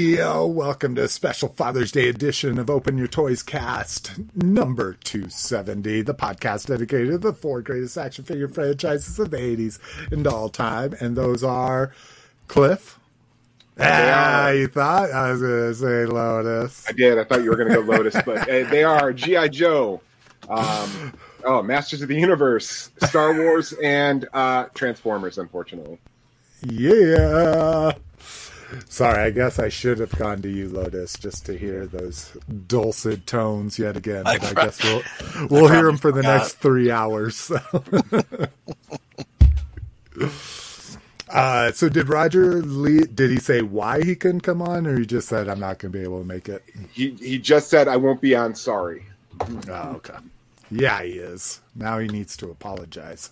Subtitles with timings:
[0.00, 6.00] Yeah, welcome to a special Father's Day edition of Open Your Toys cast number 270,
[6.00, 9.78] the podcast dedicated to the four greatest action figure franchises of the 80s
[10.10, 10.94] and all time.
[11.00, 11.92] And those are
[12.48, 12.98] Cliff.
[13.78, 16.88] Ah, you thought I was going to say Lotus.
[16.88, 17.18] I did.
[17.18, 19.48] I thought you were going to go Lotus, but uh, they are G.I.
[19.48, 20.00] Joe,
[20.48, 21.12] um,
[21.44, 25.98] oh, Masters of the Universe, Star Wars, and uh, Transformers, unfortunately.
[26.62, 27.92] Yeah.
[28.88, 33.26] Sorry, I guess I should have gone to you, Lotus, just to hear those dulcet
[33.26, 34.24] tones yet again.
[34.24, 35.02] But I, I guess we'll
[35.48, 36.38] we'll hear them for the forgot.
[36.38, 37.36] next three hours.
[37.36, 37.60] So.
[41.30, 43.00] uh, so did Roger Lee?
[43.00, 45.92] Did he say why he couldn't come on, or he just said I'm not going
[45.92, 46.64] to be able to make it?
[46.92, 48.54] He he just said I won't be on.
[48.54, 49.06] Sorry.
[49.68, 50.18] Oh, okay.
[50.70, 51.60] Yeah, he is.
[51.74, 53.30] Now he needs to apologize.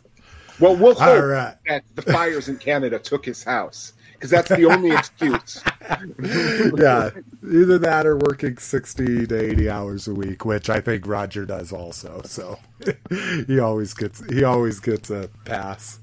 [0.58, 1.54] Well, we'll hope right.
[1.68, 5.62] that the fires in Canada took his house because that's the only excuse.
[6.76, 7.10] yeah,
[7.44, 11.72] either that or working sixty to eighty hours a week, which I think Roger does
[11.72, 12.22] also.
[12.24, 12.58] So
[13.46, 16.00] he always gets he always gets a pass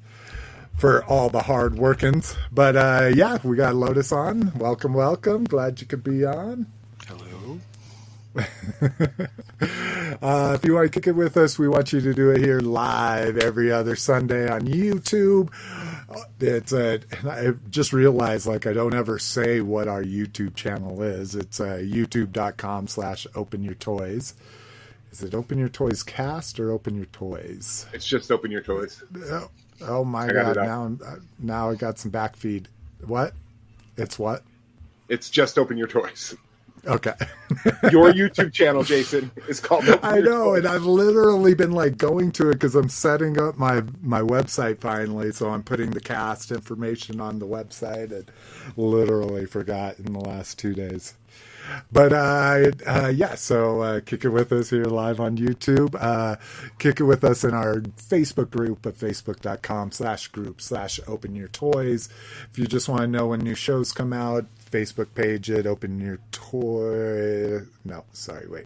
[0.77, 2.37] for all the hard workings.
[2.51, 4.53] But uh, yeah, we got Lotus on.
[4.57, 5.43] Welcome, welcome.
[5.43, 6.67] Glad you could be on.
[7.07, 7.59] Hello.
[10.21, 12.39] uh, if you want to kick it with us, we want you to do it
[12.39, 15.49] here live every other Sunday on YouTube.
[16.39, 21.35] It's uh, I just realized like I don't ever say what our YouTube channel is.
[21.35, 24.33] It's uh, youtube.com slash open your toys.
[25.15, 27.85] Is it Open Your Toys Cast or Open Your Toys?
[27.93, 29.01] It's just Open Your Toys.
[29.17, 29.49] Oh,
[29.79, 30.57] oh my god!
[30.57, 32.65] Now, uh, now I got some backfeed.
[33.05, 33.33] What?
[33.95, 34.43] It's what?
[35.07, 36.35] It's just Open Your Toys.
[36.87, 37.13] Okay.
[37.91, 39.85] Your YouTube channel, Jason, is called.
[40.03, 43.83] I know, and I've literally been like going to it because I'm setting up my
[44.01, 45.31] my website finally.
[45.31, 48.31] So I'm putting the cast information on the website, and
[48.77, 51.15] literally forgot in the last two days.
[51.91, 55.95] But uh, uh, yeah, so uh, kick it with us here live on YouTube.
[55.99, 56.35] Uh,
[56.79, 61.47] kick it with us in our Facebook group at facebook.com slash group slash open your
[61.47, 62.09] toys.
[62.51, 64.45] If you just want to know when new shows come out,
[64.75, 67.65] Facebook page at Open Your Toy.
[67.85, 68.65] No, sorry, wait.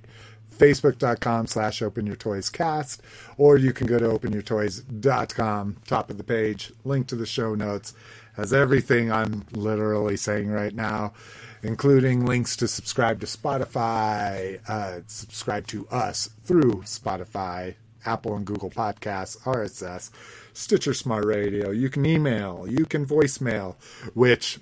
[0.57, 3.03] Facebook.com slash Open Your Toys Cast,
[3.37, 7.93] or you can go to OpenYourToys.com, top of the page, link to the show notes,
[8.35, 11.13] has everything I'm literally saying right now,
[11.61, 18.71] including links to subscribe to Spotify, uh, subscribe to us through Spotify, Apple and Google
[18.71, 20.09] Podcasts, RSS,
[20.53, 21.69] Stitcher Smart Radio.
[21.69, 23.75] You can email, you can voicemail,
[24.15, 24.59] which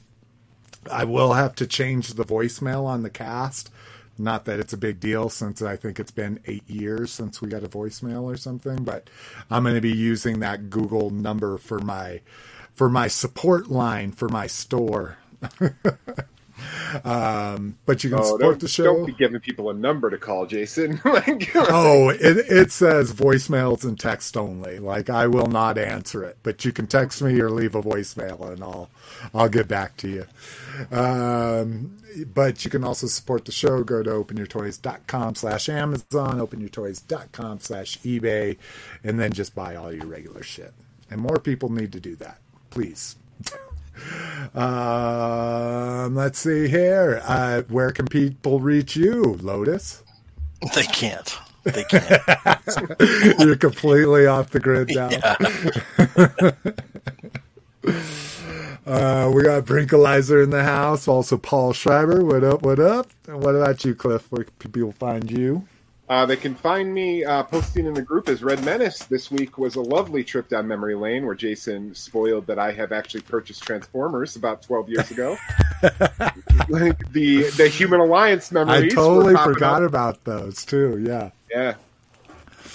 [0.90, 3.70] I will have to change the voicemail on the cast.
[4.18, 7.50] Not that it's a big deal since I think it's been eight years since we
[7.50, 9.10] got a voicemail or something, but
[9.52, 12.22] I'm going to be using that Google number for my
[12.74, 15.18] for my support line for my store.
[17.04, 18.84] Um, but you can oh, support the show.
[18.84, 21.02] Don't be giving people a number to call, Jason.
[21.06, 24.80] oh, it, it says voicemails and text only.
[24.80, 28.52] Like I will not answer it, but you can text me or leave a voicemail,
[28.52, 28.90] and I'll
[29.34, 30.26] I'll get back to you.
[30.96, 31.98] Um,
[32.34, 33.84] but you can also support the show.
[33.84, 38.58] Go to openyourtoys.com slash Amazon, openyourtoys.com slash eBay,
[39.04, 40.74] and then just buy all your regular shit.
[41.10, 42.40] And more people need to do that.
[42.70, 43.16] Please.
[44.56, 47.22] Um, let's see here.
[47.26, 50.04] Uh, where can people reach you, Lotus?
[50.74, 51.38] They can't.
[51.64, 52.22] They can't.
[53.40, 55.10] You're completely off the grid now.
[55.10, 55.36] Yeah.
[58.88, 61.08] uh, we got Brinkalizer in the house.
[61.08, 62.24] Also, Paul Schreiber.
[62.24, 62.62] What up?
[62.64, 63.10] What up?
[63.28, 64.32] And what about you, Cliff?
[64.32, 65.68] Where can people find you?
[66.10, 69.00] Uh, they can find me uh, posting in the group as Red Menace.
[69.00, 72.94] This week was a lovely trip down memory lane where Jason spoiled that I have
[72.94, 75.38] actually purchased Transformers about 12 years ago.
[76.70, 78.94] like the the Human Alliance memories.
[78.94, 79.90] I totally forgot up.
[79.90, 81.04] about those too.
[81.06, 81.76] Yeah, yeah.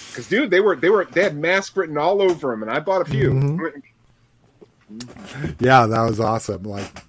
[0.09, 2.79] Because dude, they were they were they had mask written all over them, and I
[2.79, 3.31] bought a few.
[3.31, 3.65] Mm-hmm.
[5.59, 6.61] yeah, that was awesome.
[6.61, 7.03] Like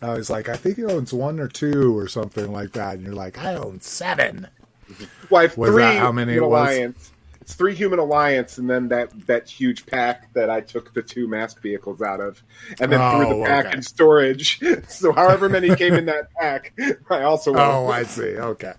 [0.00, 3.04] I was like, I think he owns one or two or something like that, and
[3.04, 4.46] you're like, I own seven.
[5.30, 7.12] Well, I have was three how many it alliance.
[7.40, 11.26] It's three human alliance, and then that that huge pack that I took the two
[11.26, 12.42] mask vehicles out of,
[12.80, 13.76] and then oh, threw the oh, pack okay.
[13.76, 14.60] in storage.
[14.88, 16.72] So however many came in that pack,
[17.10, 17.54] I also.
[17.54, 18.36] Oh, I see.
[18.36, 18.74] Okay,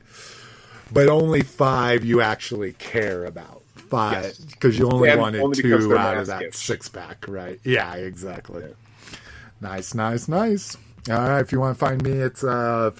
[0.92, 3.64] but only five you actually care about.
[3.76, 4.80] Five because yes.
[4.80, 7.60] you only and wanted only two out of that six pack, right?
[7.64, 8.62] Yeah, exactly.
[8.62, 9.18] Yeah.
[9.62, 10.78] Nice, nice, nice.
[11.10, 12.92] All right, if you want to find me, it's uh,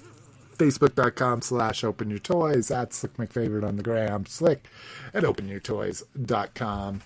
[0.60, 4.68] facebook.com slash open your toys at slick mcfavorite on the gram slick
[5.14, 7.02] at openyourtoys.com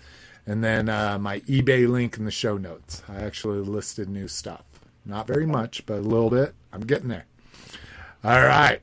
[0.45, 4.63] and then uh, my ebay link in the show notes i actually listed new stuff
[5.05, 6.53] Not very much, but a little bit.
[6.71, 7.25] I'm getting there.
[8.23, 8.79] All right.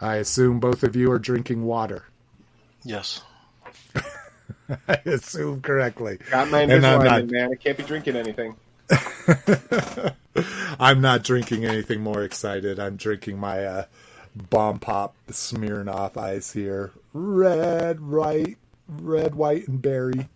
[0.00, 2.04] I assume both of you are drinking water.
[2.84, 3.20] Yes.
[4.88, 6.18] I assume correctly.
[6.30, 7.50] Got my And I'm not- man.
[7.52, 8.54] I can't be drinking anything.
[10.80, 12.78] I'm not drinking anything more excited.
[12.78, 13.84] I'm drinking my uh,
[14.34, 16.92] Bomb Pop Smirnoff Ice here.
[17.12, 18.58] Red, white,
[18.88, 20.28] red, white, and berry.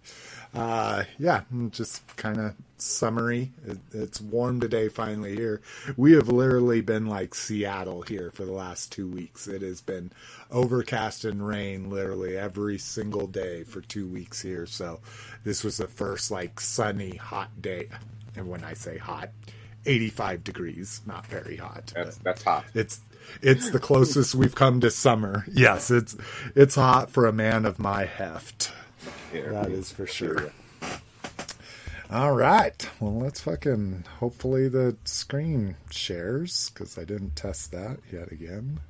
[0.55, 3.53] Uh, yeah, just kind of summery.
[3.67, 5.61] It, it's warm today finally here.
[5.97, 9.47] We have literally been like Seattle here for the last two weeks.
[9.47, 10.11] It has been
[10.51, 14.67] overcast and rain literally every single day for two weeks here.
[14.67, 15.01] So
[15.45, 17.89] this was the first like sunny, hot day.
[18.39, 19.31] And when I say hot,
[19.85, 21.93] 85 degrees, not very hot.
[21.95, 22.65] That's that's hot.
[22.73, 23.01] it's
[23.43, 25.45] it's the closest we've come to summer.
[25.53, 26.17] Yes, it's
[26.55, 28.73] it's hot for a man of my heft.
[29.35, 29.51] Yeah.
[29.51, 30.53] That is for sure.
[32.11, 32.89] All right.
[33.01, 38.81] Well, let's fucking hopefully the screen shares because I didn't test that yet again.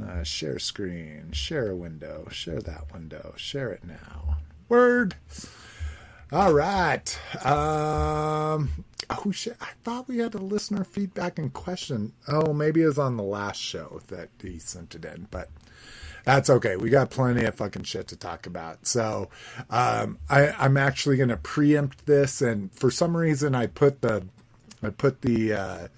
[0.00, 4.38] Uh, share screen, share a window, share that window, share it now.
[4.68, 5.16] Word.
[6.32, 7.18] All right.
[7.44, 8.70] Um,
[9.10, 9.56] oh shit!
[9.60, 12.12] I thought we had a listener feedback and question.
[12.28, 15.48] Oh, maybe it was on the last show that he sent it in, but
[16.24, 16.76] that's okay.
[16.76, 18.86] We got plenty of fucking shit to talk about.
[18.86, 19.28] So
[19.70, 24.24] um, I, I'm actually going to preempt this, and for some reason, I put the
[24.84, 25.88] I put the uh,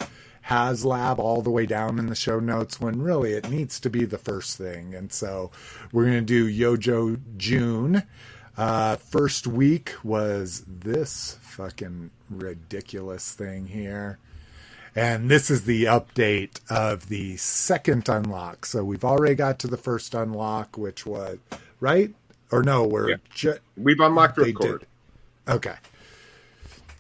[0.47, 4.07] HasLab all the way down in the show notes when really it needs to be
[4.07, 4.95] the first thing.
[4.95, 5.51] And so
[5.93, 8.05] we're going to do Yojo June.
[8.57, 14.19] Uh, first week was this fucking ridiculous thing here.
[14.95, 18.67] And this is the update of the second unlock.
[18.67, 21.39] So we've already got to the first unlock, which was,
[21.81, 22.15] right?
[22.51, 23.17] Or no, we're Yeah.
[23.31, 24.81] ju- We've unlocked record.
[24.81, 25.55] did.
[25.55, 25.77] Okay.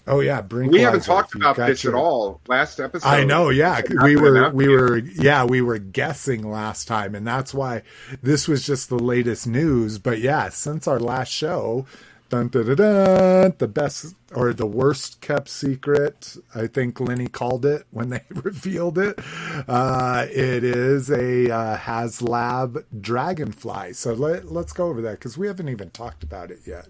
[0.06, 0.72] Oh yeah, Brink.
[0.72, 3.06] We haven't talked about this at all last episode.
[3.08, 3.82] I know, yeah.
[4.02, 4.70] We were we yet.
[4.70, 7.82] were yeah, we were guessing last time and that's why
[8.22, 11.87] this was just the latest news, but yeah, since our last show,
[12.31, 17.87] dun, dun, dun, the best or the worst kept secret, I think Lenny called it
[17.90, 19.20] when they revealed it.
[19.69, 23.93] Uh it is a uh, HasLab Dragonfly.
[23.93, 26.88] So let, let's go over that cuz we haven't even talked about it yet.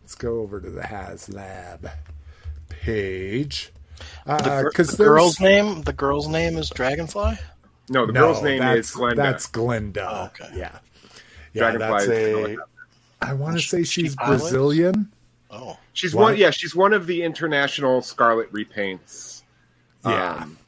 [0.00, 1.90] Let's go over to the HasLab
[2.86, 3.72] page.
[4.24, 5.82] The, Uh, gir- 'cause the girl's name.
[5.82, 7.38] The girl's name is Dragonfly.
[7.88, 9.16] No, the no, girl's name is Glenda.
[9.16, 10.06] That's Glenda.
[10.08, 10.50] Oh, okay.
[10.56, 10.78] Yeah.
[11.52, 12.56] Yeah, Dragonfly that's is a.
[13.22, 14.42] I want to say she's pilots?
[14.42, 15.10] Brazilian.
[15.50, 16.22] Oh, She's What?
[16.22, 16.36] one.
[16.36, 19.42] Yeah, she's one of the international Scarlet repaints.
[20.04, 20.34] Yeah.
[20.42, 20.58] Um,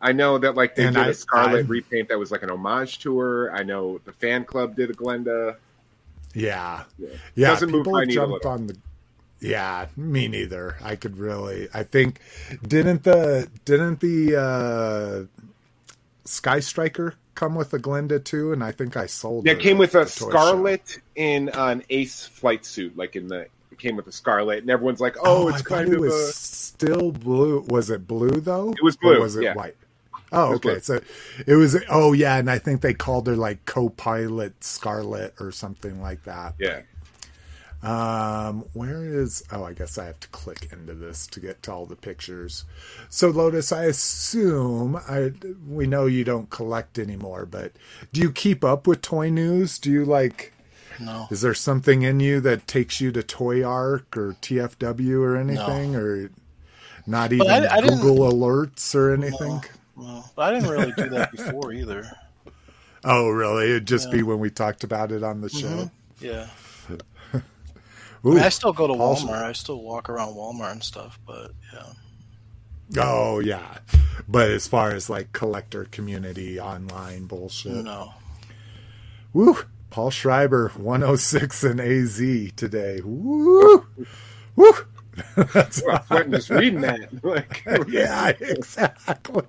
[0.00, 2.42] I know that like they And did I- a Scarlet I- repaint that was like
[2.42, 3.52] an homage to her.
[3.52, 5.56] I know the fan club did a Glenda.
[6.34, 6.84] Yeah.
[6.98, 7.08] Yeah.
[7.34, 7.48] Yeah.
[7.50, 8.76] Doesn't people my jumped on the.
[9.44, 10.76] Yeah, me neither.
[10.82, 11.68] I could really.
[11.74, 12.20] I think
[12.66, 15.42] didn't the didn't the uh,
[16.24, 18.52] Sky Striker come with a Glenda too?
[18.52, 19.46] And I think I sold.
[19.46, 20.30] Yeah, it came with a the toy show.
[20.30, 23.48] Scarlet in an Ace flight suit, like in the.
[23.70, 26.14] It came with a Scarlet, and everyone's like, "Oh, it's I kind it of was
[26.14, 27.60] a." still blue.
[27.68, 28.72] Was it blue though?
[28.72, 29.54] It was Or blue, was it yeah.
[29.54, 29.76] white?
[30.32, 30.58] Oh, okay.
[30.74, 30.80] blue.
[30.80, 31.00] So
[31.46, 31.76] it was.
[31.90, 36.54] Oh, yeah, and I think they called her like co-pilot Scarlet or something like that.
[36.58, 36.82] Yeah,
[37.84, 39.42] Um, where is?
[39.52, 42.64] Oh, I guess I have to click into this to get to all the pictures.
[43.10, 45.32] So Lotus, I assume I
[45.68, 47.72] we know you don't collect anymore, but
[48.12, 49.78] do you keep up with toy news?
[49.78, 50.52] Do you like?
[51.00, 51.26] no.
[51.30, 56.30] Is there something in you that takes you to Toyark or TFW or anything, or
[57.06, 59.62] not even I- I Google alerts or anything?
[59.96, 62.10] No, I didn't really do that before either.
[63.06, 63.66] Oh, really?
[63.66, 65.90] It'd just be when we talked about it on the show.
[66.20, 66.48] Yeah, I,
[68.26, 69.42] Ooh, mean, I still go to Also- Walmart.
[69.42, 71.18] I still walk around Walmart and stuff.
[71.26, 71.92] But yeah,
[73.02, 73.78] oh, yeah.
[74.28, 78.14] But as far as like collector community online bullshit, no.
[79.32, 79.56] woo.
[79.90, 82.18] Paul Schreiber, 106 and AZ
[82.56, 83.00] today.
[83.04, 83.86] Woo,
[84.56, 84.72] woo.
[85.36, 87.08] That's well, Quentin just reading that.
[87.22, 89.44] Like, yeah, exactly.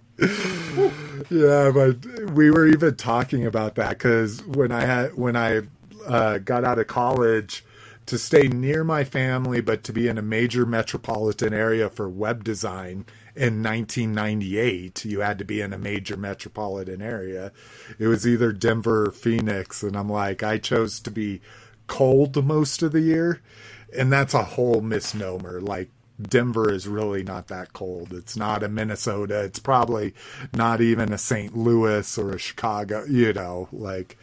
[1.31, 5.61] yeah, but we were even talking about that because when I had when I
[6.07, 7.64] uh, got out of college,
[8.05, 12.43] to stay near my family, but to be in a major metropolitan area for web
[12.43, 17.51] design in 1998, you had to be in a major metropolitan area.
[17.97, 21.41] It was either Denver or Phoenix, and I'm like, I chose to be
[21.87, 23.41] cold most of the year,
[23.97, 25.59] and that's a whole misnomer.
[25.59, 25.89] Like
[26.21, 28.13] Denver is really not that cold.
[28.13, 29.43] It's not a Minnesota.
[29.43, 30.13] It's probably
[30.53, 31.55] not even a St.
[31.57, 34.17] Louis or a Chicago, you know, like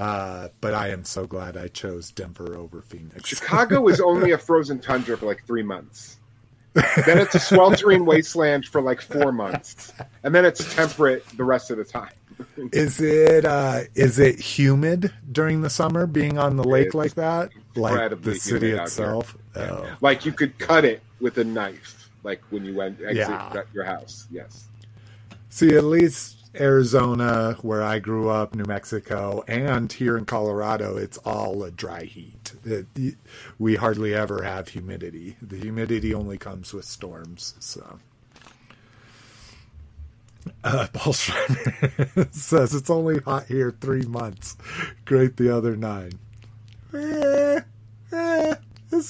[0.00, 3.28] uh, but I am so glad I chose Denver over Phoenix.
[3.28, 6.16] Chicago is only a frozen tundra for like three months.
[6.74, 9.92] then it's a sweltering wasteland for like four months,
[10.22, 12.12] and then it's temperate the rest of the time.
[12.72, 17.14] Is it uh is it humid during the summer being on the lake It's like
[17.16, 17.50] that?
[17.74, 19.36] Like the city itself?
[19.56, 19.86] Oh.
[20.00, 23.62] Like you could cut it with a knife, like when you went exit Yeah.
[23.74, 24.26] your house.
[24.30, 24.64] Yes.
[25.50, 31.18] See, at least Arizona, where I grew up, New Mexico, and here in Colorado, it's
[31.18, 32.52] all a dry heat.
[32.64, 32.86] It,
[33.58, 35.36] we hardly ever have humidity.
[35.40, 37.54] The humidity only comes with storms.
[37.60, 38.00] So,
[40.64, 44.56] uh, Paul Schreiber says it's only hot here three months.
[45.04, 46.18] Great the other nine.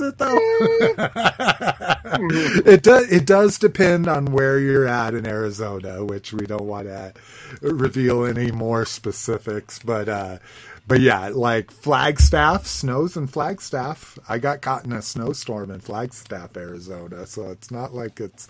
[0.01, 0.37] It though?
[2.71, 3.11] it does.
[3.11, 7.13] It does depend on where you're at in Arizona, which we don't want to
[7.61, 9.79] reveal any more specifics.
[9.79, 10.39] But uh,
[10.87, 14.19] but yeah, like Flagstaff snows in Flagstaff.
[14.29, 18.49] I got caught in a snowstorm in Flagstaff, Arizona, so it's not like it's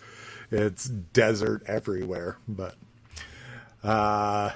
[0.50, 2.38] it's desert everywhere.
[2.49, 2.75] But
[3.85, 4.52] uh,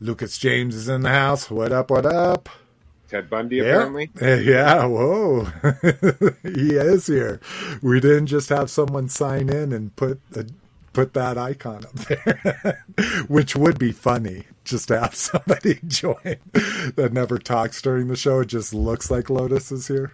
[0.00, 1.50] Lucas James is in the house.
[1.50, 1.90] What up?
[1.90, 2.48] What up?
[3.10, 4.08] Ted Bundy, apparently.
[4.20, 5.44] Yeah, yeah whoa.
[6.44, 7.40] he is here.
[7.82, 10.46] We didn't just have someone sign in and put a,
[10.92, 12.84] put that icon up there,
[13.28, 16.36] which would be funny just to have somebody join
[16.94, 18.40] that never talks during the show.
[18.40, 20.12] It just looks like Lotus is here.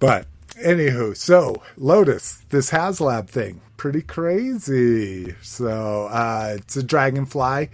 [0.00, 0.26] But
[0.56, 5.36] anywho, so Lotus, this HasLab thing, pretty crazy.
[5.42, 7.70] So uh, it's a dragonfly.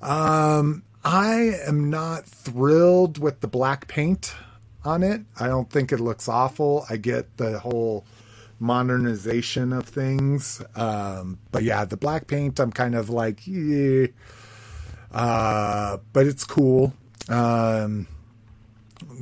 [0.00, 4.34] Um, I am not thrilled with the black paint
[4.84, 5.20] on it.
[5.38, 6.84] I don't think it looks awful.
[6.90, 8.04] I get the whole
[8.58, 10.60] modernization of things.
[10.74, 14.08] Um, but yeah, the black paint, I'm kind of like, yeah.
[15.12, 16.92] Uh, but it's cool.
[17.28, 18.08] Um,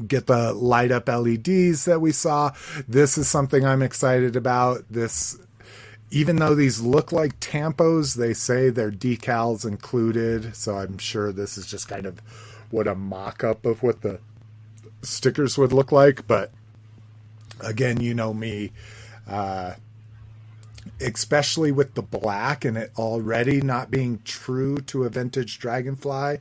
[0.09, 2.53] get the light up LEDs that we saw.
[2.88, 4.87] This is something I'm excited about.
[4.88, 5.38] This
[6.11, 10.54] even though these look like tampos, they say they're decals included.
[10.54, 12.20] So I'm sure this is just kind of
[12.70, 14.20] what a mock up of what the
[15.02, 16.26] stickers would look like.
[16.26, 16.52] But
[17.61, 18.73] again, you know me,
[19.28, 19.75] uh,
[21.00, 26.38] especially with the black and it already not being true to a vintage dragonfly.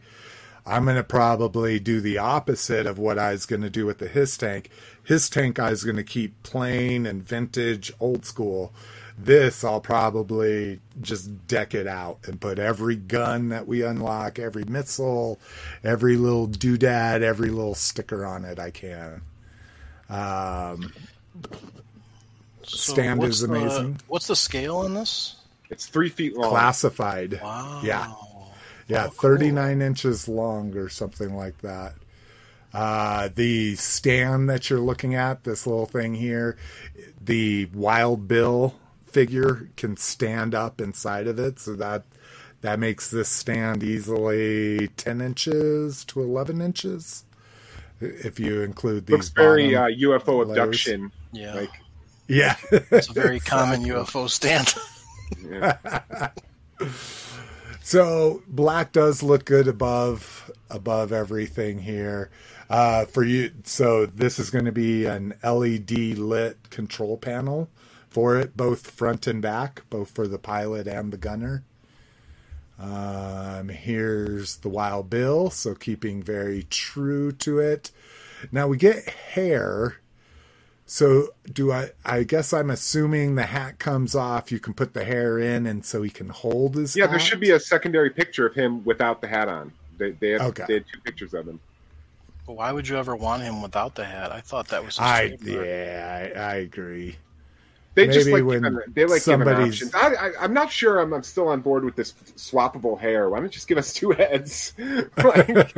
[0.65, 3.97] I'm going to probably do the opposite of what I was going to do with
[3.97, 4.69] the HISS tank.
[5.03, 8.71] HISS tank I was going to keep plain and vintage, old school
[9.25, 14.63] this I'll probably just deck it out and put every gun that we unlock, every
[14.65, 15.39] missile,
[15.83, 19.21] every little doodad, every little sticker on it I can.
[20.09, 20.93] Um,
[22.63, 23.99] So stand what's is the- amazing.
[24.07, 25.35] what's the scale on this?
[25.69, 26.49] It's three feet long.
[26.49, 27.39] Classified.
[27.41, 27.81] Wow.
[27.83, 28.13] Yeah.
[28.87, 29.29] Yeah, Oh, cool.
[29.31, 31.93] 39 inches long or something like that.
[32.73, 36.57] Uh, the stand that you're looking at, this little thing here,
[37.23, 38.75] the Wild Bill
[39.13, 42.05] figure can stand up inside of it, so that
[42.61, 47.25] that makes this stand easily 10 inches to 11 inches
[48.01, 49.13] if you include these.
[49.13, 50.49] Looks very uh, UFO layers.
[50.49, 51.11] abduction.
[51.31, 51.55] Yeah.
[51.55, 51.71] Like
[52.27, 52.57] Yeah,
[52.91, 54.75] It's a very common UFO stand.
[55.49, 55.77] yeah.
[57.81, 62.29] So black does look good above above everything here.
[62.69, 67.69] Uh, for you, so this is going to be an LED lit control panel
[68.13, 71.63] for it, both front and back, both for the pilot and the gunner.
[72.79, 77.91] Um, here's the Wild Bill, so keeping very true to it.
[78.51, 79.97] Now we get hair.
[80.85, 81.91] So do I?
[82.05, 84.51] I guess I'm assuming the hat comes off.
[84.51, 86.95] You can put the hair in, and so he can hold his.
[86.95, 89.71] yeah, there should be a secondary picture of him without the hat on.
[89.97, 90.65] They they had, Okay.
[90.67, 91.59] they had two pictures of him.
[92.45, 94.33] But why would you ever want him without the hat?
[94.33, 95.65] I thought that was his I trademark.
[95.65, 97.15] yeah, I, I agree.
[97.95, 99.95] They just like when they like giving somebody's- options.
[99.95, 100.99] I, I, I'm not sure.
[100.99, 103.29] I'm, I'm still on board with this swappable hair.
[103.29, 104.73] Why don't you just give us two heads?
[105.17, 105.75] like,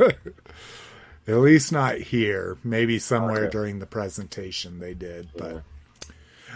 [1.28, 2.56] At least not here.
[2.64, 3.50] Maybe somewhere Okay.
[3.50, 5.62] during the presentation they did, but.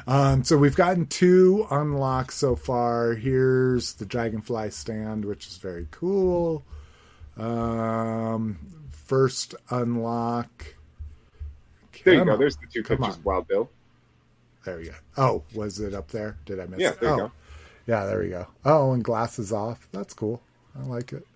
[0.07, 3.12] Um, so we've gotten two unlocks so far.
[3.14, 6.64] Here's the dragonfly stand, which is very cool.
[7.37, 8.59] Um,
[8.93, 10.75] first unlock.
[12.05, 12.33] there you go.
[12.33, 12.38] on.
[12.38, 13.69] There's the two pictures Wild Bill.
[14.64, 14.95] There we go.
[15.17, 16.37] Oh, was it up there?
[16.47, 17.00] Did I miss Yeah, it?
[17.00, 17.33] there you oh, go.
[17.87, 18.47] yeah, there we go.
[18.64, 19.88] Oh, and glasses off.
[19.93, 20.43] That's cool.
[20.79, 21.26] I like it.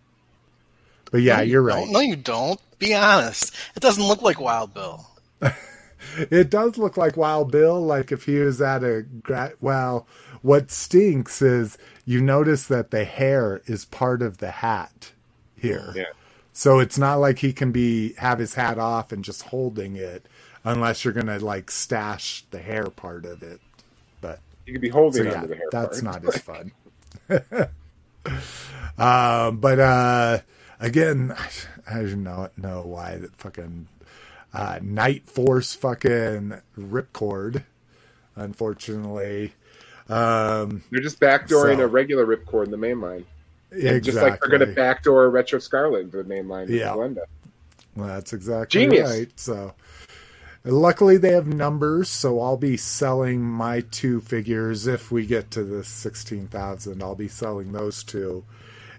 [1.11, 1.79] But yeah, No, you you're don't.
[1.81, 1.89] right.
[1.91, 2.61] No, you don't.
[2.79, 3.55] Be honest.
[3.77, 5.07] It doesn't look like Wild Bill.
[6.19, 10.07] It does look like Wild Bill, like if he was at a gra- well.
[10.43, 15.13] What stinks is you notice that the hair is part of the hat
[15.57, 16.05] here, Yeah.
[16.53, 20.27] so it's not like he can be have his hat off and just holding it,
[20.65, 23.61] unless you're gonna like stash the hair part of it.
[24.21, 26.25] But You could be holding So yeah, the hair that's part.
[26.25, 26.73] not as fun.
[28.99, 30.39] um, but uh,
[30.81, 31.35] again,
[31.91, 33.89] I do not know why that fucking
[34.53, 37.65] uh, Night Force fucking ripcord.
[38.37, 39.53] Unfortunately,
[40.09, 43.25] um, They're just backdooring So- a regular ripcord in the main line.
[43.71, 44.01] exactly.
[44.01, 46.67] Just like they're going to backdoor Retro Scarlet into the main line.
[46.69, 46.89] Yeah.
[46.91, 47.23] Glenda.
[47.97, 49.11] Well, that's exactly Genius.
[49.11, 49.31] right.
[49.39, 49.73] So,
[50.65, 55.65] luckily they have numbers, so I'll be selling my two figures if we get to
[55.65, 57.03] the sixteen thousand.
[57.03, 58.45] I'll be selling those two,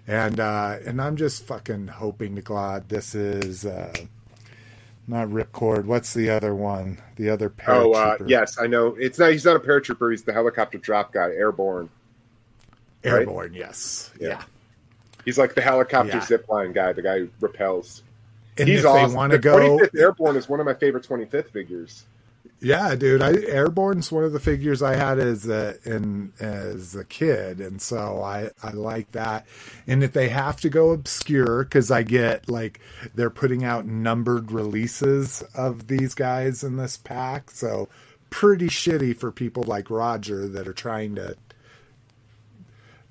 [0.06, 3.92] and uh, and I'm just fucking hoping to God this is uh,
[5.06, 5.84] not Ripcord.
[5.84, 6.98] What's the other one?
[7.16, 7.68] The other paratrooper?
[7.68, 8.96] Oh, uh, yes, I know.
[8.98, 9.32] It's not.
[9.32, 10.10] He's not a paratrooper.
[10.10, 11.88] He's the helicopter drop guy, airborne.
[13.04, 13.54] airborne.
[13.54, 14.28] Yes, Yeah.
[14.28, 14.42] yeah.
[15.24, 16.24] He's like the helicopter Yeah.
[16.24, 18.02] zip line guy, the guy who repels.
[18.58, 19.10] And He's if awesome.
[19.10, 22.06] they want to The go, 25th Airborne is one of my favorite 25th figures.
[22.60, 23.22] Yeah, dude.
[23.22, 27.80] I Airborne's one of the figures I had as a in as a kid, and
[27.82, 29.46] so I I like that.
[29.86, 32.80] And if they have to go obscure, because I get like
[33.14, 37.88] they're putting out numbered releases of these guys in this pack, so
[38.30, 41.36] pretty shitty for people like Roger that are trying to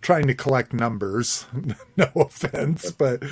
[0.05, 1.47] trying to collect numbers.
[1.97, 3.23] no offense, but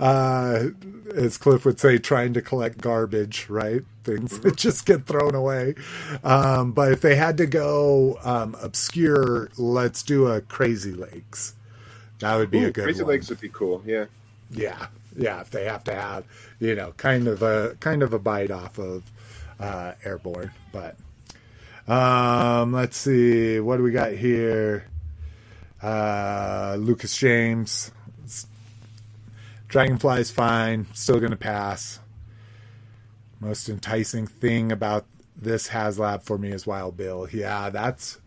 [0.00, 0.68] uh,
[1.14, 3.82] as Cliff would say, trying to collect garbage, right?
[4.02, 5.74] Things that just get thrown away.
[6.24, 11.54] Um, but if they had to go um, obscure, let's do a Crazy Legs.
[12.20, 13.10] That would be Ooh, a good Crazy one.
[13.10, 13.82] Legs would be cool.
[13.84, 14.06] Yeah.
[14.50, 15.42] Yeah, yeah.
[15.42, 16.24] If they have to have,
[16.60, 19.02] you know, kind of a kind of a bite off of
[19.60, 20.96] uh, Airborne, but
[21.88, 24.86] um, let's see, what do we got here?
[25.82, 27.90] Uh, Lucas James,
[29.68, 31.98] Dragonfly's fine, still gonna pass.
[33.40, 35.06] Most enticing thing about
[35.36, 37.28] this HasLab for me is Wild Bill.
[37.32, 38.18] Yeah, that's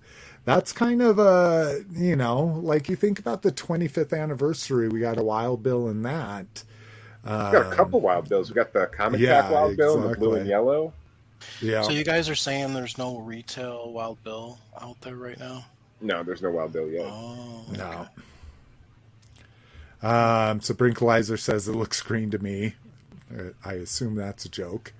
[0.45, 5.17] that's kind of a you know like you think about the 25th anniversary we got
[5.17, 6.63] a wild bill in that
[7.25, 8.49] We got a couple Wild Bills.
[8.49, 10.93] We got the Comic Um, yeah, Pack Wild Bill, and the blue and yellow.
[11.59, 15.65] yeah So you guys are saying there's no retail Wild Bill out there right now?
[16.05, 17.05] No, there's no Wild Bill yet.
[17.05, 18.07] Oh, no
[20.03, 22.75] um so brinkalizer says it looks green to me
[23.35, 24.93] Uh, i assume that's a joke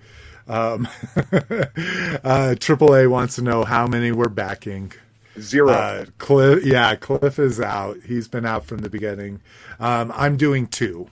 [0.48, 4.92] um uh aaa wants to know how many we're backing
[5.38, 5.70] Zero.
[5.70, 7.98] Uh, Cliff, yeah, Cliff is out.
[8.06, 9.42] He's been out from the beginning.
[9.78, 11.08] Um, I'm doing two.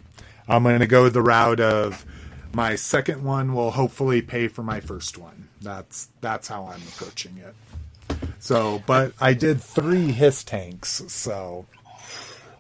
[0.49, 2.07] I'm going to go the route of
[2.55, 5.49] my second one will hopefully pay for my first one.
[5.61, 7.55] That's that's how I'm approaching it.
[8.45, 11.65] So, but I did three HISS tanks, so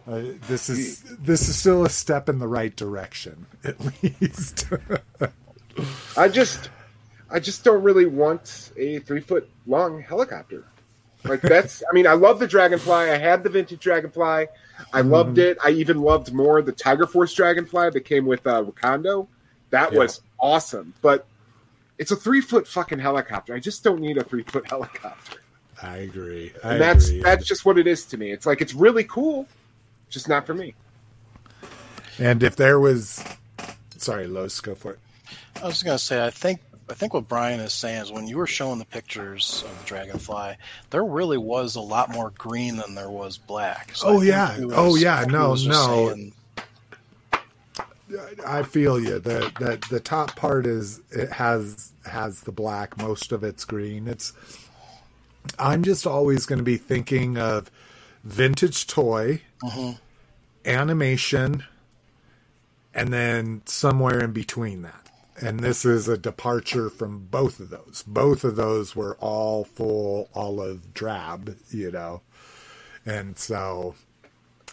[0.08, 4.66] uh, this is this is still a step in the right direction, at least.
[6.16, 6.70] I just,
[7.28, 10.64] I just don't really want a three foot long helicopter.
[11.22, 12.94] Like that's, I mean, I love the Dragonfly.
[13.10, 14.46] I had the vintage Dragonfly.
[14.90, 15.58] I loved it.
[15.62, 19.28] I even loved more the Tiger Force Dragonfly that came with uh, Recondo.
[19.68, 19.98] That Yeah.
[19.98, 20.94] was awesome.
[21.02, 21.26] But
[21.98, 23.54] it's a three foot fucking helicopter.
[23.54, 25.40] I just don't need a three foot helicopter.
[25.84, 26.52] I agree.
[26.64, 27.22] I And that's agree.
[27.22, 28.30] that's just what it is to me.
[28.32, 29.46] It's like it's really cool,
[30.08, 30.74] just not for me.
[32.18, 33.22] and if there was,
[33.98, 34.98] sorry, Los, go for it.
[35.62, 38.36] I was gonna say I think I think what Brian is saying is when you
[38.36, 40.56] were showing the pictures of the Dragonfly,
[40.90, 43.92] there really was a lot more green than there was black.
[43.94, 44.58] So Oh, yeah.
[44.60, 45.24] was- Oh, yeah.
[45.24, 46.08] he No, no.
[46.10, 46.32] saying-
[48.46, 49.18] I feel you.
[49.18, 52.96] The, the the top part is it has has the black.
[52.98, 54.06] Most of it's green.
[54.06, 54.32] It's.
[55.58, 57.70] I'm just always going to be thinking of
[58.22, 59.42] vintage toy,
[60.64, 61.64] animation,
[62.94, 65.10] and then somewhere in between that.
[65.40, 68.04] And this is a departure from both of those.
[68.06, 72.22] Both of those were all full olive drab, you know,
[73.04, 73.96] and so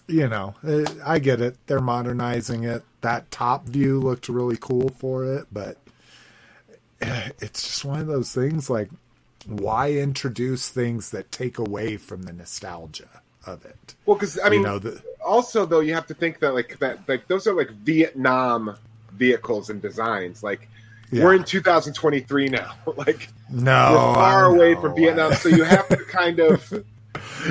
[0.08, 1.56] you know, eh, I get it.
[1.68, 2.84] They're modernizing it.
[3.02, 5.78] That top view looked really cool for it, but
[7.02, 8.90] eh, it's just one of those things like,
[9.46, 13.96] why introduce things that take away from the nostalgia of it?
[14.06, 16.78] Well, because I mean, you know, the, also though you have to think that like
[16.80, 18.76] that like those are like Vietnam
[19.14, 20.44] vehicles and designs.
[20.44, 20.68] Like
[21.12, 21.24] Yeah.
[21.26, 22.74] we're in 2023 now.
[22.98, 26.72] like no, we're far away from Vietnam, so you have to kind of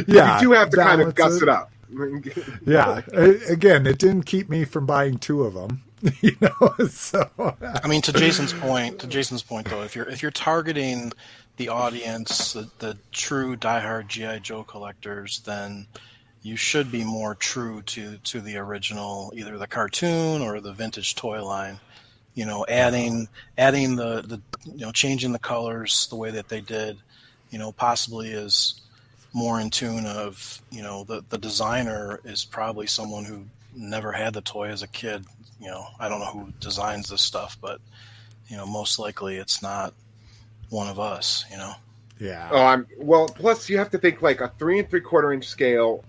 [0.07, 1.70] Yeah, you do have to kind of guss it up.
[2.64, 3.00] Yeah,
[3.48, 5.83] again, it didn't keep me from buying two of them.
[6.22, 7.29] You know, so
[7.83, 11.12] I mean, to Jason's point, to Jason's point though, if you're if you're targeting
[11.60, 15.86] the audience, the, the true diehard GI Joe collectors, then
[16.42, 21.16] you should be more true to to the original, either the cartoon or the vintage
[21.16, 21.78] toy line.
[22.32, 26.62] You know, adding adding the the you know changing the colors the way that they
[26.62, 26.96] did,
[27.50, 28.80] you know, possibly is
[29.34, 33.44] more in tune of you know the the designer is probably someone who
[33.76, 35.26] never had the toy as a kid.
[35.60, 37.82] You know, I don't know who designs this stuff, but
[38.48, 39.92] you know, most likely it's not
[40.70, 41.44] one of us.
[41.50, 41.74] You know.
[42.18, 42.48] Yeah.
[42.52, 43.28] Oh, I'm well.
[43.28, 46.04] Plus, you have to think like a three and three quarter inch scale,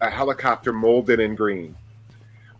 [0.00, 1.76] a helicopter molded in green.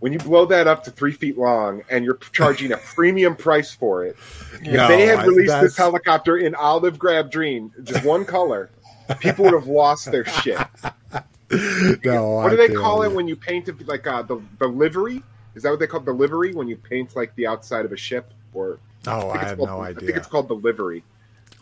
[0.00, 3.72] When you blow that up to three feet long and you're charging a premium price
[3.74, 4.16] for it,
[4.62, 8.70] No, if they had released that's- this helicopter in olive drab dream, just one color,
[9.18, 10.56] people would have lost their shit.
[12.04, 14.40] no, What I do they feel call it when you paint it like uh, the
[14.58, 15.22] the livery?
[15.54, 17.96] Is that what they call the livery when you paint like the outside of a
[17.96, 18.32] ship?
[18.54, 20.16] Or Oh, I, think it's have called- no I think idea.
[20.16, 21.02] it's called the livery.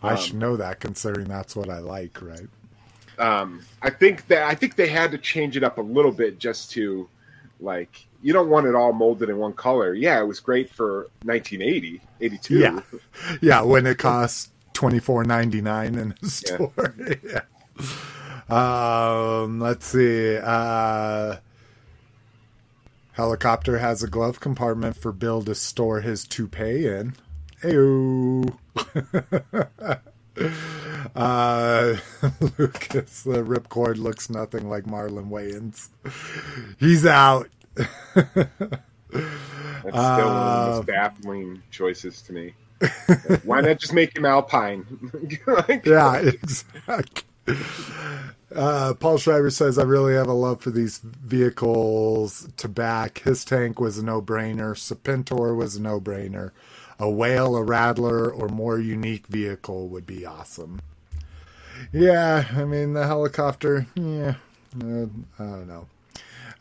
[0.01, 2.47] I um, should know that considering that's what I like, right?
[3.17, 6.39] um, I think that I think they had to change it up a little bit
[6.39, 7.09] just to
[7.59, 9.93] like you don't want it all molded in one color.
[9.93, 12.59] Yeah, it was great for 1980, 82.
[12.59, 12.79] Yeah.
[13.41, 16.29] Yeah, when it costs twenty four ninety nine in a Yeah.
[16.29, 16.95] store.
[17.23, 17.41] yeah.
[18.49, 20.37] Um, let's see.
[20.37, 21.37] Uh,
[23.13, 27.15] helicopter has a glove compartment for Bill to store his toupee in.
[27.63, 28.57] Ayo.
[31.15, 31.97] uh,
[32.59, 35.89] Lucas, the ripcord looks nothing like Marlon Wayans.
[36.79, 37.49] He's out.
[39.83, 42.55] That's still one of the Uh, most baffling choices to me.
[43.43, 44.85] Why not just make him Alpine?
[45.47, 47.23] Like, yeah, exactly.
[48.55, 53.19] Uh, Paul Schreiber says, I really have a love for these vehicles to back.
[53.19, 54.73] HISS tank was a no brainer.
[54.75, 56.51] Serpentor was a no brainer.
[56.99, 60.81] A whale, a rattler, or more unique vehicle would be awesome.
[61.93, 64.35] Yeah, I mean, the helicopter, yeah,
[64.83, 65.05] uh,
[65.39, 65.87] I don't know.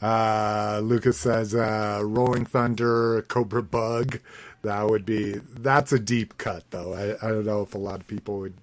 [0.01, 4.21] Uh, Lucas says, uh, Rolling Thunder, Cobra Bug.
[4.63, 6.95] That would be, that's a deep cut, though.
[6.95, 8.55] I, I don't know if a lot of people would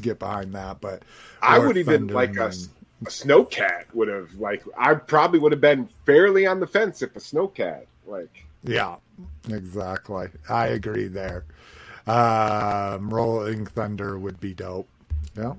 [0.00, 1.02] get behind that, but
[1.42, 5.88] I would even like a, a snowcat would have like I probably would have been
[6.06, 8.96] fairly on the fence if a snowcat like Yeah,
[9.48, 10.28] exactly.
[10.48, 11.44] I agree there.
[12.06, 14.88] Um, Rolling Thunder would be dope.
[15.36, 15.54] Yeah.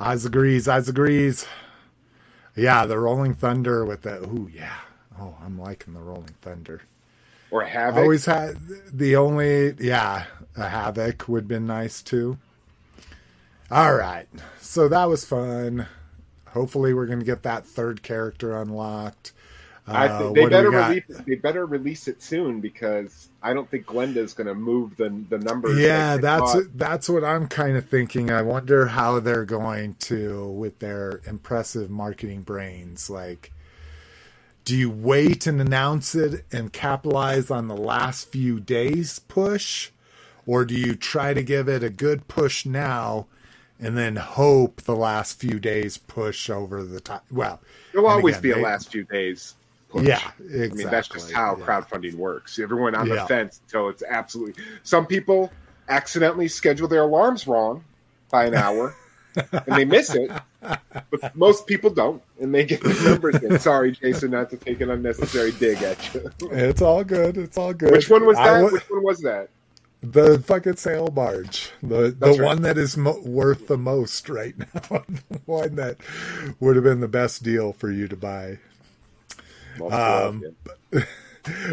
[0.00, 0.66] Eyes agrees.
[0.68, 1.46] Eyes agrees.
[2.56, 4.22] Yeah, the Rolling Thunder with the.
[4.22, 4.76] Ooh, yeah.
[5.18, 6.82] Oh, I'm liking the Rolling Thunder.
[7.50, 7.96] or I havoc.
[8.02, 8.56] always had
[8.92, 9.74] the only.
[9.78, 10.24] Yeah,
[10.56, 12.38] a Havoc would have been nice too.
[13.70, 14.28] All right.
[14.60, 15.86] So that was fun.
[16.48, 19.32] Hopefully, we're going to get that third character unlocked.
[19.86, 23.70] I Uh, think they what better release they better release it soon because I don't
[23.70, 25.78] think Glenda's going to move the the numbers.
[25.78, 26.64] Yeah, that's thought.
[26.74, 28.30] that's what I'm kind of thinking.
[28.30, 33.10] I wonder how they're going to with their impressive marketing brains.
[33.10, 33.52] Like,
[34.64, 39.90] do you wait and announce it and capitalize on the last few days push,
[40.46, 43.26] or do you try to give it a good push now
[43.78, 47.26] and then hope the last few days push over the top?
[47.30, 47.60] Well,
[47.92, 49.56] There'll always again, be a they- last few days.
[49.94, 50.06] Push.
[50.08, 51.64] Yeah, I mean that's just how yeah.
[51.64, 52.58] crowdfunding works.
[52.58, 53.14] Everyone on Yeah.
[53.14, 54.62] the fence until it's absolutely.
[54.82, 55.52] Some people
[55.88, 57.84] accidentally schedule their alarms wrong
[58.30, 58.94] by an hour,
[59.34, 60.30] and they miss it.
[60.60, 63.58] But most people don't, and they get the numbers in.
[63.60, 66.30] Sorry, Jason, not to take an unnecessary dig at you.
[66.50, 67.36] It's all good.
[67.36, 67.92] It's all good.
[67.92, 68.62] Which one was that?
[68.62, 69.48] wa- Which one was that?
[70.02, 72.46] The fucking sail barge, the That's the right.
[72.48, 74.66] one that is mo- worth the most right now,
[75.30, 75.96] the one that
[76.60, 78.58] would have been the best deal for you to buy.
[79.80, 80.42] Um.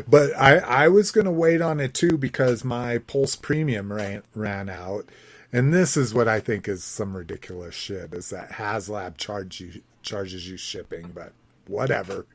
[0.08, 4.68] But I I was gonna wait on it too because my Pulse Premium ran ran
[4.68, 5.08] out,
[5.54, 9.82] and this is what I think is some ridiculous shit is that HasLab charge you
[10.02, 11.32] charges you shipping, but
[11.68, 12.26] whatever.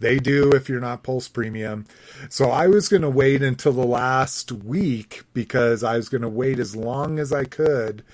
[0.00, 1.84] They do if you're not Pulse Premium.
[2.28, 6.28] So I was going to wait until the last week because I was going to
[6.28, 8.04] wait as long as I could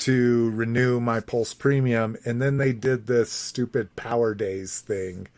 [0.00, 2.18] to renew my Pulse Premium.
[2.26, 5.28] And then they did this stupid Power Days thing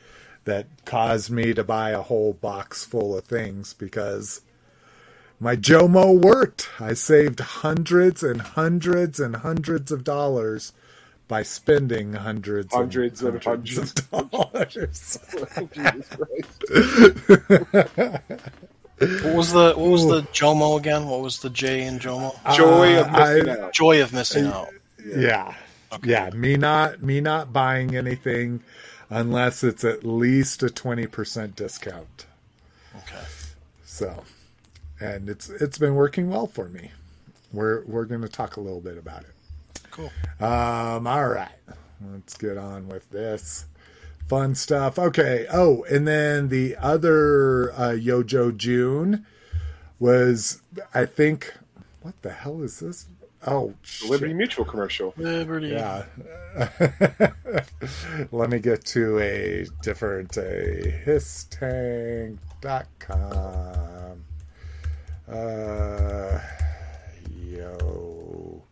[0.45, 4.43] that caused me to buy a whole box full of things because
[5.41, 6.71] my Jomo worked.
[6.81, 10.73] I saved hundreds and hundreds and hundreds of dollars
[11.29, 15.19] by spending hundreds, Hundreds and and hundreds of dollars.
[15.73, 16.01] Jesus
[19.23, 21.07] What was the what was the Jomo again?
[21.09, 22.35] What was the J in Jomo?
[22.49, 23.73] Joy of Uh, I- missing out.
[23.75, 24.69] Joy of missing out.
[25.05, 25.55] yeah
[26.03, 28.63] yeah me not me not buying anything
[29.14, 32.27] unless it's at least a 20% discount.
[32.96, 33.24] Okay.
[33.85, 34.24] so
[35.00, 36.90] and it's it's been working well for me.
[37.53, 39.33] We're we're going to talk a little bit about it.
[39.90, 40.11] Cool.
[40.40, 41.48] um all right.
[42.12, 43.66] Let's get on with this
[44.29, 44.98] fun stuff.
[44.98, 45.46] Okay.
[45.53, 49.27] Oh and then the other uh yojo june
[50.00, 50.61] was
[50.92, 51.55] i think
[52.03, 53.07] what the hell is this
[53.47, 55.13] Oh, The Liberty Mutual commercial.
[55.17, 55.69] Liberty.
[55.69, 56.05] Yeah.
[58.33, 62.39] Let me get to a different a hisstank.com.
[65.29, 66.41] Uh,
[67.47, 68.63] yo.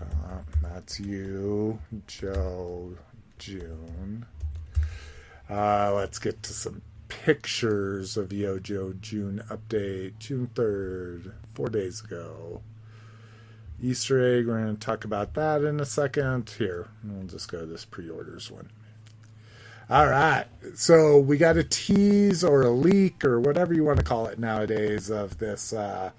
[0.00, 2.96] Uh, that's you, Joe,
[3.38, 4.26] June.
[5.48, 12.62] Uh, let's get to some pictures of Yojo June update, June 3rd, four days ago.
[13.80, 14.46] Easter egg.
[14.46, 16.50] We're going to talk about that in a second.
[16.50, 18.70] Here, we'll just go to this pre orders one.
[19.88, 20.46] All right.
[20.74, 24.38] So we got a tease or a leak or whatever you want to call it
[24.38, 26.10] nowadays of this uh,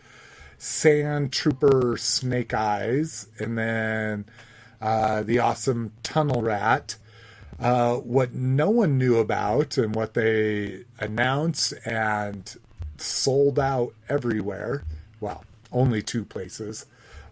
[0.58, 4.26] Sand Trooper Snake Eyes and then
[4.82, 6.96] uh, the awesome Tunnel Rat.
[7.60, 12.56] Uh, what no one knew about and what they announced and
[12.98, 14.84] sold out everywhere.
[15.20, 16.86] Well, only two places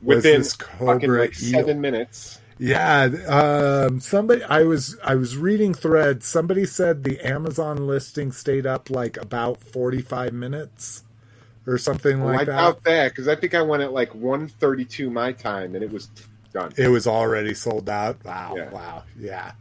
[0.06, 2.40] Within fucking like seven minutes.
[2.58, 6.26] Yeah, um, somebody I was I was reading threads.
[6.26, 11.04] Somebody said the Amazon listing stayed up like about forty five minutes
[11.68, 12.58] or something Well, like I that.
[12.58, 16.10] doubt that because I think I went at like 132 my time and it was
[16.54, 16.72] done.
[16.78, 18.24] It was already sold out.
[18.24, 18.70] Wow, Yeah.
[18.70, 19.54] wow, yeah.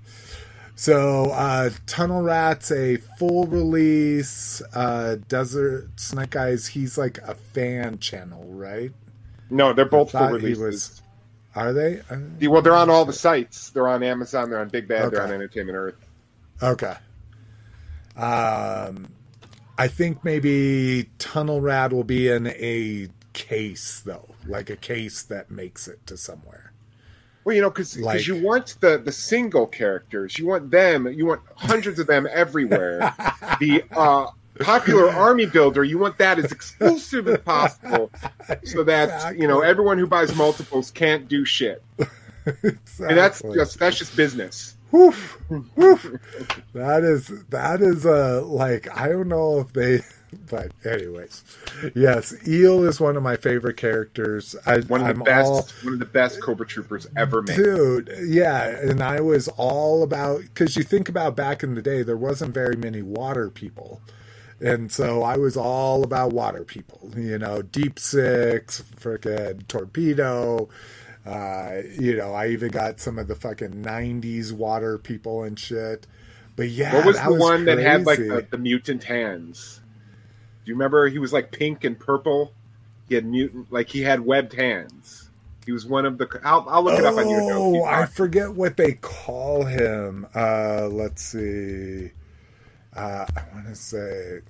[0.76, 4.60] So, uh, Tunnel Rats, a full release.
[4.74, 8.92] Uh, Desert Snake Eyes, he's like a fan channel, right?
[9.50, 10.58] No, they're both full releases.
[10.58, 11.02] was-
[11.54, 12.00] Are they?
[12.48, 13.70] Well, they're on all the sites.
[13.70, 14.50] They're on Amazon.
[14.50, 15.12] They're on Big Bad.
[15.12, 15.94] They're on Entertainment Earth.
[16.62, 16.94] Okay.
[18.16, 19.08] Um,
[19.76, 25.50] I think maybe Tunnel Rat will be in a case though, like a case that
[25.50, 26.72] makes it to somewhere.
[27.44, 31.26] Well, you know, because Like- you want the the single characters, you want them, you
[31.26, 33.12] want hundreds of them everywhere.
[33.60, 34.26] the uh,
[34.60, 38.10] popular army builder, you want that as exclusive as possible,
[38.64, 41.82] so that you know everyone who buys multiples can't do shit.
[42.46, 44.76] And that's just that's just business.
[44.90, 46.06] Woof, woof.
[46.74, 50.02] That is that is uh like I don't know if they
[50.50, 51.42] but anyways.
[51.94, 54.54] Yes, Eel is one of my favorite characters.
[54.66, 57.56] I One of the I'm best, all one of the best Cobra Troopers ever made.
[57.56, 62.02] Dude, yeah, and I was all about because you think about back in the day,
[62.02, 64.00] there wasn't very many water people,
[64.60, 67.10] and so I was all about water people.
[67.16, 70.68] You know, Deep Six, frickin' Torpedo.
[71.26, 76.06] Uh, you know, I even got some of the fucking '90s water people and shit.
[76.56, 79.80] But yeah, What was the one that had like the, the mutant hands?
[80.64, 81.08] Do you remember?
[81.08, 82.52] He was like pink and purple.
[83.08, 85.28] He had mutant, like he had webbed hands.
[85.66, 86.28] He was one of the.
[86.44, 87.78] I'll, I'll look it up on your notes.
[87.80, 90.26] Oh, I forget what they call him.
[90.34, 92.10] Uh, let's see.
[92.96, 94.40] Uh, I want to say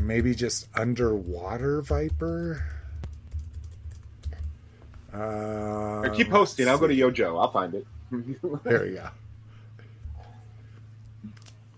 [0.00, 2.64] maybe just underwater viper.
[5.12, 6.68] Uh, keep posting.
[6.68, 7.40] I'll go to Yojo.
[7.40, 7.86] I'll find it.
[8.64, 9.08] there we go.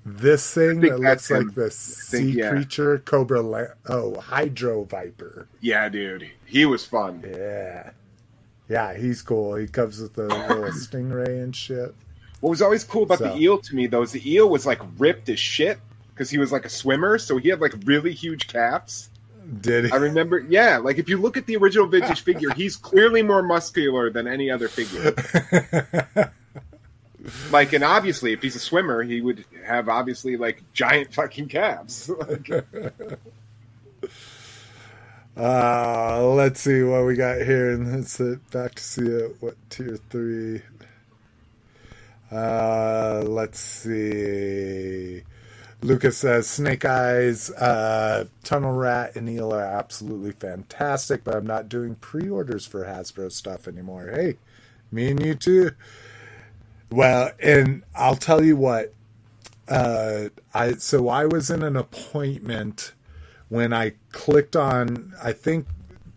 [0.08, 1.46] This thing that looks him.
[1.46, 2.50] like the think, sea yeah.
[2.50, 3.42] creature, cobra.
[3.42, 5.48] La- oh, hydro viper.
[5.60, 7.24] yeah, dude, he was fun.
[7.26, 7.90] Yeah,
[8.68, 9.56] yeah, he's cool.
[9.56, 11.92] He comes with the little stingray and shit.
[12.46, 14.64] What was always cool about So- the eel to me though is the eel was
[14.64, 15.80] like ripped as shit
[16.14, 19.08] because he was like a swimmer, so he had like really huge calves.
[19.60, 19.90] Did he?
[19.90, 23.42] I remember, yeah, like if you look at the original vintage figure, he's clearly more
[23.42, 25.12] muscular than any other figure.
[27.50, 32.08] Like, and obviously, if he's a swimmer, he would have obviously like giant fucking calves.
[32.20, 32.48] Like,
[35.36, 38.16] Uh, let's see what we got here, and let's
[38.52, 39.02] back to see.
[39.40, 40.62] What tier three?
[42.30, 45.22] Uh, let's see.
[45.82, 51.68] Lucas says Snake Eyes, uh, Tunnel Rat, and Eel are absolutely fantastic, but I'm not
[51.68, 54.10] doing pre-orders for Hasbro stuff anymore.
[54.12, 54.36] Hey,
[54.90, 55.72] me and you too.
[56.90, 58.92] Well, and I'll tell you what.
[59.68, 62.94] Uh, I so I was in an appointment
[63.48, 65.66] when I clicked on I think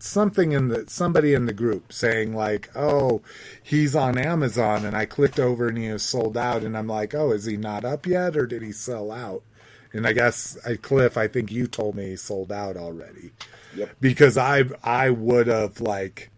[0.02, 3.22] something in the somebody in the group saying like, "Oh,
[3.62, 7.14] he's on Amazon," and I clicked over and he was sold out, and I'm like,
[7.14, 9.42] "Oh, is he not up yet, or did he sell out?"
[9.92, 13.32] And I guess I Cliff, I think you told me he sold out already,
[13.74, 13.90] Yep.
[14.00, 16.30] because I I would have like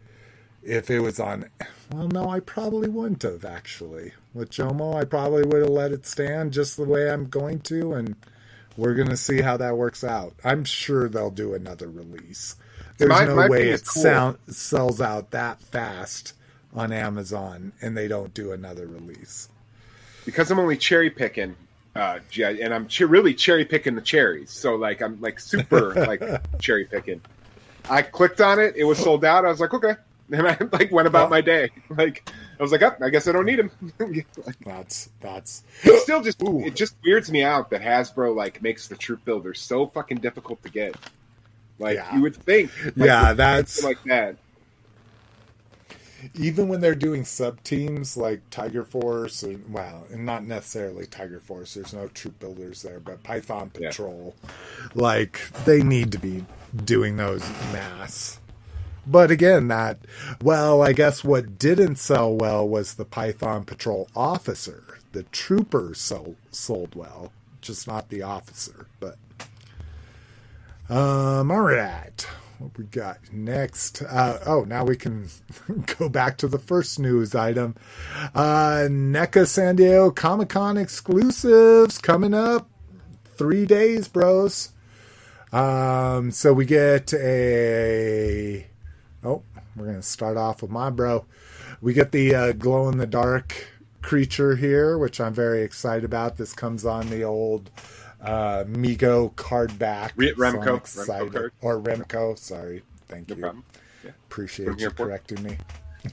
[0.63, 1.47] if it was on.
[1.93, 4.13] Well, no, I probably wouldn't have actually.
[4.33, 7.93] With Jomo, I probably would have let it stand just the way I'm going to,
[7.93, 8.17] and
[8.77, 10.35] we're gonna see how that works out.
[10.45, 12.57] I'm sure they'll do another release.
[13.09, 14.03] There's My- no my way it cool.
[14.03, 16.35] sound, sells out that fast
[16.75, 19.49] on Amazon and they don't do another release.
[20.25, 21.57] because I'm only cherry picking,
[21.97, 24.51] uh, and I'm che- really cherry picking the cherries.
[24.51, 26.23] So like I'm like super like
[26.61, 27.21] cherry picking.
[27.91, 28.75] I clicked on it.
[28.77, 29.45] It was sold out.
[29.45, 29.95] I was like, okay.
[30.33, 31.69] And I like went about my day.
[31.91, 33.71] Like I was like, oh, I guess I don't need him.
[34.65, 36.65] That's that's It still just Ooh.
[36.65, 40.63] it just weirds me out that Hasbro like makes the troop builder so fucking difficult
[40.63, 40.95] to get.
[41.83, 42.15] Like Yeah.
[42.15, 44.37] you would think, like, yeah, that's like that.
[46.35, 51.41] even when they're doing sub teams like Tiger Force, or well, and not necessarily Tiger
[51.41, 51.75] Force.
[51.75, 53.89] There's no troop builders there, but Python Yeah.
[53.89, 54.35] Patrol,
[54.95, 56.45] like they need to be
[56.85, 57.43] doing those
[57.73, 58.39] mass.
[59.05, 59.99] But again, that
[60.41, 64.99] well, I guess what didn't sell well was the Python Patrol officer.
[65.11, 68.87] The trooper sold sold well, just not the officer.
[69.01, 69.19] But
[70.89, 72.27] um, all right.
[72.59, 74.03] What we got next?
[74.03, 75.29] Uh, oh, now we can
[75.99, 77.75] go back to the first news item.
[78.35, 82.71] Uh, NECA San Diego Comic Con exclusives coming up.
[83.37, 84.71] Three days, bros.
[85.53, 88.67] Um, so we get a.
[89.25, 89.43] Oh,
[89.77, 91.27] we're going to start off with my bro.
[91.81, 93.67] We get the uh, glow in the dark
[94.03, 96.37] creature here, which I'm very excited about.
[96.37, 97.71] This comes on the old
[98.23, 100.13] uh, Mego card back.
[100.17, 100.65] Re- so Remco.
[100.65, 101.33] Remco excited.
[101.33, 101.53] card.
[101.61, 102.83] Or Remco, sorry.
[103.09, 103.41] Thank No you.
[103.43, 103.65] problem.
[104.29, 105.09] Appreciate From you Airport.
[105.09, 105.59] correcting me.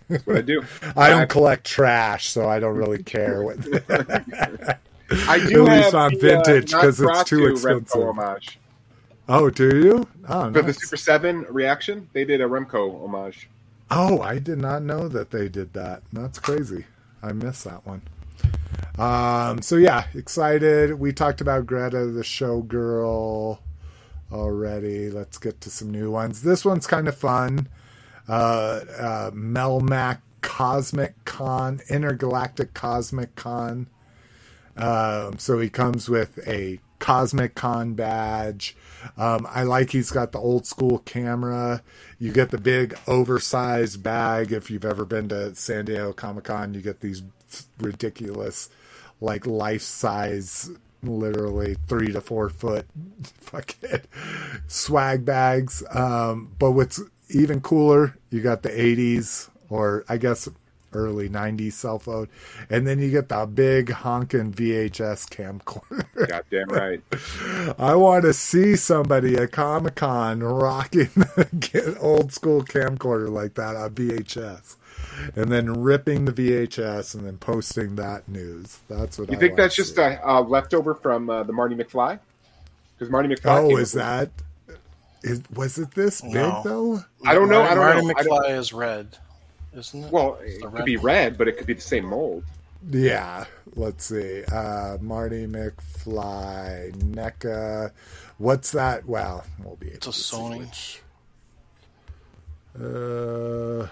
[0.07, 0.63] That's what I do.
[0.95, 3.57] I Uh, don't collect trash, so I don't really care what.
[5.27, 7.87] I do At least on the, vintage, uh, 'cause it's too expensive.
[7.87, 8.59] Remco homage.
[9.27, 10.07] oh, do you?
[10.27, 10.73] Oh, For the.
[10.73, 13.49] Super Seven reaction, they did a Remco homage.
[13.89, 16.03] Oh, I did not know that they did that.
[16.13, 16.85] That's crazy.
[17.23, 18.03] I missed that one.
[18.99, 20.99] Um, so yeah, excited.
[20.99, 23.59] We talked about Greta the showgirl
[24.31, 25.09] already.
[25.09, 26.41] Let's get to some new ones.
[26.41, 27.69] This one's kind of fun.
[28.27, 33.87] Uh, uh, Melmac Cosmic Con, Intergalactic Cosmic Con.
[34.75, 38.75] Um, so he comes with a Cosmic Con badge.
[39.17, 41.81] Um, I like he's got the old school camera.
[42.19, 44.51] You get the big oversized bag.
[44.51, 47.23] If you've ever been to San Diego Comic Con, you get these
[47.79, 48.69] ridiculous,
[49.21, 50.69] like life size,
[51.03, 52.85] literally three to four foot
[53.39, 54.01] fucking
[54.67, 55.83] swag bags.
[55.91, 60.49] Um, but what's even cooler, you got the 80s, or I guess
[60.93, 62.27] early 90s cell phone.
[62.69, 66.27] And then you get the big honking VHS camcorder.
[66.27, 67.01] Goddamn right.
[67.79, 73.75] I want to see somebody at Comic Con rocking an old school camcorder like that
[73.75, 74.75] on VHS,
[75.35, 78.79] and then ripping the VHS and then posting that news.
[78.89, 80.01] That's what You I think that's just see.
[80.01, 82.19] a uh, leftover from uh, the Marty McFly?
[82.97, 83.63] Because Marty McFly.
[83.63, 84.29] Oh, came is that?
[85.23, 87.03] Is was it this big though?
[87.25, 87.61] I don't know.
[87.61, 88.13] I don't Marty know.
[88.17, 89.17] I McFly don't- is red,
[89.75, 90.11] isn't it?
[90.11, 92.43] Well, It's it the could be red, but it could be the same mold.
[92.89, 93.43] Yeah,
[93.75, 94.45] let's see.
[94.45, 97.91] Uh, Marty McFly, NECA.
[98.37, 99.05] What's that?
[99.05, 100.59] Well, we'll be able It's a to see Sony.
[100.59, 101.01] which-
[102.79, 103.87] Uh,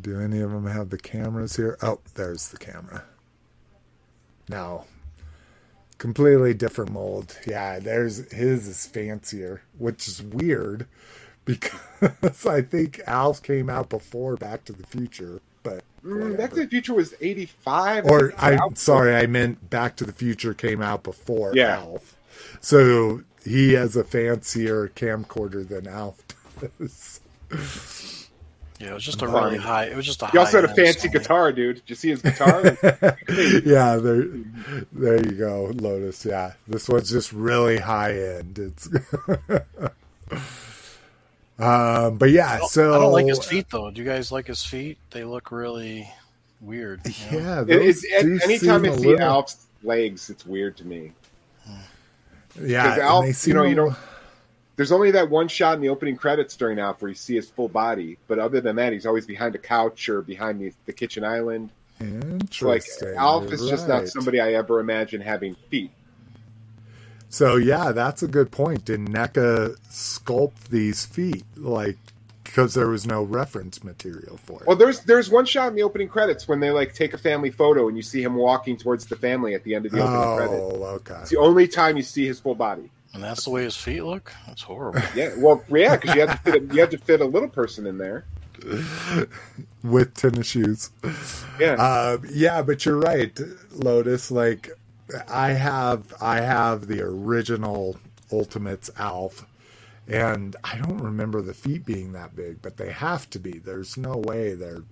[0.00, 1.78] do any of them have the cameras here?
[1.82, 3.04] Oh, there's the camera.
[4.48, 4.84] No.
[5.98, 7.36] Completely different mold.
[7.46, 10.86] Yeah, there's his is fancier, which is weird
[11.44, 16.60] because I think Alf came out before Back to the Future, but Mm, Back to
[16.60, 18.04] the Future was eighty five.
[18.06, 21.78] Or I'm sorry, I meant Back to the Future came out before Yeah.
[21.78, 22.14] Alf.
[22.60, 26.22] So he has a fancier camcorder than Alf
[26.78, 27.20] does.
[28.80, 29.44] Yeah, it was just a Fine.
[29.44, 29.86] really high.
[29.86, 30.28] It was just a.
[30.28, 31.12] He also had a fancy Sony.
[31.12, 31.76] guitar, dude.
[31.76, 32.62] Did you see his guitar?
[33.64, 34.24] yeah, there,
[34.92, 36.24] there you go, Lotus.
[36.24, 38.56] Yeah, this one's just really high end.
[38.58, 38.88] It's,
[41.58, 43.90] um, but yeah, I don't, so I don't like his feet though.
[43.90, 44.98] Do you guys like his feet?
[45.10, 46.08] They look really
[46.60, 47.00] weird.
[47.32, 47.46] you know?
[47.46, 50.84] Yeah, It- those it's, anytime seem I a see little- Alf's legs, it's weird to
[50.84, 51.12] me.
[52.60, 53.96] yeah, Because Alf, they you know, you don't.
[54.78, 57.50] There's only that one shot in the opening credits during Alf where you see his
[57.50, 60.92] full body, but other than that, he's always behind a couch or behind the, the
[60.92, 61.70] kitchen island.
[61.98, 62.84] It's like
[63.16, 64.02] Alf is just right.
[64.02, 65.90] not somebody I ever imagine having feet.
[67.28, 68.84] So yeah, that's a good point.
[68.84, 71.98] Did NECA sculpt these feet like
[72.44, 74.68] because there was no reference material for it?
[74.68, 77.50] Well, there's there's one shot in the opening credits when they like take a family
[77.50, 80.20] photo and you see him walking towards the family at the end of the opening
[80.20, 80.62] oh, credits.
[80.62, 81.20] oh, okay.
[81.22, 82.92] It's the only time you see his full body.
[83.14, 84.32] And that's the way his feet look.
[84.46, 85.00] That's horrible.
[85.14, 87.48] Yeah, well, yeah, because you have to fit a, you have to fit a little
[87.48, 88.24] person in there.
[89.82, 90.90] With tennis shoes.
[91.58, 93.38] Yeah, Uh, yeah, but you're right,
[93.72, 94.30] Lotus.
[94.30, 94.70] Like,
[95.28, 97.98] I have, I have the original
[98.32, 99.46] Ultimates Alf,
[100.06, 103.58] and I don't remember the feet being that big, but they have to be.
[103.58, 104.82] There's no way they're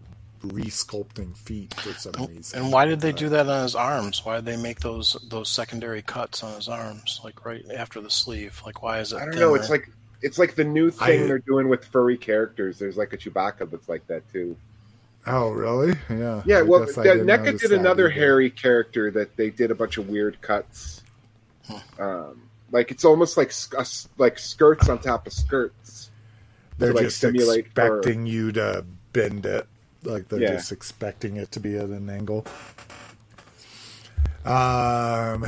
[0.50, 2.60] resculpting feet for some reason.
[2.62, 4.24] And why did they do that on his arms?
[4.24, 8.10] Why did they make those those secondary cuts on his arms, like right after the
[8.10, 8.60] sleeve?
[8.64, 9.16] Like, why is it?
[9.16, 9.54] I don't know.
[9.54, 9.78] It's thinner?
[9.80, 9.90] like
[10.22, 12.78] It's like the new thing I- they're doing with furry characters.
[12.78, 14.56] There's like a Chewbacca that's like that too.
[15.28, 15.92] Oh, really?
[16.08, 16.42] Yeah.
[16.46, 18.10] Yeah, I well, guess the- didn't NECA did another either.
[18.20, 21.02] hairy character that they did a bunch of weird cuts.
[21.98, 26.10] Um, like it's almost like sk- uh, s- like skirts on top of skirts.
[26.78, 27.98] They're like, just simulate fur.
[27.98, 29.66] expecting you to bend it.
[30.06, 30.52] Like they're Yeah.
[30.54, 32.46] just expecting it to be at an angle.
[34.44, 35.46] Um,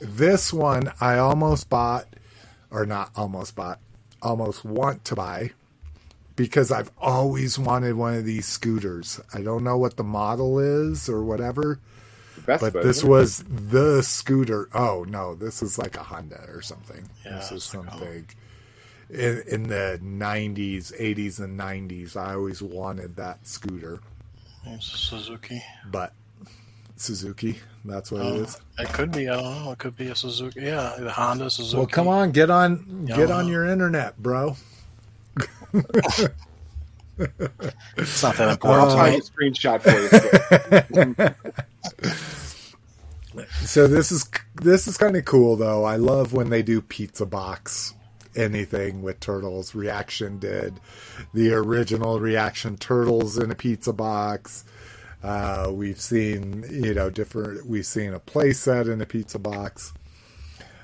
[0.00, 2.06] this one I almost bought,
[2.70, 3.78] or not almost bought,
[4.20, 5.52] almost want to buy
[6.34, 9.20] because I've always wanted one of these scooters.
[9.32, 11.78] I don't know what the model is or whatever,
[12.44, 14.68] Vespa, but this was the scooter.
[14.74, 17.08] Oh no, this is like a Honda or something.
[17.24, 18.26] Yeah, this is it's like something
[19.10, 22.16] in, in the 90s, 80s, and 90s.
[22.16, 24.00] I always wanted that scooter,
[24.66, 25.62] It's a Suzuki.
[25.90, 26.12] but
[26.96, 28.58] Suzuki, that's what it Oh, is.
[28.78, 29.28] it could be.
[29.28, 29.72] I don't know.
[29.72, 30.60] It could be a Suzuki.
[30.62, 31.76] Yeah, the Honda Suzuki.
[31.76, 34.56] Well, come on, get on, get on your internet, bro.
[37.18, 38.64] It's not that important.
[38.64, 38.96] I'll important.
[38.96, 41.34] find a screenshot for you.
[43.64, 44.26] So this is
[44.62, 45.84] this is kind of cool though.
[45.84, 47.92] I love when they do pizza box
[48.36, 49.74] anything with turtles.
[49.74, 50.80] Reaction did
[51.34, 54.64] the original reaction turtles in a pizza box.
[55.22, 57.66] Uh, we've seen you know different.
[57.66, 59.92] We've seen a play set in a pizza box.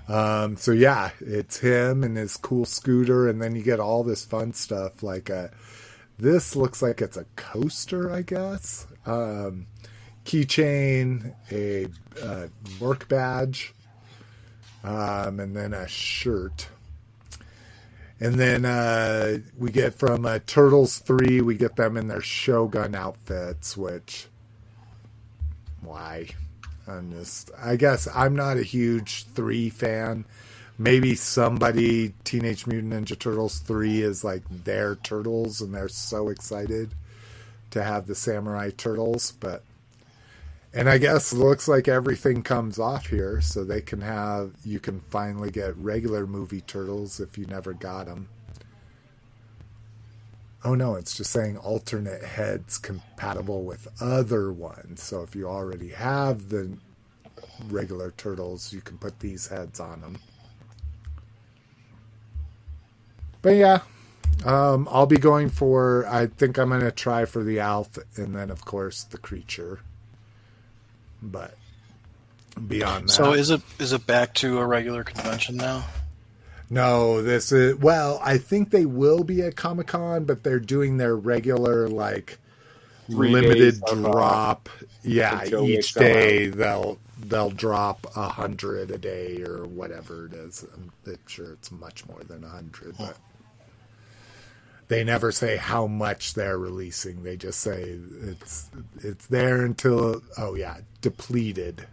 [0.09, 4.25] Um, so yeah, it's him and his cool scooter, and then you get all this
[4.25, 5.51] fun stuff like a.
[6.19, 8.87] This looks like it's a coaster, I guess.
[9.07, 9.67] Um,
[10.25, 11.87] keychain, a
[12.23, 12.49] uh,
[12.81, 13.75] work badge,
[14.85, 16.69] um, and then a shirt.
[18.23, 22.95] And then uh, we get from uh, Turtles 3, we get them in their Shogun
[22.95, 24.29] outfits, which.
[25.81, 26.29] Why?
[26.87, 27.51] I'm just.
[27.59, 30.25] I guess I'm not a huge 3 fan.
[30.79, 36.95] Maybe somebody, Teenage Mutant Ninja Turtles 3 is like their turtles, and they're so excited
[37.73, 39.65] to have the Samurai Turtles, but
[40.75, 44.81] and I guess it looks like everything comes off here, so they can have you
[44.81, 48.29] can finally get regular movie turtles if you never got them.
[50.65, 55.03] Oh no, it's just saying alternate heads compatible with other ones.
[55.03, 56.79] So if you already have the
[57.69, 60.19] regular turtles, you can put these heads on them.
[63.43, 63.81] But yeah,
[64.45, 66.07] um, I'll be going for.
[66.07, 69.81] I think I'm going to try for the Alf, and then of course the creature.
[71.23, 71.57] But
[72.69, 75.85] beyond that, So is it is it back to a regular convention now?
[76.69, 78.21] no, this is well.
[78.25, 82.39] I think they will be at Comic Con, but they're doing their regular like
[83.11, 84.69] Three limited days of, uh, drop.
[85.03, 90.65] Yeah, each sell day they'll they'll drop a hundred a day or whatever it is.
[90.75, 93.17] I'm I'm sure it's much more than a hundred, but
[94.93, 97.23] they never say how much they're releasing.
[97.23, 98.71] They just say it's
[99.03, 101.87] it's there until oh yeah depleted.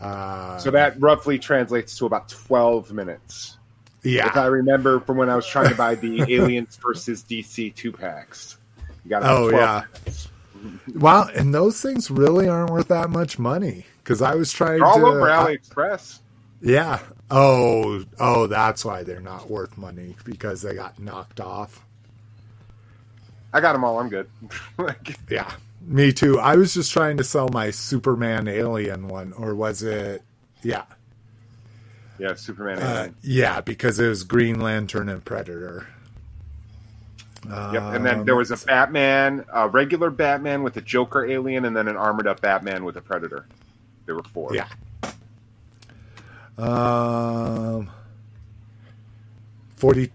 [0.00, 3.58] Uh, So that roughly translates to about 12 minutes.
[4.02, 7.74] yeah, If I remember from when I was trying to buy the Aliens versus DC
[7.74, 8.58] two packs.
[9.04, 9.84] You got about Oh yeah.
[10.04, 10.28] minutes.
[10.94, 14.86] Wow, and those things really aren't worth that much money because I was trying They're
[14.86, 15.06] all to.
[15.06, 16.20] over I- AliExpress.
[16.60, 17.00] yeah.
[17.36, 21.84] Oh, oh, that's why they're not worth money because they got knocked off.
[23.52, 23.98] I got them all.
[23.98, 24.28] I'm good.
[24.78, 26.38] like, Yeah, me too.
[26.38, 30.22] I was just trying to sell my Superman Alien one, or was it?
[30.62, 30.84] Yeah,
[32.18, 32.78] yeah, Superman.
[32.78, 33.16] uh, Alien.
[33.22, 35.88] yeah, because it was Green Lantern and Predator.
[37.72, 37.82] Yep.
[37.82, 41.88] And then there was a Batman, a regular Batman with a Joker alien, and then
[41.88, 43.46] an armored up Batman with a Predator.
[44.06, 44.54] There were four.
[44.54, 44.68] Yeah.
[46.58, 47.90] Um,
[49.76, 50.10] 40,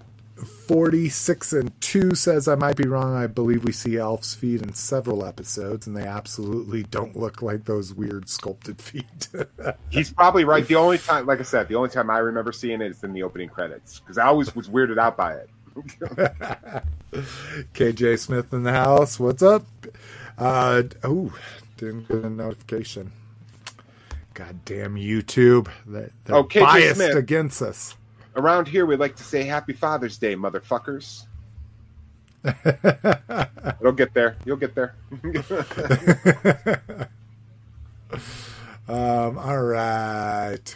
[0.67, 3.15] 46 and 2 says, I might be wrong.
[3.15, 7.65] I believe we see Elf's feet in several episodes, and they absolutely don't look like
[7.65, 9.27] those weird sculpted feet.
[9.89, 10.65] He's probably right.
[10.65, 13.13] The only time, like I said, the only time I remember seeing it is in
[13.13, 15.49] the opening credits because I always was weirded out by it.
[17.73, 19.19] KJ Smith in the house.
[19.19, 19.65] What's up?
[20.37, 21.33] Uh, oh,
[21.77, 23.11] didn't get a notification.
[24.39, 25.67] God damn YouTube.
[25.85, 27.15] They're, they're Oh, KJ biased Smith.
[27.17, 27.97] against us.
[28.37, 31.25] Around here, we like to say Happy Father's Day, motherfuckers.
[33.81, 34.37] It'll get there.
[34.45, 34.95] You'll get there.
[38.87, 40.75] Um, all right.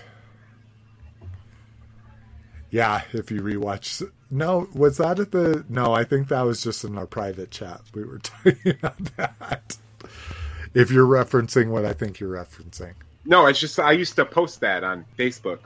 [2.70, 4.08] Yeah, if you rewatch.
[4.30, 5.66] No, was that at the.
[5.68, 7.82] No, I think that was just in our private chat.
[7.96, 9.78] We were talking about that.
[10.76, 12.94] If you're referencing what I think you're referencing.
[13.26, 15.60] No, it's just I used to post that on Facebook.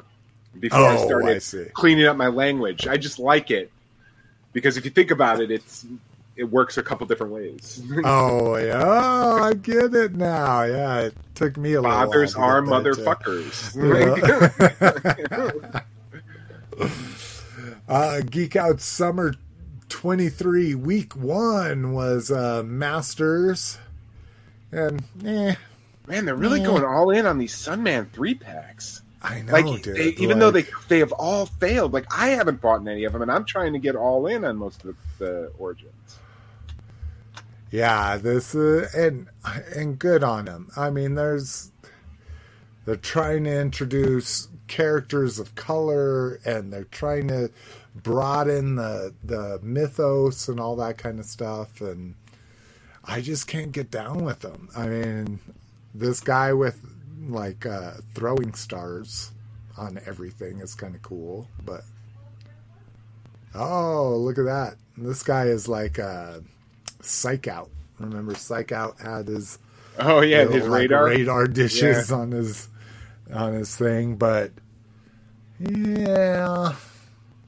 [0.59, 2.87] before I Oh, started I cleaning up my language.
[2.87, 3.71] I just like it
[4.53, 5.85] because if you think about it, it's
[6.35, 7.81] it works a couple different ways.
[8.05, 10.63] Oh yeah, oh, I get it now.
[10.63, 11.95] Yeah, it took me a little.
[11.95, 13.75] Fathers are motherfuckers.
[17.87, 19.33] uh, Geek Out Summer
[19.89, 23.77] 23 Week 1 was uh, Masters.
[24.71, 25.55] And, eh,
[26.07, 26.67] Man, they're really Yeah.
[26.67, 29.01] going all in on these Sunman three packs.
[29.21, 29.95] I know, Like, dude.
[29.95, 33.21] they, even though they they have all failed, like I haven't bought any of them,
[33.21, 36.19] and I'm trying to get all in on most of the, the origins.
[37.71, 39.27] Yeah, this uh, and
[39.75, 40.69] and good on them.
[40.77, 41.71] I mean, there's
[42.85, 47.51] they're trying to introduce characters of color, and they're trying to
[47.95, 51.81] broaden the the mythos and all that kind of stuff.
[51.81, 52.15] And
[53.03, 54.69] I just can't get down with them.
[54.77, 55.39] I mean,
[55.99, 56.79] this guy with
[57.27, 59.31] like uh, throwing stars
[59.77, 61.83] on everything is kind of cool, but
[63.55, 64.75] oh, look at that!
[64.97, 65.99] This guy is like.
[65.99, 66.39] Uh,
[66.99, 67.69] Psych Out.
[67.99, 69.59] Remember, Psych Out had his
[69.99, 71.05] Oh yeah, little, his like, radar.
[71.05, 72.67] radar dishes on his
[73.33, 74.51] on his thing, but
[75.59, 76.73] yeah,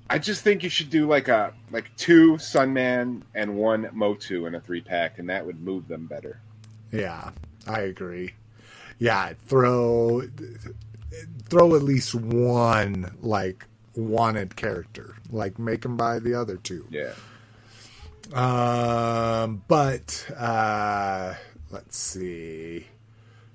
[0.10, 4.56] I just think you should do like a like two Sunman and one Motu in
[4.56, 6.40] a three pack, and that would move them better.
[6.92, 7.32] yeah,
[7.68, 8.34] I agree.
[9.00, 10.24] Yeah, throw
[11.48, 16.86] throw at least one like wanted character, like make him buy the other two.
[16.92, 17.14] Yeah.
[18.34, 21.34] Um, but uh,
[21.72, 22.88] let's see.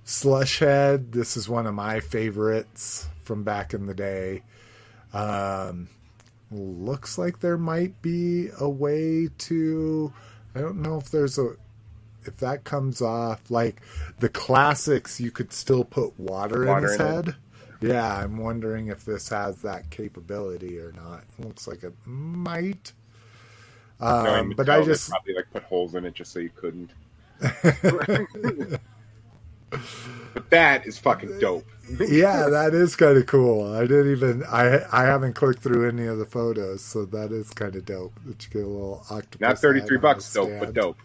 [0.04, 1.12] Slushhead.
[1.12, 4.42] This is one of my favorites from back in the day.
[5.12, 5.88] Um,
[6.50, 10.12] looks like there might be a way to.
[10.54, 11.56] I don't know if there's a.
[12.26, 13.82] If that comes off, like
[14.18, 17.24] the classics, you could still put water, Water in his in it.
[17.26, 17.34] head.
[17.80, 21.24] Yeah, I'm wondering if this has that capability or not.
[21.38, 22.92] Looks like it might.
[24.00, 26.90] Um, but I just probably like put holes in it just so you couldn't.
[27.40, 28.80] but
[30.50, 31.66] that is fucking dope.
[32.08, 33.72] yeah, that is kind of cool.
[33.72, 37.50] I didn't even I I haven't clicked through any of the photos, so that is
[37.50, 38.12] kind of dope.
[38.26, 39.40] That you get a little octopus.
[39.40, 40.96] Not thirty three bucks, dope, but dope.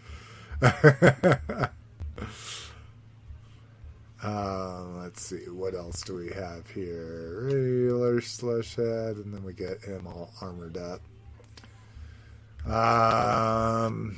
[0.62, 1.68] Uh,
[4.96, 7.42] let's see, what else do we have here?
[7.44, 11.00] Regular slush head, and then we get him all armored up.
[12.66, 14.16] Um,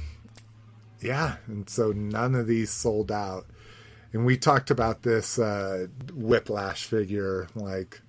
[1.00, 3.46] yeah, and so none of these sold out.
[4.12, 8.02] And we talked about this uh, Whiplash figure, like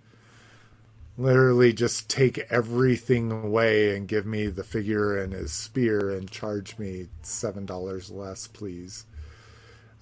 [1.17, 6.77] literally just take everything away and give me the figure and his spear and charge
[6.79, 9.05] me seven dollars less, please.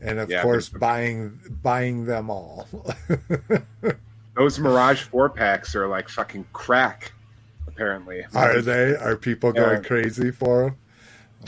[0.00, 2.68] And of Yeah, course, buying buying them all.
[4.36, 7.12] Those Mirage four packs are like fucking crack.
[7.66, 8.94] Apparently, Are they?
[8.96, 10.76] Are people going crazy for them?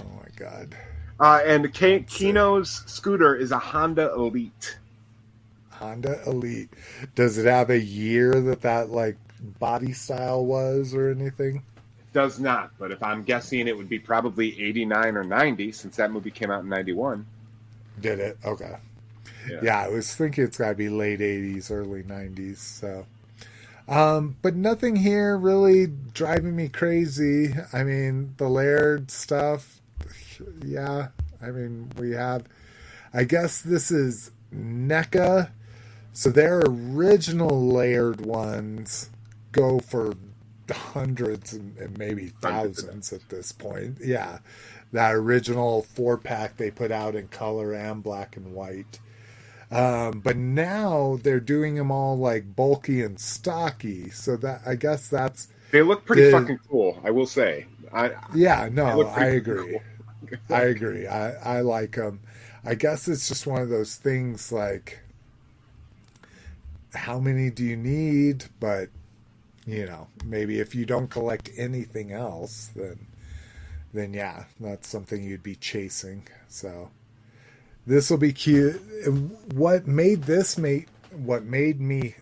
[0.00, 0.76] Oh my god!
[1.20, 4.78] Uh, and K- Keno's scooter is a Honda Elite.
[5.70, 6.74] Honda Elite.
[7.14, 11.62] Does it have a year that that like body style was or anything?
[12.12, 16.10] Does not, but if I'm guessing, it would be probably 89 or 90 since that
[16.10, 17.26] movie came out in 91.
[18.00, 18.38] Did it?
[18.44, 18.76] Okay.
[19.48, 19.60] Yeah.
[19.62, 22.58] yeah, I was thinking it's got to be late '80s, early '90s.
[22.58, 23.06] So,
[23.88, 27.54] um, but nothing here really driving me crazy.
[27.72, 29.80] I mean, the layered stuff.
[30.64, 31.08] Yeah,
[31.42, 32.44] I mean, we have.
[33.14, 35.50] I guess this is NECA.
[36.12, 39.08] So their original layered ones
[39.52, 40.14] go for
[40.70, 43.98] hundreds and, maybe thousands at this point.
[44.02, 44.38] Yeah,
[44.92, 49.00] that original four pack they put out in color and black and white.
[49.70, 54.10] Um, but now they're doing them all like bulky and stocky.
[54.10, 56.98] So that I guess that's they look pretty the, fucking cool.
[57.04, 57.66] I will say.
[57.92, 59.78] I yeah no I agree.
[60.20, 60.38] Cool.
[60.56, 61.06] I agree.
[61.06, 62.20] I I like them.
[62.64, 65.00] I guess it's just one of those things like
[66.94, 68.44] how many do you need?
[68.60, 68.88] But
[69.66, 73.07] you know, maybe if you don't collect anything else, then
[73.92, 76.26] then yeah, that's something you'd be chasing.
[76.48, 76.90] So
[77.86, 78.80] this will be cute.
[79.52, 82.16] What made this made what made me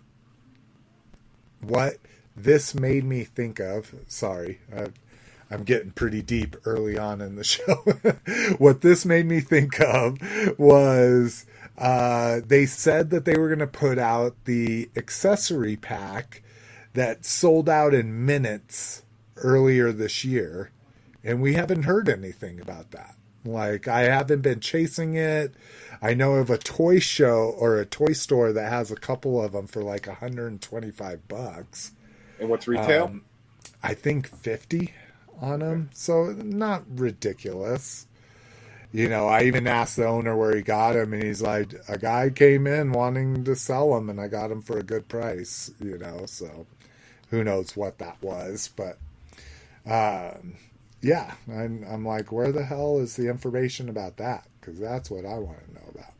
[1.60, 1.96] what
[2.36, 3.94] this made me think of?
[4.06, 4.88] Sorry, I,
[5.50, 7.84] I'm getting pretty deep early on in the show.
[8.58, 10.18] what this made me think of
[10.58, 11.46] was
[11.78, 16.42] uh, they said that they were going to put out the accessory pack
[16.94, 19.02] that sold out in minutes
[19.36, 20.70] earlier this year,
[21.26, 23.16] and we haven't heard anything about that.
[23.44, 25.54] Like, I haven't been chasing it.
[26.00, 29.52] I know of a toy show or a toy store that has a couple of
[29.52, 31.92] them for like 125 bucks.
[32.38, 33.06] And what's retail?
[33.06, 33.24] Um,
[33.82, 34.94] I think 50
[35.40, 35.90] on them.
[35.92, 38.06] So not ridiculous.
[38.92, 41.98] You know, I even asked the owner where he got him, and he's like, a
[41.98, 45.72] guy came in wanting to sell them, and I got him for a good price.
[45.80, 46.66] You know, so
[47.30, 48.98] who knows what that was, but
[49.86, 50.54] um,
[51.02, 54.46] yeah, I'm, I'm like, where the hell is the information about that?
[54.60, 56.12] Because that's what I want to know about.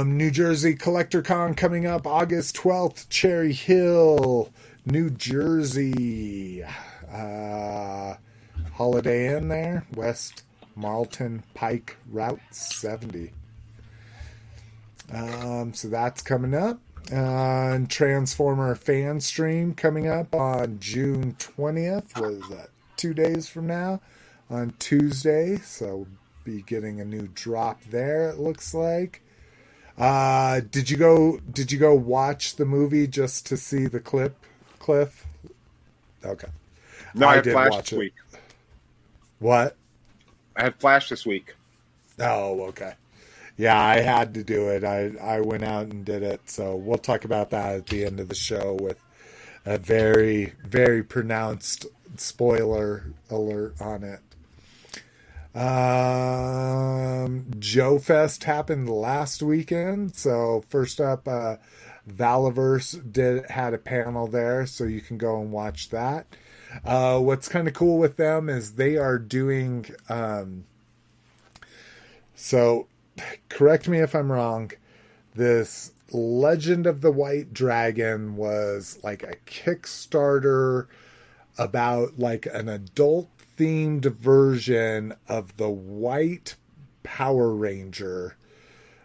[0.00, 4.52] Um, New Jersey Collector Con coming up August 12th, Cherry Hill,
[4.84, 6.64] New Jersey.
[7.10, 8.14] Uh,
[8.76, 10.42] Holiday Inn there, West
[10.76, 13.32] Marlton Pike Route 70.
[15.12, 16.78] Um, so that's coming up.
[17.12, 22.18] Uh, Transformer fan stream coming up on June 20th.
[22.20, 24.00] Was that two days from now?
[24.50, 25.56] On Tuesday.
[25.58, 26.08] So we'll
[26.44, 29.22] be getting a new drop there, it looks like.
[29.98, 34.36] Uh, did you go did you go watch the movie just to see the clip,
[34.78, 35.24] Cliff?
[36.24, 36.48] Okay.
[37.14, 37.98] No, I, I did watch it.
[37.98, 38.14] Week.
[39.38, 39.76] What?
[40.54, 41.54] I had Flash this week.
[42.18, 42.94] Oh, okay.
[43.56, 44.84] Yeah, I had to do it.
[44.84, 46.50] I I went out and did it.
[46.50, 49.02] So we'll talk about that at the end of the show with
[49.64, 51.86] a very very pronounced
[52.16, 54.20] spoiler alert on it.
[55.58, 60.14] Um, Joe Fest happened last weekend.
[60.14, 61.56] So first up, uh,
[62.08, 66.26] Valaverse did had a panel there, so you can go and watch that.
[66.84, 69.86] Uh, what's kind of cool with them is they are doing.
[70.08, 70.64] Um,
[72.34, 72.86] so,
[73.48, 74.72] correct me if I'm wrong.
[75.34, 80.86] This Legend of the White Dragon was like a Kickstarter
[81.58, 86.56] about like an adult themed version of the White
[87.02, 88.36] Power Ranger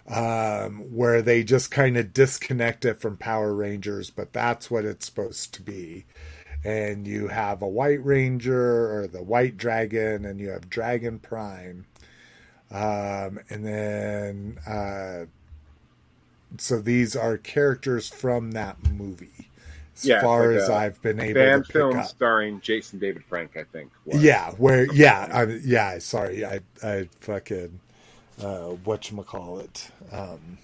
[0.07, 5.05] um, where they just kind of disconnect it from Power Rangers, but that's what it's
[5.05, 6.05] supposed to be
[6.63, 11.85] and you have a White Ranger or the White Dragon, and you have Dragon Prime.
[12.71, 15.25] Um, and then, uh,
[16.57, 19.49] so these are characters from that movie.
[19.95, 22.05] As yeah, far like as I've been able to pick film up.
[22.05, 23.91] starring Jason David Frank, I think.
[24.05, 24.23] Was.
[24.23, 25.99] Yeah, where yeah, I, yeah.
[25.99, 27.79] Sorry, I I fucking
[28.41, 29.91] uh, what you call it.
[30.11, 30.57] Um,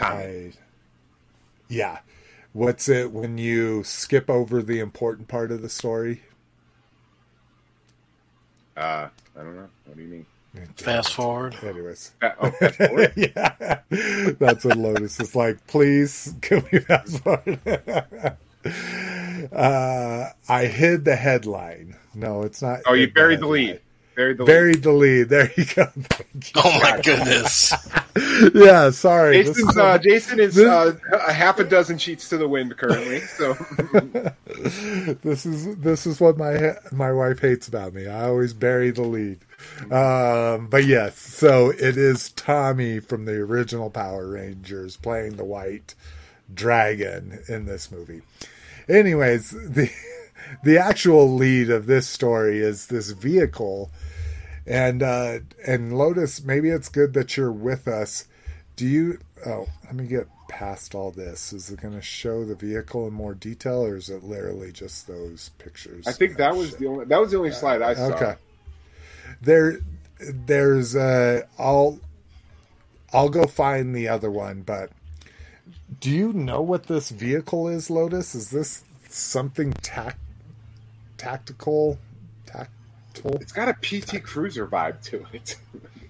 [0.00, 0.52] I,
[1.68, 1.98] yeah,
[2.54, 6.22] What's it when you skip over the important part of the story?
[8.76, 9.68] Uh, I don't know.
[9.84, 10.26] What do you mean?
[10.76, 11.56] Fast forward.
[11.62, 12.12] Anyways.
[12.20, 13.12] Uh, oh, fast forward?
[13.16, 13.80] yeah.
[14.38, 15.66] That's what Lotus is like.
[15.66, 17.58] Please, can we fast forward?
[19.52, 21.96] uh, I hid the headline.
[22.14, 22.80] No, it's not.
[22.86, 23.80] Oh, you buried the, the lead.
[24.14, 24.82] Buried the Buried lead.
[24.82, 25.28] the lead.
[25.28, 25.86] There you go.
[26.54, 27.72] Oh my goodness.
[28.54, 29.44] yeah, sorry.
[29.44, 33.20] Jason's, uh, Jason is uh, a half a dozen sheets to the wind currently.
[33.20, 33.54] So
[35.22, 38.08] this is this is what my my wife hates about me.
[38.08, 39.38] I always bury the lead.
[39.90, 45.94] Um, but yes, so it is Tommy from the original Power Rangers playing the White
[46.52, 48.22] Dragon in this movie.
[48.88, 49.90] Anyways, the
[50.64, 53.90] the actual lead of this story is this vehicle
[54.66, 58.26] And uh, and Lotus, maybe it's good that you're with us.
[58.76, 59.18] Do you?
[59.44, 61.52] Oh, let me get past all this.
[61.52, 65.06] Is it going to show the vehicle in more detail, or is it literally just
[65.08, 66.06] those pictures?
[66.06, 68.14] I think that was the only that was the only slide I saw.
[68.14, 68.34] Okay.
[69.40, 69.80] There,
[70.20, 71.98] there's uh, I'll
[73.12, 74.90] I'll go find the other one, but
[76.00, 78.34] do you know what this vehicle is, Lotus?
[78.34, 80.18] Is this something tac-
[81.18, 81.98] tactical?
[83.14, 83.36] Tactile?
[83.40, 85.56] It's got a PT Cruiser vibe to it.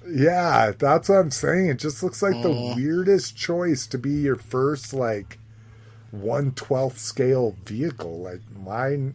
[0.09, 1.69] Yeah, that's what I'm saying.
[1.69, 2.77] It just looks like the Mm.
[2.77, 5.39] weirdest choice to be your first like
[6.11, 8.19] one twelfth scale vehicle.
[8.21, 9.15] Like mine,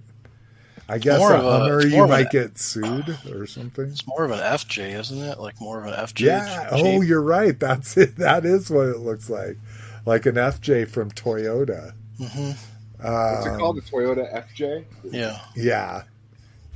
[0.90, 3.46] I guess more a of a- Hummer you more of an- might get sued or
[3.46, 3.86] something.
[3.90, 5.40] It's more of an FJ, isn't it?
[5.40, 6.26] Like more of an FJ.
[6.26, 6.70] Yeah.
[6.70, 6.86] shape.
[6.86, 7.60] Oh, you're right.
[7.60, 8.16] That's it.
[8.18, 9.58] That is what it looks like,
[10.06, 11.92] like an FJ from Toyota.
[12.20, 12.56] Mhm.
[13.00, 13.76] What's it Um, called?
[13.78, 14.86] The Toyota FJ.
[15.12, 15.40] Yeah.
[15.56, 16.04] Yeah.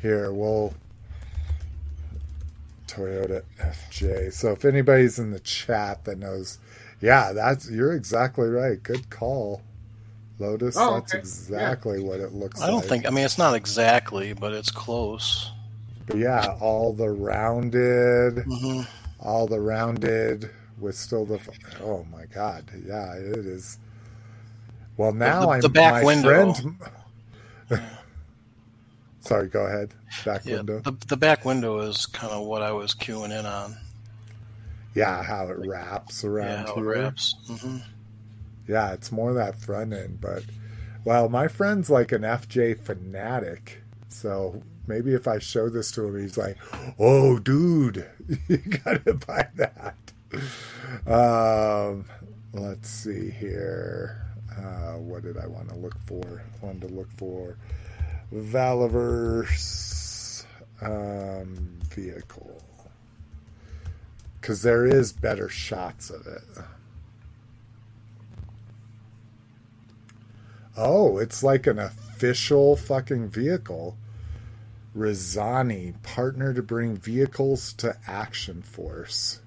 [0.01, 0.74] Here, we'll
[2.92, 4.34] Toyota FJ.
[4.34, 6.60] So if anybody's in the chat that knows,
[7.02, 8.82] yeah, that's you're exactly right.
[8.84, 9.62] Good call,
[10.39, 10.76] Lotus.
[10.78, 11.20] Oh, that's okay.
[11.20, 12.68] exactly what it looks like.
[12.68, 12.89] I don't like.
[12.89, 13.08] think.
[13.08, 15.52] I mean, it's not exactly, but it's close.
[16.08, 18.82] But yeah, all the rounded, hmm
[19.20, 21.39] all the rounded with still the.
[21.82, 22.66] Oh my God!
[22.86, 23.78] Yeah, it is.
[24.98, 26.54] Well, now the- I'm the back my window.
[26.54, 26.78] friend.
[29.22, 29.94] Sorry, go ahead.
[30.26, 30.58] Back Yeah.
[30.58, 30.80] window.
[30.80, 33.78] The, the back window is kind of what I was queuing in on.
[34.94, 36.86] Yeah, how it wraps around Yeah, how it here.
[37.04, 37.36] wraps.
[37.48, 37.78] hmm
[38.68, 40.44] Yeah, it's more that front end, but
[41.06, 46.22] well, my friend's like an FJ fanatic, so maybe if I show this to him,
[46.22, 46.58] he's like,
[47.00, 48.08] "Oh, dude,
[48.48, 49.96] you gotta buy that."
[51.08, 52.06] Um,
[52.54, 54.26] let's see here.
[54.58, 56.44] Uh, what did I want to look for?
[56.62, 57.56] I wanted to look for
[58.34, 59.96] Valaverse
[60.82, 62.62] um, vehicle
[64.42, 66.42] because there is better shots of it.
[70.76, 73.98] Oh, it's like an official fucking vehicle.
[74.98, 79.42] Rezvani, partner to bring vehicles to Action Force.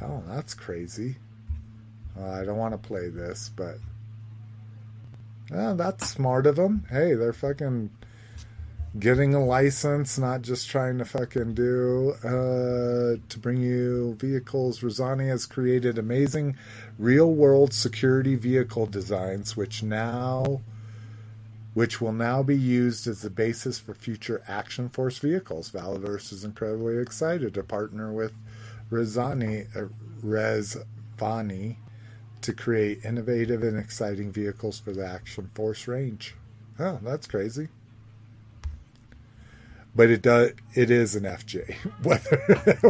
[0.00, 1.16] Oh, that's crazy.
[2.18, 3.76] I don't want to play this, but.
[5.52, 6.86] Oh, that's smart of them.
[6.90, 7.90] Hey, they're fucking
[8.98, 14.80] getting a license, not just trying to fucking do uh, to bring you vehicles.
[14.80, 16.56] Rezvani has created amazing
[16.98, 20.60] real-world security vehicle designs, which now,
[21.74, 25.70] which will now be used as the basis for future Action Force vehicles.
[25.70, 28.32] Valaverse is incredibly excited to partner with
[28.90, 29.88] Rezani, uh,
[30.24, 31.76] Rezvani
[32.42, 36.34] to create innovative and exciting vehicles for the Action Force range.
[36.78, 37.68] Oh, that's crazy.
[39.94, 41.74] But it does it is an FJ
[42.04, 42.36] whether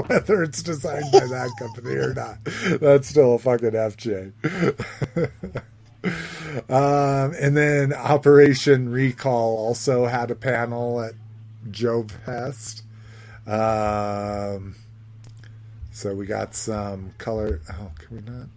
[0.06, 2.38] whether it's designed by that company or not.
[2.80, 4.32] That's still a fucking FJ
[6.70, 11.14] um, and then Operation Recall also had a panel at
[11.70, 12.82] Joe Fest.
[13.46, 14.76] Um,
[15.90, 18.48] so we got some color oh can we not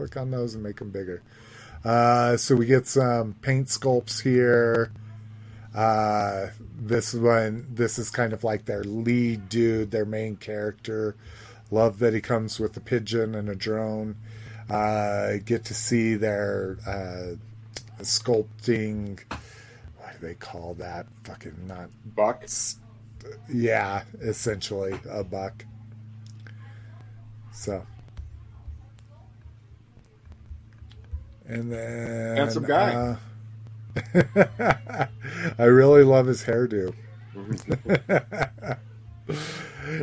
[0.00, 1.22] click on those and make them bigger
[1.84, 4.92] uh, so we get some paint sculpts here
[5.74, 11.14] uh, this one, this is kind of like their lead dude, their main character.
[11.70, 14.16] Love that he comes with a pigeon and a drone.
[14.68, 19.20] Uh, get to see their uh, sculpting.
[19.98, 21.06] What do they call that?
[21.24, 21.90] Fucking not.
[22.04, 22.44] Buck.
[23.52, 25.64] Yeah, essentially a buck.
[27.52, 27.86] So.
[31.50, 32.36] And then.
[32.36, 32.94] Handsome guy.
[32.94, 33.16] uh,
[35.58, 36.94] I really love his hairdo.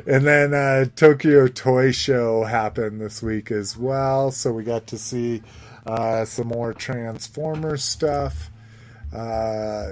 [0.05, 4.97] and then uh, Tokyo Toy Show happened this week as well, so we got to
[4.97, 5.41] see
[5.85, 8.49] uh, some more Transformers stuff.
[9.13, 9.91] Uh,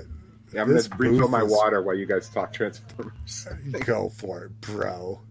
[0.54, 3.48] Yeah, I'm gonna refill my is- water while you guys talk Transformers.
[3.86, 5.22] go for it, bro.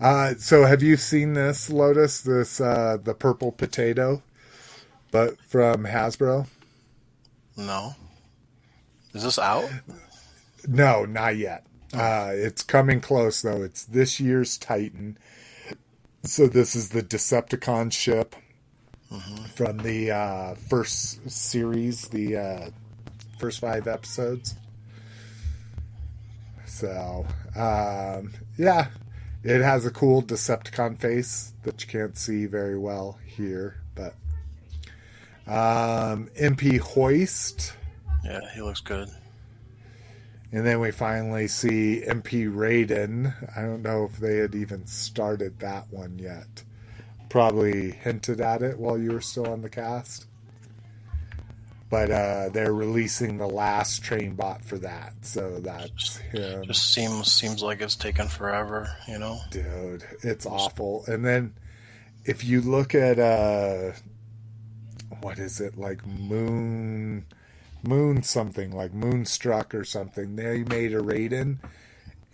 [0.00, 2.20] Uh, so, have you seen this Lotus?
[2.22, 4.22] This uh, the purple potato,
[5.10, 6.46] but from Hasbro.
[7.56, 7.94] No.
[9.12, 9.68] Is this out?
[10.68, 11.66] No, not yet.
[11.92, 13.62] Uh, it's coming close though.
[13.62, 15.18] It's this year's Titan.
[16.22, 18.36] So this is the Decepticon ship
[19.54, 22.70] from the uh, first series, the uh,
[23.38, 24.54] first five episodes.
[26.66, 28.88] So um, yeah,
[29.42, 33.79] it has a cool Decepticon face that you can't see very well here,
[35.50, 37.74] um, MP Hoist.
[38.24, 39.10] Yeah, he looks good.
[40.52, 43.34] And then we finally see MP Raiden.
[43.56, 46.64] I don't know if they had even started that one yet.
[47.28, 50.26] Probably hinted at it while you were still on the cast.
[51.88, 56.64] But uh, they're releasing the last train bot for that, so that's him.
[56.64, 59.40] Just seems seems like it's taken forever, you know.
[59.50, 61.04] Dude, it's awful.
[61.08, 61.54] And then
[62.24, 63.92] if you look at uh
[65.20, 67.26] what is it, like Moon
[67.82, 71.58] Moon something, like Moonstruck or something, they made a Raiden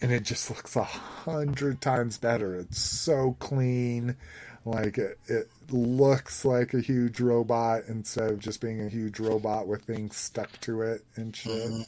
[0.00, 2.54] and it just looks a hundred times better.
[2.56, 4.16] It's so clean.
[4.64, 9.68] Like it, it looks like a huge robot instead of just being a huge robot
[9.68, 11.70] with things stuck to it and shit.
[11.70, 11.84] Mhm.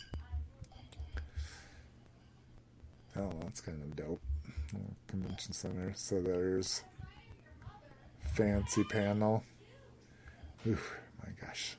[3.16, 4.20] Oh, that's kind of dope.
[5.08, 5.92] Convention center.
[5.96, 6.84] So there's
[8.34, 9.42] fancy panel.
[10.66, 11.76] Oof, my gosh.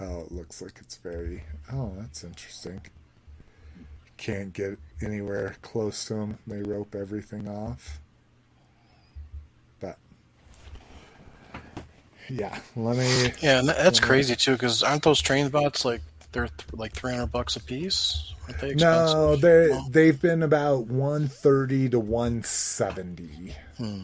[0.00, 1.42] Oh, it looks like it's very.
[1.72, 2.80] Oh, that's interesting.
[4.16, 6.38] Can't get anywhere close to them.
[6.46, 8.00] They rope everything off.
[9.80, 9.98] But
[12.28, 13.32] yeah, let me.
[13.40, 14.52] Yeah, and that's crazy too.
[14.52, 16.00] Because aren't those train bots like
[16.32, 18.34] they're th- like three hundred bucks a piece?
[18.60, 18.74] They?
[18.74, 19.86] No, they No?
[19.90, 23.54] they've been about one thirty to one seventy.
[23.78, 24.02] Hmm.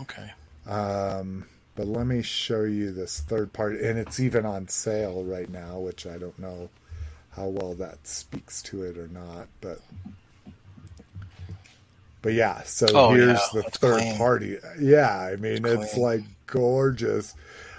[0.00, 0.30] Okay.
[0.66, 5.48] Um, but let me show you this third part, and it's even on sale right
[5.50, 6.70] now, which I don't know
[7.32, 9.48] how well that speaks to it or not.
[9.60, 9.80] But
[12.22, 14.16] but yeah, so Oh, here's yeah, the it's third clean.
[14.16, 14.58] party.
[14.80, 16.02] Yeah, I mean it's, clean.
[16.02, 17.34] like gorgeous.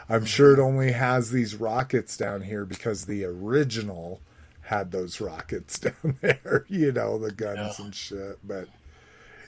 [0.08, 4.22] I'm sure it only has these rockets down here because the original
[4.62, 7.86] had those rockets down there, you know, the guns Yeah.
[7.86, 8.40] and shit.
[8.44, 8.68] But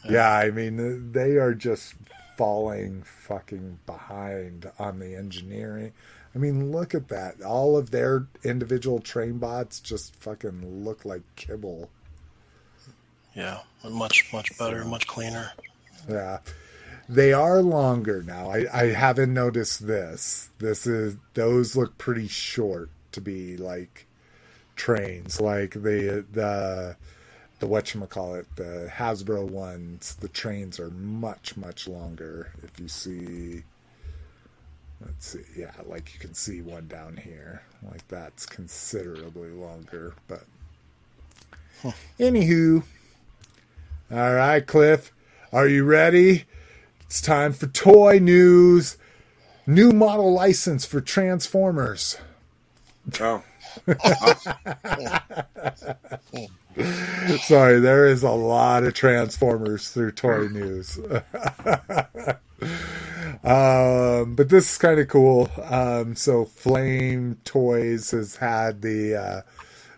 [0.09, 1.93] yeah, I mean, they are just
[2.37, 5.91] falling fucking behind on the engineering.
[6.33, 7.41] I mean, look at that.
[7.41, 11.89] All of their individual train bots just fucking look like kibble.
[13.35, 15.51] Yeah, much much better, much cleaner.
[16.07, 16.39] Yeah.
[17.09, 18.49] They are longer now.
[18.51, 20.49] I, I haven't noticed this.
[20.59, 24.05] This is those look pretty short to be like
[24.75, 25.39] trains.
[25.39, 26.97] Like the the
[27.59, 32.51] the whatchamacallit, the Hasbro ones, the trains are much, much longer.
[32.63, 33.63] If you see
[35.05, 37.63] let's see, yeah, like you can see one down here.
[37.83, 40.13] Like that's considerably longer.
[40.27, 40.43] But
[42.19, 42.83] anywho.
[44.11, 45.11] All right, Cliff.
[45.51, 46.45] Are you ready?
[47.01, 48.97] It's time for toy news.
[49.65, 52.17] New model license for Transformers.
[53.19, 53.43] Oh,
[56.33, 56.47] oh.
[57.41, 60.99] Sorry, there is a lot of Transformers through toy news.
[63.43, 65.49] um, but this is kind of cool.
[65.63, 69.41] Um, so Flame Toys has had the uh,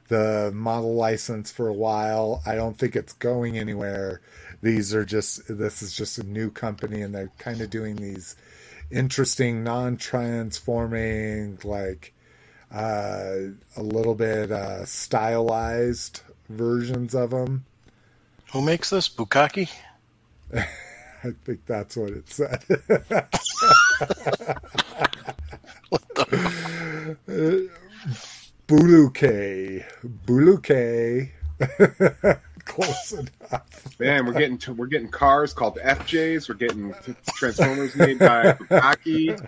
[0.07, 2.41] the model license for a while.
[2.45, 4.21] I don't think it's going anywhere.
[4.61, 8.37] These are just this is just a new company, and they're kind of doing these
[8.89, 12.13] interesting non-transforming like
[12.71, 13.35] uh,
[13.75, 17.65] a little bit uh, stylized versions of them.
[18.51, 19.07] Who makes this?
[19.07, 19.69] Bukaki?
[20.53, 20.65] I
[21.45, 22.63] think that's what it said.
[28.67, 29.83] Buluke.
[30.25, 31.29] Buluke.
[32.65, 33.99] Close enough.
[33.99, 36.47] man, we're getting to, we're getting cars called FJs.
[36.47, 36.93] We're getting
[37.35, 39.47] Transformers made by Bukaki.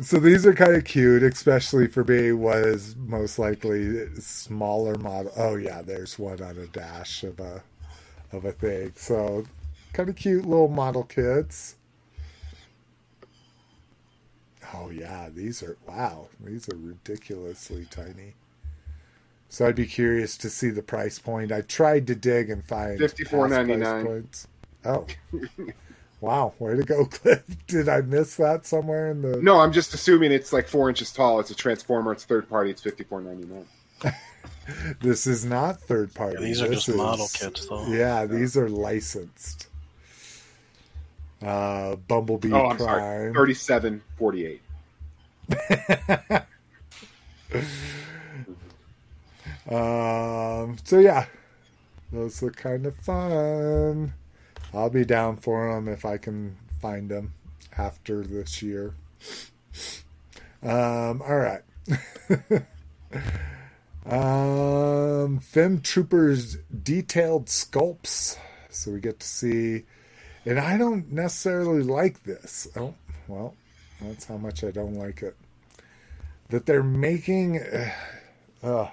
[0.00, 5.32] So these are kind of cute, especially for being what is most likely smaller model.
[5.36, 7.62] Oh yeah, there's one on a dash of a
[8.30, 8.92] of a thing.
[8.96, 9.46] So
[9.94, 11.76] kind of cute little model kits.
[14.74, 16.28] Oh yeah, these are wow.
[16.40, 18.34] These are ridiculously tiny.
[19.48, 21.52] So I'd be curious to see the price point.
[21.52, 24.04] I tried to dig and find past price $54.99.
[24.04, 24.48] points.
[24.84, 25.06] Oh.
[26.20, 27.42] wow, way to go, Cliff.
[27.66, 31.12] Did I miss that somewhere in the No, I'm just assuming it's like four inches
[31.12, 31.40] tall.
[31.40, 32.12] It's a Transformer.
[32.12, 32.70] It's third party.
[32.70, 33.66] It's fifty four ninety nine.
[35.00, 36.38] This is not third party.
[36.40, 37.86] Yeah, these are This just model kits, though.
[37.86, 39.68] Yeah, these are licensed.
[41.40, 42.78] Uh, Bumblebee Oh, I'm Prime.
[42.78, 43.32] sorry.
[43.32, 44.62] Thirty seven forty eight.
[49.68, 51.26] Um, so yeah,
[52.12, 54.12] those look kind of fun.
[54.74, 57.34] I'll be down for them if I can find them
[57.76, 58.94] after this year.
[60.62, 61.62] Um, all right.
[64.06, 68.36] um, Fem Troopers detailed sculpts,
[68.68, 69.84] so we get to see.
[70.44, 72.68] And I don't necessarily like this.
[72.76, 72.94] Oh,
[73.28, 73.54] well,
[74.00, 75.36] that's how much I don't like it.
[76.50, 77.60] that they're making.
[78.62, 78.88] Uh,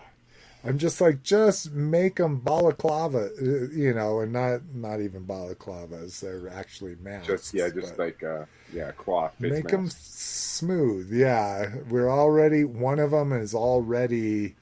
[0.65, 6.21] I'm just like, just make them balaclava, uh, you know, and not not even balaclavas.
[6.21, 7.27] They're actually masks.
[7.27, 9.35] Just yeah, just like uh, yeah, cloth.
[9.39, 11.11] make them smooth.
[11.11, 12.63] Yeah, we're already.
[12.63, 14.55] One of them is already.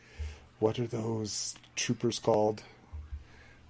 [0.60, 2.64] What are those troopers called?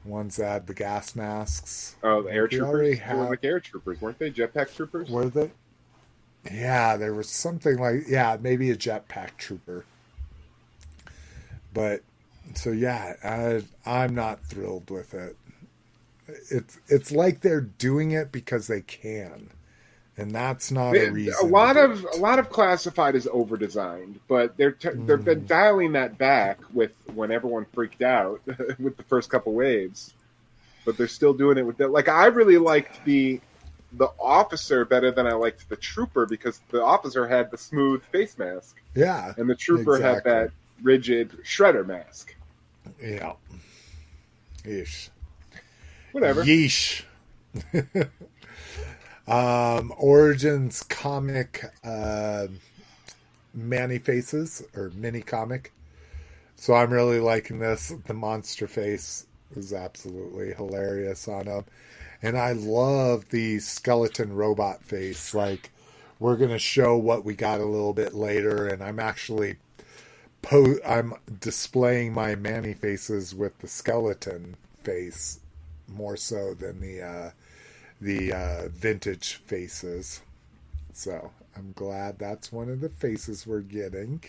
[0.06, 1.96] Ones that had the gas masks.
[2.02, 3.00] Oh, the air We troopers.
[3.00, 4.32] They were like air troopers, weren't they?
[4.32, 5.10] Jetpack troopers.
[5.10, 5.52] Were they?
[6.50, 9.86] Yeah, there was something like yeah, maybe a jetpack trooper.
[11.74, 12.02] But
[12.58, 15.36] so yeah, I I'm not thrilled with it.
[16.50, 19.50] It's it's like they're doing it because they can,
[20.18, 21.34] and that's not They- a reason.
[21.42, 22.16] a lot of it.
[22.16, 25.24] a lot of classified is over designed, but they're t- they've Mm.
[25.26, 28.42] been dialing that back with when everyone freaked out
[28.80, 30.14] with the first couple waves.
[30.86, 31.92] But they're still doing it with that.
[31.92, 33.42] Like I really liked the
[33.94, 38.38] the officer better than I liked the trooper because the officer had the smooth face
[38.38, 42.34] mask yeah and the trooper had that rigid shredder mask.
[43.02, 43.34] Yeah.
[44.64, 45.10] Yeesh.
[46.12, 46.44] Whatever.
[46.44, 47.04] Yeesh.
[49.28, 52.48] um, Origins comic uh,
[53.54, 55.74] Man-E-Faces or mini comic.
[56.56, 57.94] So I'm really liking this.
[58.06, 59.26] The monster face
[59.56, 61.66] is absolutely hilarious on him.
[62.22, 65.34] And I love the skeleton robot face.
[65.34, 65.72] Like,
[66.20, 68.68] we're going to show what we got a little bit later.
[68.68, 69.56] And I'm actually.
[70.42, 75.40] Po- I'm displaying my Man-E-Faces with the skeleton face
[75.88, 77.32] more so than the uh,
[78.00, 80.22] the uh, vintage faces.
[80.94, 84.24] So I'm glad that's one of the faces we're getting.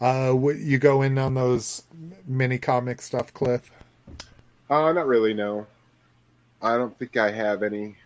[0.00, 1.84] Uh, what, you go in on those
[2.26, 3.70] mini comic stuff, Cliff?
[4.68, 5.32] Uh, not really.
[5.32, 5.66] No,
[6.60, 7.96] I don't think I have any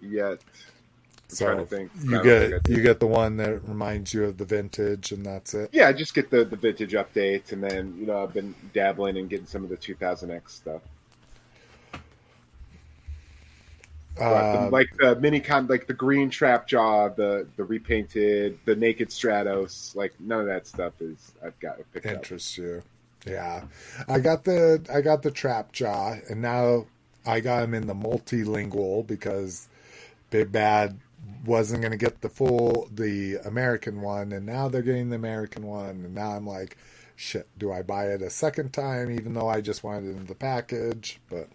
[0.00, 0.40] yet.
[1.34, 1.92] I'm So trying to think.
[2.02, 2.72] You get think I do.
[2.72, 5.70] you get the one that reminds you of the vintage, and that's it.
[5.72, 9.16] Yeah, I just get the, the vintage updates, and then you know I've been dabbling
[9.18, 10.82] and getting some of the 2000X stuff,
[14.16, 18.76] Uh, the- like the mini con, like the green trap jaw, the the repainted, the
[18.76, 19.94] naked Stratos.
[19.96, 22.14] Like none of that stuff is I've got picked up.
[22.14, 22.82] interests you.
[23.26, 23.64] Yeah,
[24.08, 26.86] I got the I got the trap jaw, and now
[27.26, 29.68] I got him in the multilingual because
[30.30, 30.98] Big Bad
[31.44, 35.66] wasn't going to get the full the American one, and now they're getting the American
[35.66, 36.76] one, and now I'm like,
[37.16, 40.26] shit, do I buy it a second time, even though I just wanted it in
[40.26, 41.20] the package?
[41.28, 41.48] But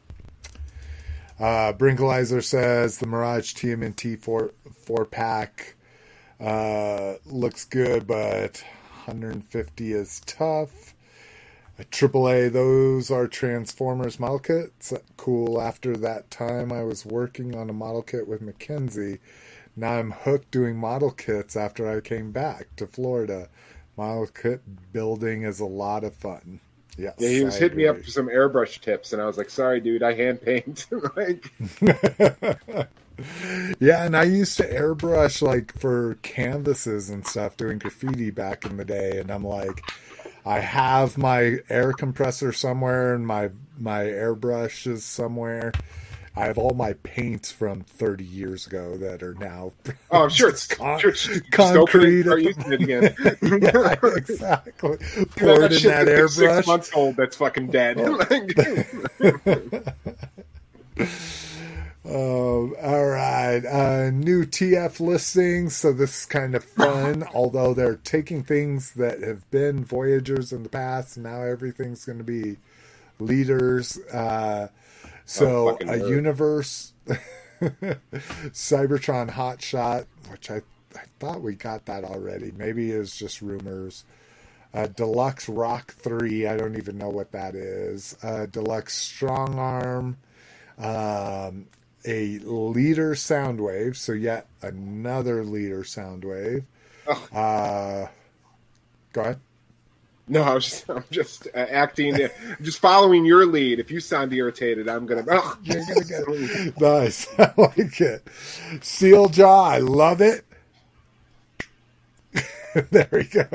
[1.39, 5.75] uh, Brinkalizer says the Mirage TMNT four four pack
[6.39, 8.63] uh, looks good, but
[9.05, 10.93] 150 is tough.
[11.77, 14.93] A AAA, those are Transformers model kits.
[15.15, 15.61] Cool.
[15.61, 19.19] After that time, I was working on a model kit with Mackenzie.
[19.79, 23.47] Now I'm hooked doing model kits after I came back to Florida.
[23.95, 26.59] Model kit building is a lot of fun.
[26.97, 29.37] Yes, Yeah, he was I hitting me up for some airbrush tips, and I was
[29.37, 31.53] like, "Sorry, dude, I hand paint." like,
[33.79, 38.75] yeah, and I used to airbrush like for canvases and stuff doing graffiti back in
[38.75, 39.81] the day, and I'm like,
[40.45, 45.71] I have my air compressor somewhere and my my airbrush is somewhere.
[46.39, 49.73] I have all my paints from 30 years ago that are now
[50.09, 52.27] oh, I'm sure it's con- sure it's concrete.
[52.27, 53.15] At using it again.
[53.61, 54.97] yeah, exactly.
[55.35, 56.55] Poured in that airbrush.
[56.55, 57.17] Six months old.
[57.17, 57.97] That's fucking dead.
[62.05, 63.65] Oh, all right.
[63.65, 65.75] Uh, new TF listings.
[65.75, 70.63] So this is kind of fun, although they're taking things that have been Voyagers in
[70.63, 71.17] the past.
[71.17, 72.55] Now everything's going to be
[73.19, 73.99] leaders.
[74.05, 74.69] Uh,
[75.29, 76.93] so Oh, a universe,
[77.61, 80.61] Cybertron Hotshot, which I,
[80.95, 82.51] I thought we got that already.
[82.55, 84.05] Maybe it was just rumors.
[84.73, 88.17] Uh, Deluxe Rock 3, I don't even know what that is.
[88.23, 90.17] Uh, Deluxe Strong Arm,
[90.77, 91.67] um,
[92.05, 96.65] a leader Soundwave, so yet another leader Soundwave.
[97.07, 97.37] Oh.
[97.37, 98.07] Uh,
[99.13, 99.39] go ahead.
[100.29, 102.29] No, I was just, I'm just uh, acting, I'm
[102.61, 103.79] just following your lead.
[103.79, 105.25] If you sound irritated, I'm gonna.
[105.27, 107.27] Oh, You're gonna get nice.
[107.39, 108.23] I like it.
[108.75, 110.45] Steeljaw, I love it.
[112.91, 113.47] there we go.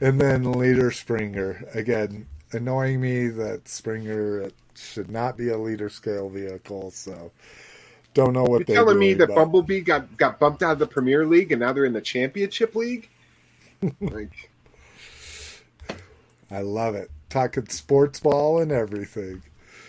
[0.00, 1.66] And then Leader Springer.
[1.72, 7.32] Again, annoying me that Springer should not be a leader scale vehicle, so
[8.12, 10.78] don't know what You're they're telling me that but Bumblebee got got bumped out of
[10.78, 13.08] the Premier League and now they're in the Championship League?
[14.00, 14.50] like,
[16.50, 17.10] I love it.
[17.30, 19.42] Talking sports ball and everything.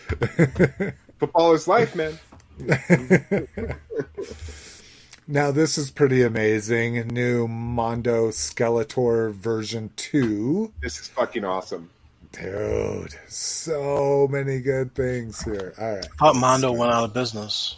[1.18, 2.18] football is life, man.
[5.32, 7.06] Now this is pretty amazing.
[7.06, 10.72] New Mondo Skeletor version two.
[10.82, 11.88] This is fucking awesome.
[12.32, 15.72] Dude, so many good things here.
[15.78, 16.04] All right.
[16.04, 17.76] I thought Mondo went out of business.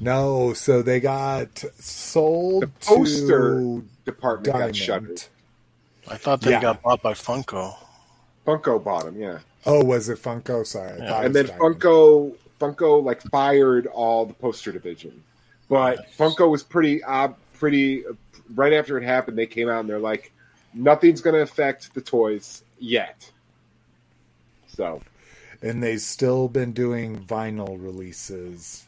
[0.00, 5.22] No, so they got sold The poster to department got shuttered.
[6.04, 6.14] Diamond.
[6.14, 6.60] I thought they Yeah.
[6.60, 7.76] got bought by Funko.
[8.46, 9.38] Funko bought them, yeah.
[9.66, 10.66] Oh, was it Funko?
[10.66, 10.98] Sorry.
[10.98, 11.22] Yeah.
[11.22, 11.80] and then Diamond.
[11.80, 15.22] Funko Funko like fired all the poster division,
[15.68, 18.04] but Funko was pretty uh, pretty
[18.54, 19.36] right after it happened.
[19.36, 20.32] They came out and they're like,
[20.74, 23.30] nothing's going to affect the toys yet.
[24.68, 25.02] So
[25.62, 28.86] and they've still been doing vinyl releases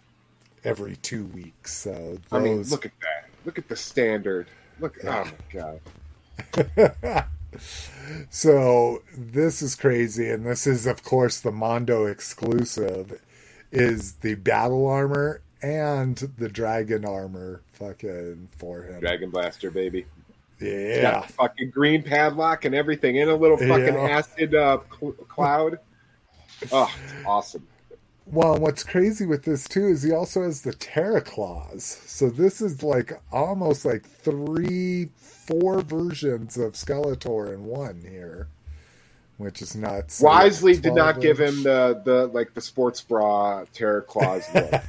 [0.65, 1.73] every two weeks.
[1.75, 2.33] So those...
[2.33, 3.29] I mean, look at that.
[3.45, 4.49] Look at the standard.
[4.81, 4.97] Look.
[5.03, 5.21] Yeah.
[5.21, 5.81] Oh my god.
[8.31, 13.21] so this is crazy, and this is of course the Mondo exclusive.
[13.73, 19.01] Is the battle armor and the dragon armor fucking for him?
[19.01, 20.07] Dragon Blaster, baby.
[20.61, 24.09] Yeah, fucking green padlock and everything in a little fucking Yeah.
[24.19, 25.79] acid uh, cl- cloud.
[26.73, 27.67] Oh, it's awesome.
[28.27, 31.85] Well, what's crazy with this too is he also has the Terror Claws.
[32.07, 38.49] So this is like almost like three, four versions of Skeletor in one here,
[39.37, 40.15] which is nuts.
[40.15, 44.47] So Wisely did not 12 give him the, the like the sports bra Terror Claws
[44.55, 44.71] look.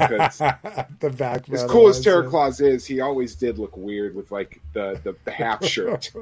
[1.00, 1.50] the back.
[1.50, 2.26] as cool as it.
[2.28, 6.12] Claus is, he always did look weird with like the the, the half shirt.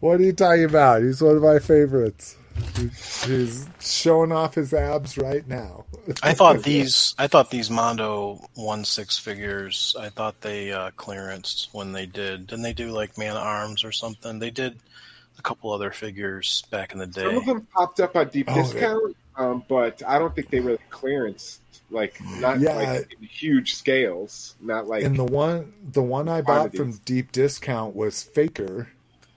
[0.00, 1.02] What are you talking about?
[1.02, 2.36] He's one of my favorites.
[2.76, 5.84] He's, he's showing off his abs right now.
[6.22, 9.94] I thought these I thought these Mondo one six figures.
[9.98, 12.46] I thought they uh, clearanced when they did.
[12.46, 14.38] Didn't they do like Man Arms or something?
[14.38, 14.78] They did
[15.38, 17.22] a couple other figures back in the day.
[17.22, 20.50] Some of them popped up on deep Oh, they- discount, um, but I don't think
[20.50, 22.74] they really clearance like not Yeah.
[22.74, 24.54] like in huge scales.
[24.60, 28.88] Not like And the one, the one I bought from deep discount was Faker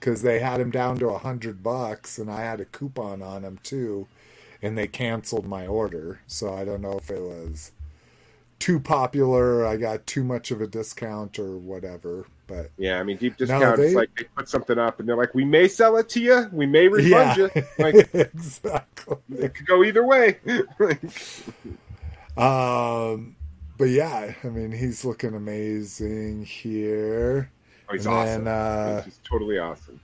[0.04, 3.42] because they had him down to a hundred bucks, and I had a coupon on
[3.42, 4.06] him too,
[4.60, 6.20] and they canceled my order.
[6.26, 7.72] So I don't know if it was
[8.58, 12.26] too popular, I got too much of a discount, or whatever.
[12.46, 13.76] But yeah, I mean deep No, discount.
[13.78, 16.50] they- like they put something up and they're like, we may sell it to you,
[16.52, 17.62] we may refund yeah, you.
[17.78, 19.16] Like exactly.
[19.38, 20.38] it could go either way.
[22.36, 23.36] Um,
[23.78, 27.48] but yeah, I mean, he's looking amazing here.
[27.88, 28.44] Oh, he's And awesome.
[28.44, 30.00] then, uh, he's totally awesome.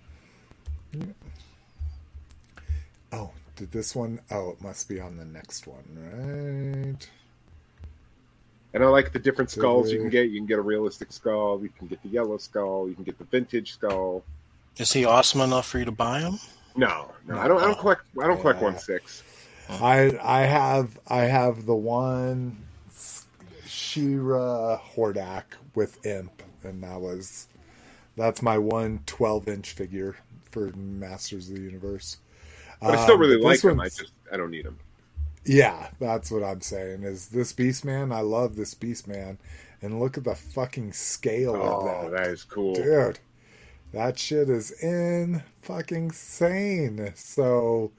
[3.13, 4.21] Oh, did this one?
[4.31, 7.11] Oh, it must be on the next one, right?
[8.73, 10.31] And I like the different skulls you can get.
[10.31, 11.61] You can get a realistic skull.
[11.61, 12.89] You can get the yellow skull.
[12.89, 14.23] You can get the vintage skull.
[14.77, 16.39] Is he awesome enough for you to buy him?
[16.77, 17.61] No, no, I don't.
[17.61, 18.03] I don't collect.
[18.23, 19.25] I don't collect one six.
[19.69, 22.57] I I have I have the one
[23.67, 27.49] She-Ra Hordak with Imp, and that was
[28.21, 30.15] that's my one 12 inch figure
[30.51, 32.19] for Masters of the Universe.
[32.83, 33.81] But I still Um, really like them.
[33.81, 34.79] I just I don't need them.
[35.47, 37.03] Yeah, that's what I'm saying.
[37.03, 38.13] Is this Beast Man?
[38.13, 39.39] I love this Beast Man,
[39.81, 42.75] and look at the fucking scale Oh, of that, that is cool.
[42.75, 43.19] dude.
[43.93, 47.13] That shit is in fucking insane.
[47.17, 47.91] So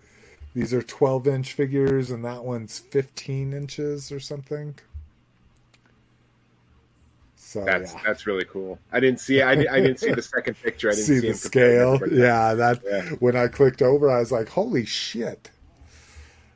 [0.53, 4.75] these are 12 inch figures, and that one's 15 inches or something.
[7.51, 8.01] So That's yeah.
[8.05, 8.79] that's really cool.
[8.93, 9.41] I didn't see.
[9.41, 10.87] I, I didn't see the second picture.
[10.89, 11.99] I didn't see see, the scale.
[12.09, 13.09] Yeah, that Yeah.
[13.19, 15.51] when I clicked over, I was like, "Holy shit!"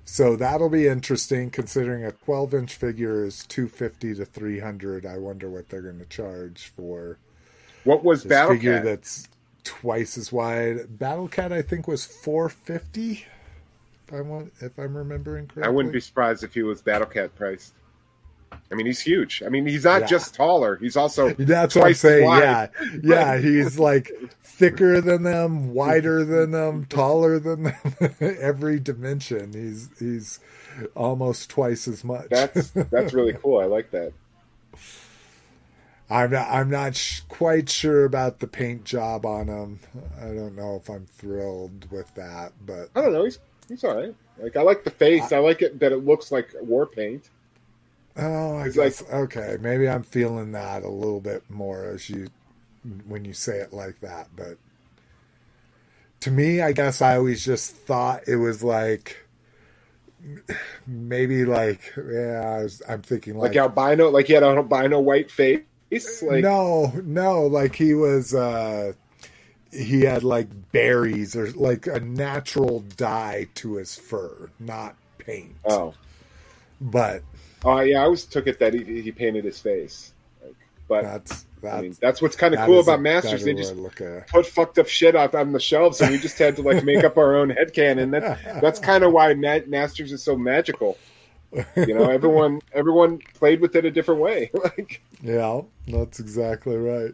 [0.06, 5.06] So that'll be interesting, considering a 12 inch figure is 250 to 300.
[5.06, 7.18] I wonder what they're going to charge for
[7.84, 8.86] What was Battle figure Cat?
[8.86, 9.28] that's
[9.66, 10.98] twice as wide.
[10.98, 13.26] Battle Cat, I think, was 450.
[14.08, 17.08] If I want, if I'm remembering correctly, I wouldn't be surprised if he was Battle
[17.08, 17.74] Cat priced.
[18.72, 19.44] I mean, he's huge.
[19.46, 20.08] I mean, he's not Yeah.
[20.08, 22.30] just taller; he's also That's what I'm saying.
[22.30, 22.68] Yeah,
[23.04, 23.38] yeah.
[23.42, 24.12] He's like
[24.44, 27.76] thicker than them, wider than them, taller than them.
[28.20, 30.40] Every dimension, he's he's
[30.96, 32.28] almost twice as much.
[32.30, 33.60] That's that's really cool.
[33.60, 34.14] I like that.
[36.10, 36.48] I'm not.
[36.50, 39.80] I'm not sh- quite sure about the paint job on him.
[40.20, 43.26] I don't know if I'm thrilled with that, but I don't know.
[43.26, 44.16] He's he's all right.
[44.38, 45.32] Like I like the face.
[45.32, 47.30] I like it that it looks like war paint.
[48.18, 49.58] Oh, I It's guess okay.
[49.60, 52.28] Maybe I'm feeling that a little bit more as you
[53.08, 54.30] when you say it like that.
[54.36, 54.58] But
[56.22, 59.26] to me, I guess I always just thought it was like
[60.88, 62.58] maybe like yeah.
[62.60, 65.62] I was, I'm thinking Like, like, albino, like he had an albino white face.
[66.22, 68.34] Like no, no, like he was.
[68.34, 68.94] uh
[69.72, 75.56] he had like berries or like a natural dye to his fur, not paint.
[75.66, 75.96] oh,
[76.80, 77.24] But
[77.66, 78.02] oh yeah.
[78.02, 80.14] I always took it that he, he painted his face.
[80.44, 80.56] Like,
[80.88, 83.44] But That's that's I mean, that's what's kind of cool about Masters.
[83.44, 83.76] They just
[84.28, 87.04] put fucked up shit out on the shelves, and we just had to like make
[87.04, 88.12] up our own headcanon.
[88.12, 90.98] That's that's kind of why Ma- Masters is so magical.
[91.76, 94.52] You know, everyone everyone played with it a different way.
[94.64, 97.14] like, Yeah, that's exactly right.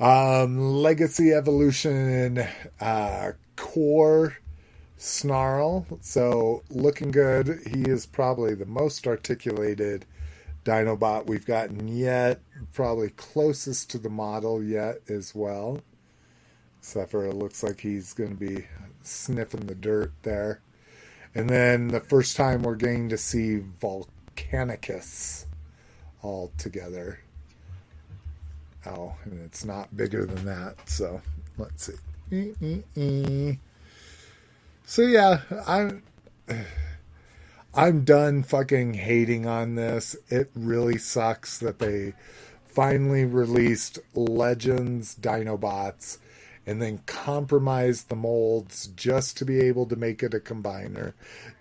[0.00, 2.44] Um, Legacy Evolution
[2.80, 4.36] uh, Core
[5.02, 5.84] Snarl.
[6.00, 7.60] So looking good.
[7.66, 10.06] He is probably the most articulated
[10.64, 12.40] Dinobot we've gotten yet.
[12.72, 15.80] Probably closest to the model yet as well.
[16.78, 18.66] Except for it looks like he's going to be
[19.02, 20.60] sniffing the dirt there.
[21.34, 25.46] And then the first time we're getting to see Volcanicus
[26.22, 27.18] all together.
[28.86, 30.88] Oh, and it's not bigger than that.
[30.88, 31.20] So
[31.58, 31.90] let's
[32.30, 33.58] see.
[34.84, 36.02] So yeah, I'm
[37.74, 40.16] I'm done fucking hating on this.
[40.28, 42.14] It really sucks that they
[42.66, 46.18] finally released Legends Dinobots
[46.66, 51.12] and then compromised the molds just to be able to make it a combiner,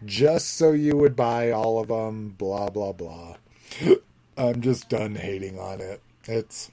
[0.06, 2.36] just so you would buy all of them.
[2.38, 3.38] Blah blah blah.
[4.38, 6.02] I'm just done hating on it.
[6.26, 6.72] It's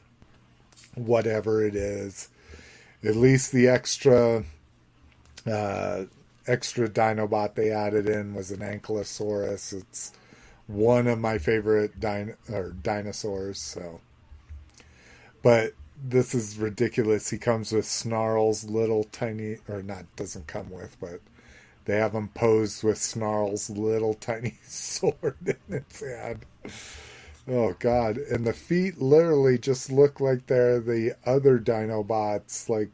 [0.95, 2.29] whatever it is.
[3.05, 4.45] At least the extra
[5.47, 6.05] uh,
[6.49, 9.73] extra Dinobot they added in was an Ankylosaurus.
[9.73, 10.13] It's
[10.67, 13.59] one of my favorite din- or dinosaurs.
[13.61, 14.01] So,
[15.43, 17.31] but this is ridiculous.
[17.31, 21.21] He comes with Snarl's little tiny, or not doesn't come with, but
[21.85, 26.45] they have him posed with Snarl's little tiny sword in its hand.
[27.49, 28.19] Oh god!
[28.19, 32.91] And the feet literally just look like they're the other Dinobots, like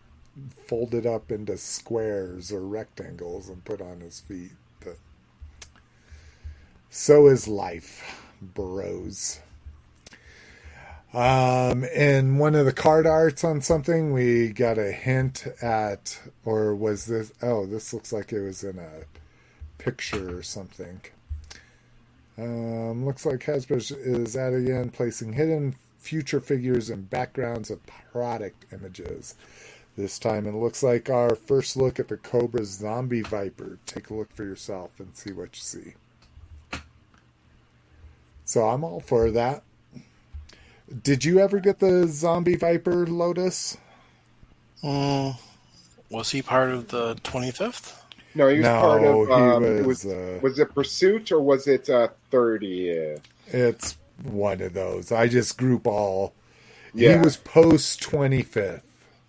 [0.66, 4.52] folded up into squares or rectangles and put on his feet.
[4.80, 4.96] But
[6.90, 9.40] so is life, bros.
[11.12, 16.74] Um, in one of the card arts on something, we got a hint at, or
[16.74, 17.32] was this?
[17.40, 19.04] Oh, this looks like it was in a
[19.78, 21.00] picture or something.
[22.36, 27.80] Um, looks like Hasbro is at again placing hidden future figures and backgrounds of
[28.12, 29.36] product images.
[29.96, 33.78] This time it looks like our first look at the Cobra Zombie Viper.
[33.86, 35.94] Take a look for yourself and see what you see.
[38.44, 39.62] So I'm all for that.
[41.02, 43.78] Did you ever get the Zombie Viper Lotus?
[44.82, 45.36] Mm,
[46.10, 47.94] was he part of the 25th?
[48.34, 49.30] no, he was no, part of.
[49.30, 50.04] Um, he it was.
[50.04, 53.16] was uh, was it Pursuit or was it uh, Thirty?
[53.46, 55.12] it's one of those.
[55.12, 56.34] I just group all.
[56.92, 58.82] Yeah, He was post 25th.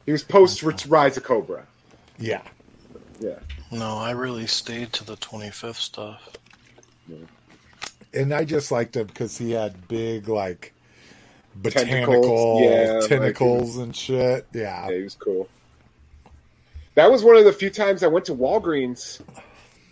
[0.05, 1.65] He was post Rise of Cobra.
[2.17, 2.41] Yeah.
[3.19, 3.39] Yeah,
[3.71, 6.29] No, I really stayed to the 25th stuff.
[8.13, 10.73] and I just liked him because he had big like
[11.63, 14.45] Tentacles, botanical yeah, like- tentacles and shit.
[14.53, 15.47] Yeah, yeah, he was cool.
[16.95, 19.21] That was one of the few times I went to Walgreens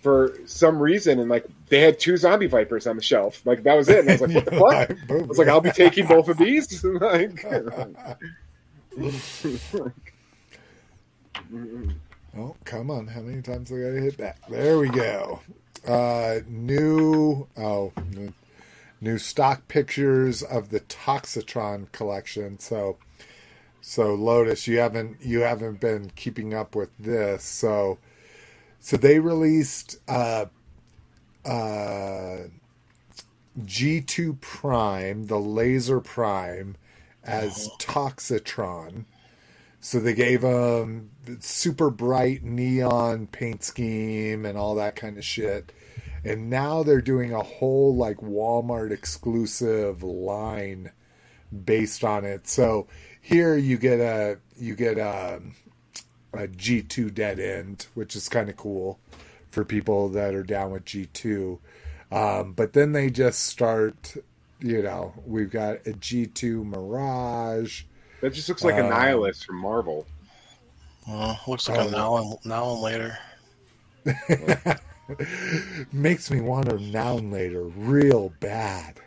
[0.02, 3.42] for some reason, and like they had two zombie vipers on the shelf.
[3.46, 4.00] Like that was it.
[4.00, 5.10] And I was like, "What the fuck?" like.
[5.10, 7.46] I was like, "I'll be taking both of these." like,
[12.36, 13.08] Oh, come on!
[13.08, 14.38] How many times I gotta hit that?
[14.50, 15.42] There we go.
[15.88, 18.34] Uh, new oh, new,
[19.02, 22.58] new stock pictures of the Toxitron collection.
[22.58, 22.98] So,
[23.82, 27.44] so Lotus, you haven't you haven't been keeping up with this.
[27.44, 28.00] So,
[28.80, 30.46] so they released uh,
[31.46, 32.38] uh,
[33.60, 36.78] G2 Prime, the Laser Prime,
[37.24, 39.06] as Toxitron.
[39.84, 41.10] So they gave him
[41.42, 45.74] super bright neon paint scheme and all that kind of shit.
[46.24, 50.94] And now they're doing a whole like Walmart exclusive line
[51.66, 52.48] based on it.
[52.48, 52.88] So
[53.20, 55.42] here you get a you get a,
[56.32, 59.02] a G2 dead end, which is kind of cool
[59.52, 61.60] for people that are down with G2.
[62.10, 64.16] Um, but then they just start,
[64.62, 67.84] you know, we've got a G2 Mirage.
[68.24, 70.06] That just looks like a Um, nihilist from Marvel.
[71.08, 71.88] Uh, looks like Oh.
[71.88, 73.18] a now and, now and later.
[75.92, 79.00] Makes me want to noun later real bad.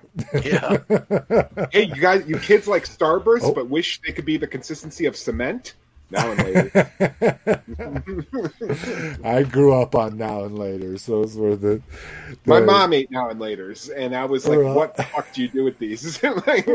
[0.45, 0.77] Yeah.
[1.73, 3.53] Hey, you guys, you kids like Starburst, Oh.
[3.53, 5.75] but wish they could be the consistency of cement.
[6.11, 6.91] Now and later,
[9.25, 11.83] I grew up on now and later, so those were the.
[12.45, 14.73] my mom ate now and later's, and I was like, Uh.
[14.75, 16.67] "What the fuck do you do with these?" Like,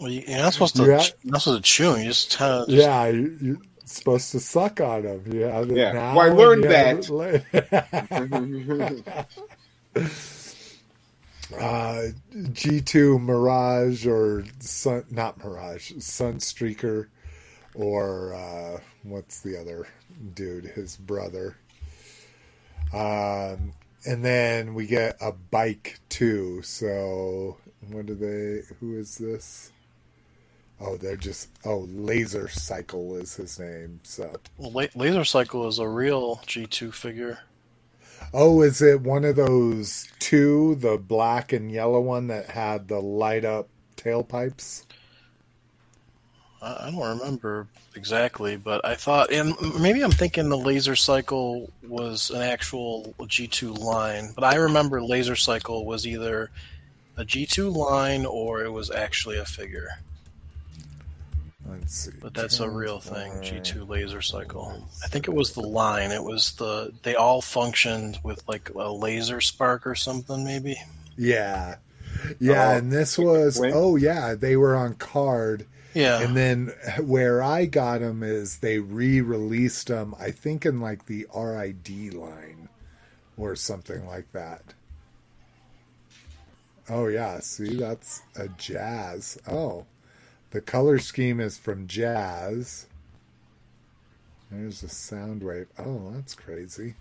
[0.00, 0.82] Well, you- you're not supposed to.
[0.86, 1.02] Yeah.
[1.22, 2.68] You're not supposed to chew 'em, You just kind of.
[2.68, 5.22] Yeah, you- you're supposed to suck on them.
[5.32, 6.14] You have it Yeah.
[6.14, 7.08] Well, I learned that.
[11.58, 12.02] uh,
[12.34, 17.06] G2 Mirage or Sun, not Mirage, Sunstreaker,
[17.74, 19.88] or uh, what's the other
[20.34, 20.66] dude?
[20.66, 21.56] His brother.
[22.92, 23.72] Um,
[24.06, 26.62] and then we get a bike too.
[26.62, 27.56] So
[27.88, 28.62] what do they?
[28.80, 29.72] Who is this?
[30.80, 34.00] Oh, they're just oh, Laser Cycle is his name.
[34.04, 37.40] So La- Laser Cycle is a real G2 figure.
[38.32, 43.00] oh, is it one of those two, the black and yellow one that had the
[43.00, 44.84] light up tailpipes?
[46.62, 51.70] I I don't remember exactly, but I thought, and maybe I'm thinking the Laser Cycle
[51.86, 56.50] was an actual G2 line, but I remember Laser Cycle was either
[57.16, 59.88] a G2 line or it was actually a figure.
[61.68, 62.12] Let's see.
[62.20, 64.88] But that's a real thing, G2 Laser Cycle.
[65.04, 66.10] I think it was the line.
[66.12, 70.76] It was the they all functioned with like a laser spark or something, maybe.
[71.16, 71.76] Yeah,
[72.38, 73.72] yeah, Oh, and this was Wait.
[73.74, 75.66] oh yeah, they were on card.
[75.94, 76.20] Yeah.
[76.20, 76.72] And then
[77.02, 80.14] where I got them is they re-released them.
[80.18, 82.68] I think in like the RID line
[83.36, 84.62] or something like that.
[86.88, 89.38] Oh yeah, see that's a jazz.
[89.46, 89.86] Oh,
[90.50, 92.86] the color scheme is from jazz.
[94.50, 95.66] There's a Soundwave.
[95.78, 96.94] Oh, that's crazy.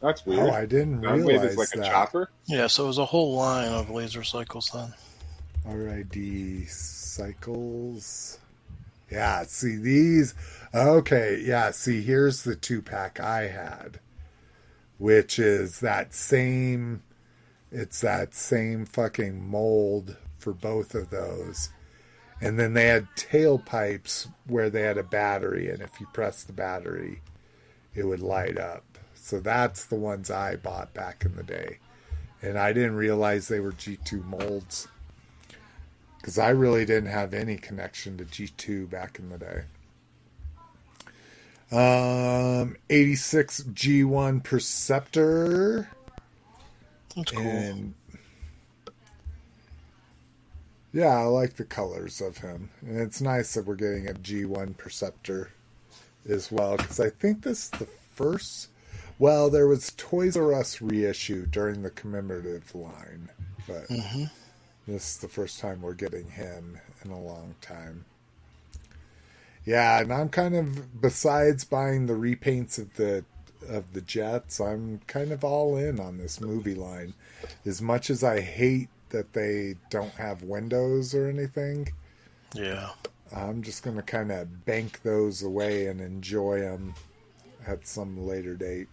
[0.00, 0.40] That's weird.
[0.40, 1.86] Oh, I didn't Soundwave realize is like that.
[1.86, 2.30] a chopper.
[2.46, 4.92] yeah, so it was a whole line of laser cycles then.
[5.66, 8.38] RID cycles.
[9.10, 10.34] Yeah, see these.
[10.74, 14.00] Okay, yeah, see here's the two pack I had,
[14.98, 17.02] which is that same.
[17.70, 21.70] It's that same fucking mold for both of those.
[22.40, 26.52] And then they had tailpipes where they had a battery, and if you press the
[26.52, 27.22] battery,
[27.94, 28.84] it would light up.
[29.14, 31.78] So that's the ones I bought back in the day.
[32.42, 34.86] And I didn't realize they were G2 molds
[36.18, 39.62] because I really didn't have any connection to G2 back in the day.
[41.72, 45.88] Um, 86 G1 Perceptor
[47.16, 47.40] That's cool.
[47.42, 47.94] and
[50.94, 54.76] yeah, I like the colors of him, and it's nice that we're getting a G1
[54.78, 55.50] Perceptor
[56.28, 58.68] as well because I think this is the first.
[59.18, 63.30] Well, there was Toys R Us reissue during the commemorative line,
[63.66, 64.24] but hmm
[64.86, 68.04] this is the first time we're getting him in a long time.
[69.64, 73.24] Yeah, and I'm kind of besides buying the repaints of the
[73.68, 77.14] of the jets, I'm kind of all in on this movie line.
[77.64, 81.88] As much as I hate that they don't have windows or anything,
[82.54, 82.90] Yeah.
[83.34, 86.94] I'm just going to kind of bank those away and enjoy them
[87.66, 88.88] at some later date.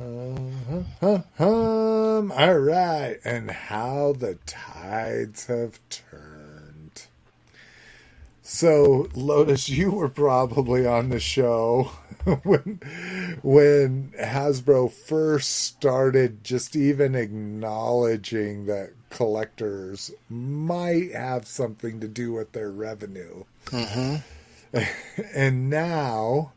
[0.00, 7.06] Uh, hum, all right, and how the tides have turned.
[8.42, 11.90] So, Lotus, you were probably on the show
[12.42, 12.80] when
[13.42, 22.50] when Hasbro first started just even acknowledging that collectors might have something to do with
[22.52, 23.44] their revenue.
[23.70, 24.16] hmm
[25.34, 26.52] And now,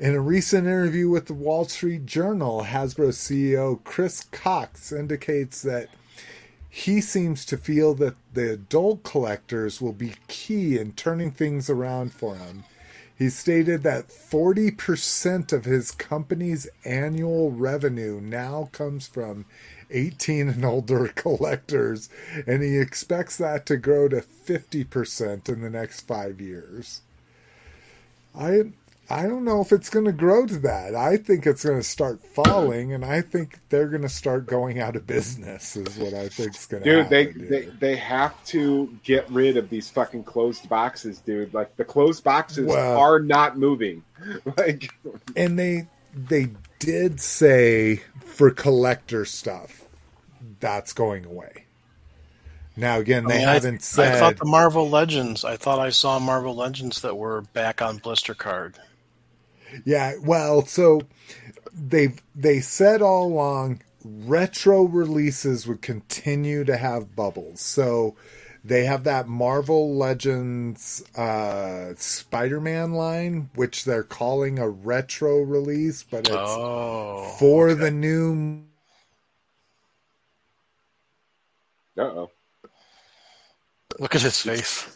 [0.00, 5.88] in a recent interview with the Wall Street Journal, Hasbro CEO Chris Cocks indicates that
[6.68, 12.12] he seems to feel that the adult collectors will be key in turning things around
[12.12, 12.64] for him.
[13.22, 19.44] He stated that 40% of his company's annual revenue now comes from
[19.92, 22.08] 18 and older collectors,
[22.48, 27.02] and he expects that to grow to 50% in the next five years.
[28.36, 28.72] I
[29.12, 30.94] I don't know if it's going to grow to that.
[30.94, 34.80] I think it's going to start falling, and I think they're going to start going
[34.80, 35.76] out of business.
[35.76, 37.48] Is what I think's going to Dude, happen.
[37.50, 41.52] they, they they have to get rid of these fucking closed boxes, dude.
[41.52, 44.02] Like the closed boxes Well- are not moving.
[44.56, 44.94] Like
[45.36, 49.84] and they they did say for collector stuff
[50.60, 51.64] that's going away.
[52.76, 54.14] Now again, they I mean, haven't I said.
[54.14, 55.44] I thought the Marvel Legends.
[55.44, 58.78] I thought I saw Marvel Legends that were back on blister card.
[59.84, 61.02] Yeah, well, so
[61.72, 67.60] they've they said all along retro releases would continue to have bubbles.
[67.60, 68.16] So
[68.64, 76.26] they have that Marvel Legends uh Spider-Man line which they're calling a retro release, but
[76.26, 77.74] it's Oh, for okay.
[77.74, 78.64] the new
[81.98, 82.30] uh oh.
[83.98, 84.86] Look at his face.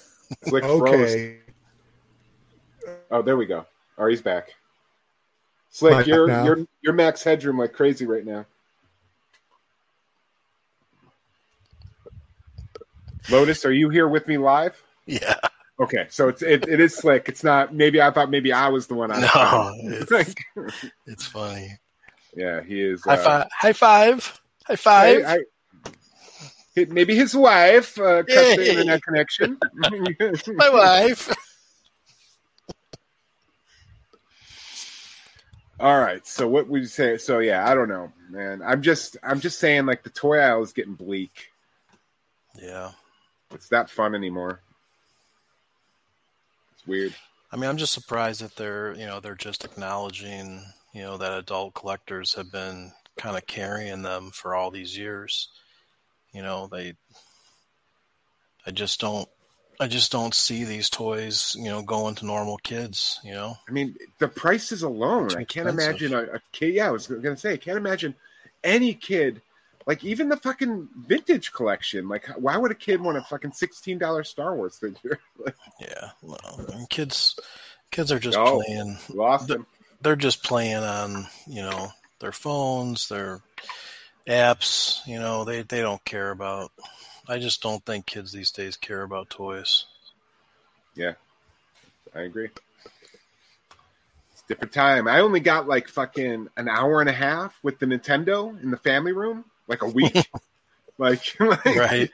[0.48, 1.16] Click froze.
[1.16, 1.40] Okay.
[3.10, 3.66] Oh, there we go.
[3.98, 4.50] Oh, he's back.
[5.76, 6.42] Slick, Like you're now?
[6.42, 8.46] you're you're max headroom like crazy right now.
[13.28, 14.82] Lotus, are you here with me live?
[15.04, 15.36] Yeah.
[15.78, 17.28] Okay, so it's it, it is slick.
[17.28, 17.74] It's not.
[17.74, 19.12] Maybe I thought maybe I was the one.
[19.12, 20.34] on No, it's,
[21.06, 21.78] it's funny.
[22.34, 23.04] yeah, he is.
[23.04, 23.46] High uh, five!
[23.52, 24.40] High five!
[24.64, 25.24] High five!
[25.26, 25.38] I,
[26.78, 29.58] I, maybe his wife uh, cut the internet connection.
[30.56, 31.30] My wife.
[35.78, 36.26] All right.
[36.26, 37.18] So what would you say?
[37.18, 38.62] So yeah, I don't know, man.
[38.62, 41.50] I'm just I'm just saying like the toy aisle is getting bleak.
[42.60, 42.92] Yeah.
[43.52, 44.60] It's not fun anymore.
[46.74, 47.14] It's weird.
[47.52, 51.38] I mean, I'm just surprised that they're, you know, they're just acknowledging, you know, that
[51.38, 55.48] adult collectors have been kind of carrying them for all these years.
[56.32, 56.94] You know, they,
[58.66, 59.28] I just don't,
[59.80, 63.20] I just don't see these toys, you know, going to normal kids.
[63.22, 65.34] You know, I mean, the prices alone.
[65.36, 66.74] I can't imagine a, a kid.
[66.74, 68.14] Yeah, I was gonna say, I can't imagine
[68.64, 69.42] any kid.
[69.86, 72.08] Like even the fucking vintage collection.
[72.08, 75.20] Like, why would a kid want a fucking sixteen dollar Star Wars figure?
[75.80, 77.38] Yeah, well, I mean, kids,
[77.90, 78.60] kids are just No.
[78.62, 78.96] playing.
[79.12, 79.66] lost him.
[80.00, 81.88] They're just playing on, you know,
[82.18, 83.40] their phones, their
[84.26, 85.06] apps.
[85.06, 86.72] You know, they they don't care about.
[87.28, 89.86] I just don't think kids these days care about toys.
[90.94, 91.14] Yeah,
[92.14, 92.48] I agree.
[94.32, 95.08] It's a different time.
[95.08, 98.76] I only got like fucking an hour and a half with the Nintendo in the
[98.76, 100.14] family room, like a week.
[100.98, 102.10] like, like, right?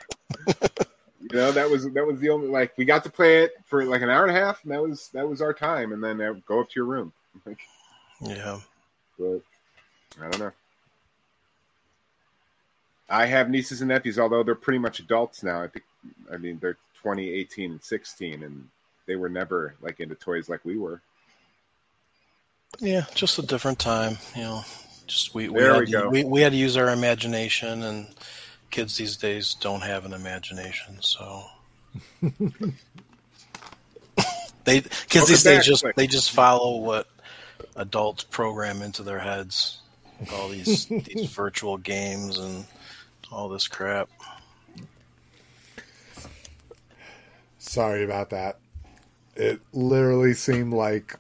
[1.21, 3.85] you know, that was that was the only like we got to play it for
[3.85, 5.93] like an hour and a half, and that was that was our time.
[5.93, 7.13] And then uh, go up to your room.
[7.45, 7.59] Like,
[8.23, 8.59] Yeah.
[9.19, 9.41] but
[10.21, 10.53] I don't know.
[13.13, 15.63] I have nieces and nephews, although they're pretty much adults now.
[15.63, 15.85] I think,
[16.33, 18.69] I mean, they're 20, 18, and 16, and
[19.07, 21.03] they were never like into toys like we were.
[22.81, 24.63] Yeah, just a different time, you know.
[25.07, 26.09] Just we we had, we to, go.
[26.09, 28.07] we we had to use our imagination, and
[28.71, 31.45] kids these days don't have an imagination, so
[34.65, 37.09] they kids these days just they just follow what
[37.77, 39.83] adults program into their heads,
[40.33, 42.65] all these these virtual games and
[43.33, 44.09] all this crap.
[47.59, 48.59] Sorry about that.
[49.37, 51.17] It literally seemed like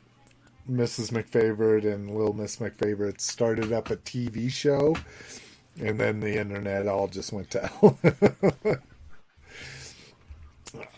[0.70, 1.10] Mrs.
[1.12, 4.94] McFavorite and Little Miss McFavorite started up a TV show,
[5.80, 7.98] and then the internet all just went to hell.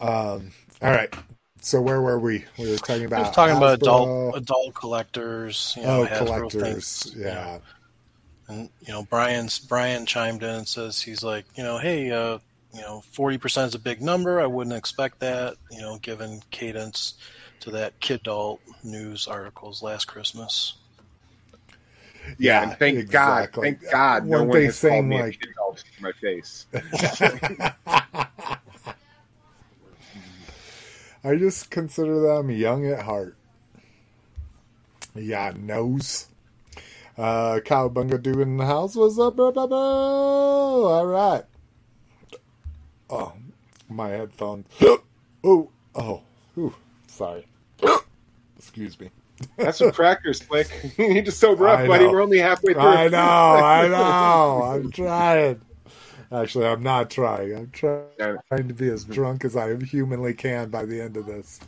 [0.00, 0.50] um,
[0.82, 1.14] all right.
[1.60, 2.44] So where were we?
[2.58, 6.62] We were talking about was talking about adult adult collectors, you know, Oh, Hasbro collectors.
[7.02, 7.58] thinks- Yeah.
[8.48, 12.38] And you know, Brian's Brian chimed in and says he's like, you know, hey, uh,
[12.74, 14.40] you know, forty percent is a big number.
[14.40, 17.14] I wouldn't expect that, you know, given cadence
[17.60, 20.74] to that kidult news articles last Christmas.
[22.38, 25.40] Yeah, and thank God, thank God, no Weren't one has called saying, me a like-
[25.40, 26.66] kid dog to my face.
[31.24, 33.36] I just consider them young at heart.
[35.14, 36.26] Yeah, nose.
[37.16, 38.96] Uh, Cowabunga Doo in the house.
[38.96, 39.52] What's up, bro?
[39.52, 39.78] bro, bro?
[39.78, 41.44] All right.
[43.08, 43.32] Oh,
[43.88, 44.66] my headphones.
[45.44, 46.22] oh, oh,
[46.58, 46.74] Ooh,
[47.06, 47.46] sorry.
[48.56, 49.10] Excuse me.
[49.56, 50.68] That's some crackers, Slick.
[50.96, 52.06] you need to sober up, buddy.
[52.06, 52.82] We're only halfway through.
[52.82, 54.62] I know, I know.
[54.62, 55.60] I'm trying.
[56.32, 57.54] Actually, I'm not trying.
[57.54, 61.60] I'm trying to be as drunk as I humanly can by the end of this.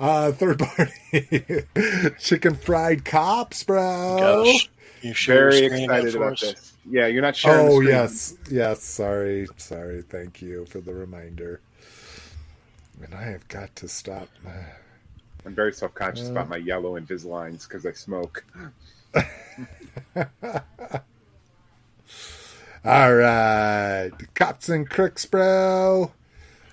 [0.00, 1.64] Uh, third party
[2.18, 4.16] chicken fried cops, bro.
[4.44, 4.68] Gosh,
[5.02, 6.40] you share Very excited about us?
[6.40, 6.72] this.
[6.88, 7.66] Yeah, you're not sharing.
[7.68, 7.88] Oh screen.
[7.88, 8.82] yes, yes.
[8.82, 10.02] Sorry, sorry.
[10.02, 11.60] Thank you for the reminder.
[13.02, 14.28] And I have got to stop.
[15.44, 16.32] I'm very self conscious Uh.
[16.32, 18.44] about my yellow Invisaligns because I smoke.
[22.84, 26.12] All right, cops and crooks, bro.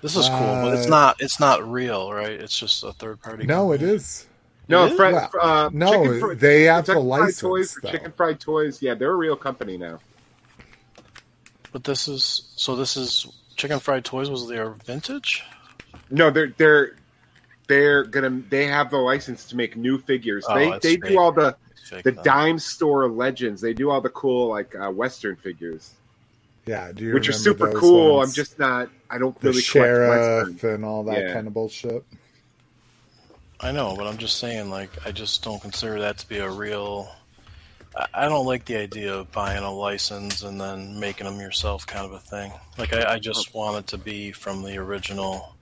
[0.04, 2.30] This is cool, but it's Uh, not it's not real, right?
[2.32, 3.46] It's just a third party.
[3.46, 4.26] No, it is.
[4.68, 4.96] No, It is?
[4.96, 7.90] Fred, Well, uh, no, chicken fri- they have the Kentucky Fried Toys, though.
[7.90, 8.82] Chicken Fried Toys.
[8.82, 10.00] Yeah, they're a real company now.
[11.72, 12.76] But this is so.
[12.76, 13.26] This is
[13.56, 14.28] Chicken Fried Toys.
[14.28, 15.42] Was their vintage?
[16.10, 16.96] No, they're they're
[17.66, 20.44] they're gonna they have the license to make new figures.
[20.48, 21.04] Oh, they they fake.
[21.12, 21.56] do all the
[22.02, 22.18] the then.
[22.22, 23.60] dime store legends.
[23.62, 25.94] They do all the cool like uh, Western figures,
[26.66, 28.16] Yeah, do you which are super those cool.
[28.16, 28.30] ones?
[28.30, 28.88] I'm just not.
[29.10, 30.74] I don't the really collect sheriff Western.
[30.74, 31.32] and all that Yeah.
[31.32, 32.04] kind of bullshit.
[33.60, 36.48] I know, but I'm just saying, like, I just don't consider that to be a
[36.50, 37.10] real.
[37.96, 41.86] I- I don't like the idea of buying a license and then making them yourself,
[41.86, 42.52] kind of a thing.
[42.76, 43.58] Like, I, I just oh.
[43.58, 45.54] want it to be from the original,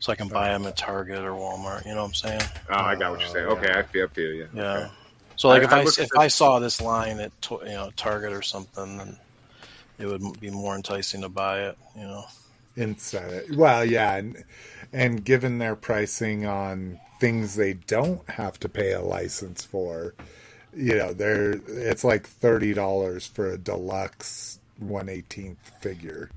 [0.00, 1.86] so I can buy them at Target or Walmart.
[1.86, 2.42] You know what I'm saying?
[2.70, 3.46] Oh, I got what you're saying.
[3.46, 3.78] Oh, Okay, yeah.
[3.78, 4.48] I feel, I feel you.
[4.52, 4.62] Yeah.
[4.78, 4.90] Okay.
[5.36, 7.90] So like I- if I I, if at- I saw this line at you know
[7.96, 9.16] Target or something, then
[10.00, 11.78] it would be more enticing to buy it.
[11.96, 12.24] You know.
[12.76, 13.54] instead.
[13.56, 14.44] Well, yeah, and
[14.92, 20.14] and given their pricing on things they don't have to pay a license for,
[20.74, 26.30] you know, they're it's like thirty dollars for a deluxe one eighteenth figure.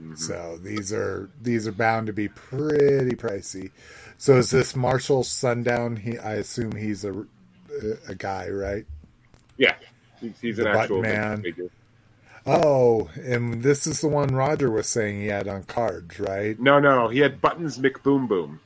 [0.00, 0.16] Mm-hmm.
[0.16, 3.70] So these are these are bound to be pretty pricey.
[4.18, 5.96] So is this Marshall Sundown?
[5.96, 7.26] He, I assume he's a
[8.08, 8.86] a guy, right?
[9.56, 9.74] Yeah,
[10.20, 11.42] he's, he's an The actual Man.
[11.42, 11.68] figure.
[12.46, 16.58] Oh, and this is the one Roger was saying he had on cards, right?
[16.60, 18.60] No, no, he had Buttons McBoom Boom.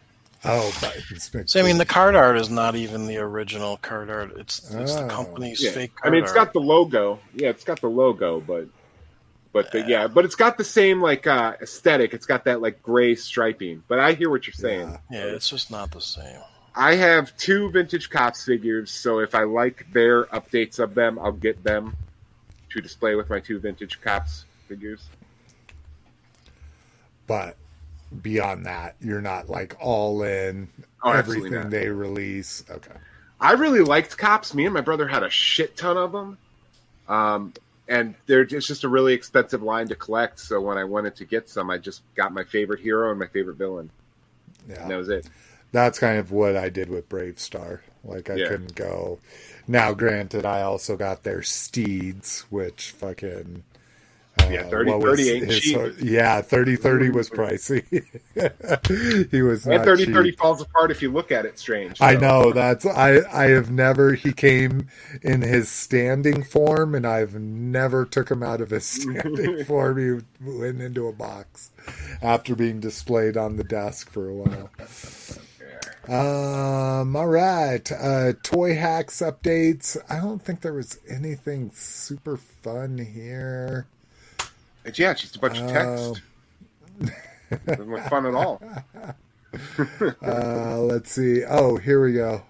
[0.44, 1.30] Oh, buttons.
[1.30, 1.48] McBoom.
[1.48, 4.32] So I mean, the card art is not even the original card art.
[4.36, 5.02] It's it's Oh.
[5.02, 5.92] the company's Yeah, fake.
[6.02, 6.46] I mean it's art.
[6.46, 7.20] got the logo.
[7.34, 8.66] Yeah, it's got the logo, but
[9.52, 12.14] but the, yeah, but it's got the same like uh, aesthetic.
[12.14, 13.82] It's got that like gray striping.
[13.88, 14.98] But I hear what you're saying.
[15.10, 15.26] Yeah.
[15.26, 16.40] Yeah, it's just not the same.
[16.74, 21.32] I have two vintage cops figures, so if I like their updates of them, I'll
[21.32, 21.96] get them
[22.70, 25.08] to display with my two vintage cops figures.
[27.26, 27.56] but
[28.22, 30.68] beyond that, you're not like all in
[31.02, 32.64] Oh, everything they release.
[32.70, 32.94] Okay.
[33.40, 34.52] I really liked cops.
[34.54, 36.38] Me and my brother had a shit ton of them.
[37.08, 37.52] Um,
[37.86, 40.40] and they're it's just a really expensive line to collect.
[40.40, 43.26] So when I wanted to get some, I just got my favorite hero and my
[43.28, 43.90] favorite villain,
[44.68, 45.28] and that was it.
[45.72, 47.80] That's kind of what I did with BraveStarr.
[48.04, 48.48] Like I Yeah.
[48.48, 49.18] couldn't go.
[49.66, 53.64] Now, granted, I also got their steeds, which fucking.
[54.40, 55.92] uh, Yeah, 30, 30 ain't his- cheap.
[56.00, 57.82] Yeah, thirty thirty was pricey.
[59.30, 60.14] he was And not thirty cheap.
[60.14, 62.00] thirty falls apart if you look at it strange.
[62.00, 64.86] I know that's I I have never he came
[65.22, 69.98] in his standing form and I've never took him out of his standing form.
[69.98, 71.70] He went into a box
[72.22, 74.70] after being displayed on the desk for a while.
[76.08, 77.90] Um all right.
[77.92, 79.96] Uh toy hacks updates.
[80.08, 83.86] I don't think there was anything super fun here.
[84.84, 86.14] It's, Yeah, it's just a bunch of Oh.
[87.00, 87.12] text.
[87.66, 88.60] Doesn't fun at all.
[90.22, 91.42] Uh, let's see.
[91.42, 92.42] Oh, here we go.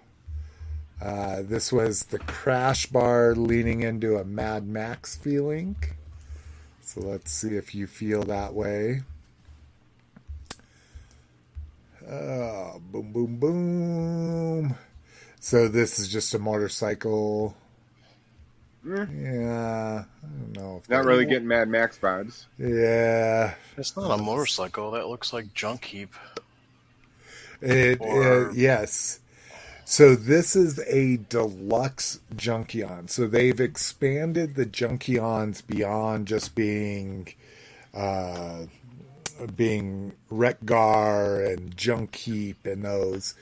[1.01, 5.77] Uh, this was the crash bar leaning into a Mad Max feeling.
[6.83, 9.03] So let's see if you feel that way.
[12.11, 14.75] Oh, boom, boom, boom.
[15.41, 17.55] So this is just a motorcycle.
[18.87, 20.77] Yeah, I don't know.
[20.79, 20.91] If Mm.
[20.91, 22.47] Not that- really getting Mad Max vibes.
[22.59, 24.91] Yeah, It's not a motorcycle.
[24.93, 26.15] That looks like junk heap.
[27.61, 29.21] It, Or- uh, yes.
[29.85, 33.09] So this is a deluxe Junkion.
[33.11, 37.29] So they've expanded the Junkions beyond just being
[37.95, 38.67] uh,
[39.57, 43.35] being Wreck-Gar and Junk Heap and those.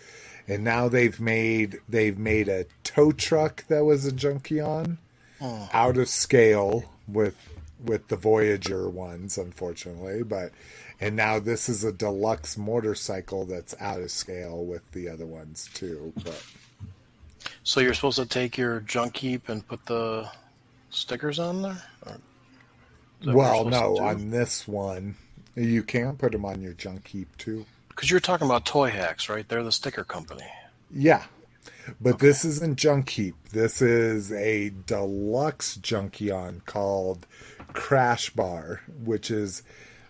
[0.48, 4.98] And now they've made they've made a tow truck that was a Junkion
[5.40, 5.68] Oh.
[5.72, 7.36] out of scale with
[7.84, 10.52] with the Voyager ones, unfortunately, but
[10.98, 15.68] and now this is a deluxe motorcycle that's out of scale with the other ones
[15.74, 16.12] too.
[16.24, 16.42] But
[17.64, 20.30] So you're supposed to take your junk heap and put the
[20.90, 21.82] stickers on there?
[22.06, 22.12] Or
[23.20, 25.16] is that what well, no, on this one
[25.56, 27.66] you can put them on your junk heap too.
[27.88, 29.48] Because you're talking about Toy Hacks, right?
[29.48, 30.44] They're the sticker company.
[30.90, 31.24] Yeah.
[32.00, 33.36] But this isn't Junk Heap.
[33.52, 37.26] This is a deluxe Junkion called
[37.72, 39.62] Crash Bar, which is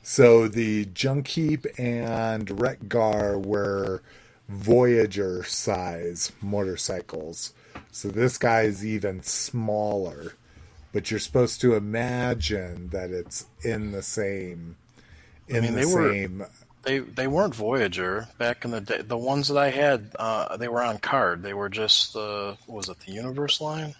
[0.03, 4.03] so the Junk Heap and Wreck-Gar were
[4.49, 7.53] Voyager size motorcycles.
[7.93, 10.35] So this guy is even smaller.
[10.93, 14.77] But you're supposed to imagine that it's in the same
[15.49, 16.49] in mean, the they Were,
[16.83, 19.03] they they weren't Voyager back in the day.
[19.03, 21.43] The ones that I had, uh, they were on card.
[21.43, 23.95] They were just the was it the Universe line?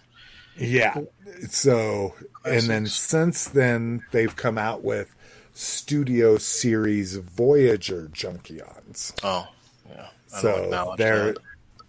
[0.57, 1.01] Yeah.
[1.49, 2.15] So,
[2.45, 5.13] and then since then, they've come out with
[5.53, 9.13] Studio Series Voyager Junkions.
[9.23, 9.47] Oh,
[9.89, 10.07] yeah.
[10.33, 11.35] I So they're.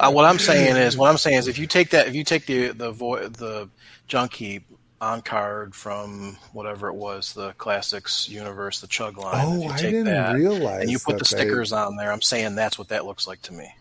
[0.00, 2.22] Uh, what I'm saying is, what I'm saying is, if you take that, if you
[2.22, 3.68] take the the vo- the
[4.06, 4.64] junk heap
[5.00, 9.44] on card from whatever it was, the classics universe, the chug line.
[9.46, 12.10] Oh, I didn't that realize and you put the they- stickers on there.
[12.12, 13.72] I'm saying that's what that looks like to me,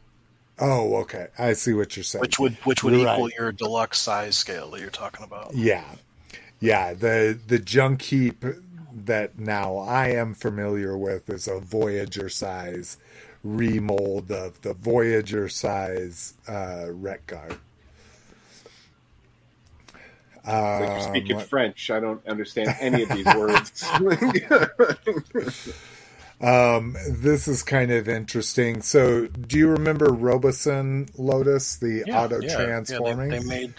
[0.59, 1.27] oh, okay.
[1.37, 2.21] I see what you're saying.
[2.21, 3.33] which would which would You're equal right.
[3.37, 5.55] your deluxe size scale that you're talking about.
[5.55, 5.85] Yeah,
[6.59, 6.93] yeah.
[6.93, 8.43] The the junk heap
[9.05, 12.97] that now I am familiar with is a Voyager size
[13.43, 17.49] remold of the Voyager size uh, Wreck-Gar.
[20.47, 21.91] Like you're Um, speaking French.
[21.91, 23.83] I don't understand any of these words.
[26.39, 28.81] Um, this is kind of interesting.
[28.83, 33.31] So, do you remember Robosen Lotus, the auto transforming?
[33.31, 33.73] Yeah, they, they, made,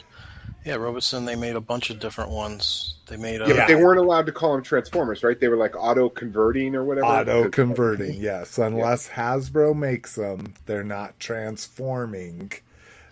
[0.64, 1.24] yeah, Robosen.
[1.24, 2.96] They made a bunch of different ones.
[3.06, 5.38] They made, yeah, but they weren't allowed to call them transformers, right?
[5.38, 7.06] They were like auto converting or whatever.
[7.06, 8.58] Auto converting, yes.
[8.58, 9.36] Unless yeah.
[9.36, 12.50] Hasbro makes them, they're not transforming;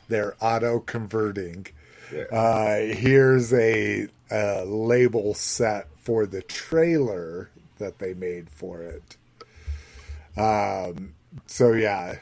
[0.09, 1.69] they're auto converting.
[2.13, 2.25] Yeah.
[2.25, 9.17] Uh, here's a, a label set for the trailer that they made for it.
[10.37, 11.15] Um,
[11.47, 12.17] so yeah,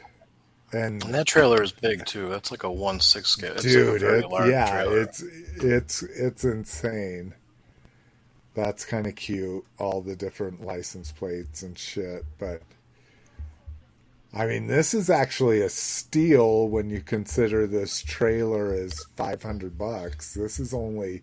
[0.72, 2.28] and, and, that trailer is big too.
[2.28, 3.52] That's like a one six scale.
[3.52, 5.02] It's dude, like it, yeah, trailer.
[5.02, 7.34] it's it's it's insane.
[8.54, 9.64] That's kind of cute.
[9.78, 12.62] All the different license plates and shit, but.
[14.36, 20.34] I mean, this is actually a steal when you consider this trailer is 500 bucks.
[20.34, 21.22] This is only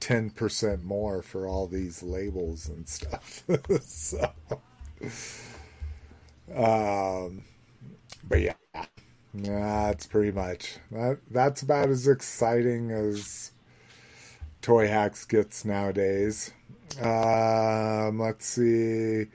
[0.00, 3.42] 10% more for all these labels and stuff.
[3.80, 4.30] so,
[6.54, 7.44] um,
[8.28, 8.84] but yeah,
[9.32, 11.20] that's pretty much that.
[11.30, 13.52] That's about as exciting as
[14.60, 16.52] Toy Hacks gets nowadays.
[17.00, 19.28] Um, let's see.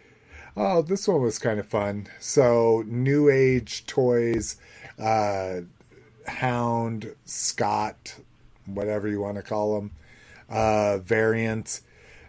[0.61, 2.07] Oh, this one was kind of fun.
[2.19, 4.57] So, New Age Toys,
[4.99, 5.61] uh,
[6.27, 8.15] Hound, Scott,
[8.65, 9.91] whatever you want to call them,
[10.49, 11.84] uh, variants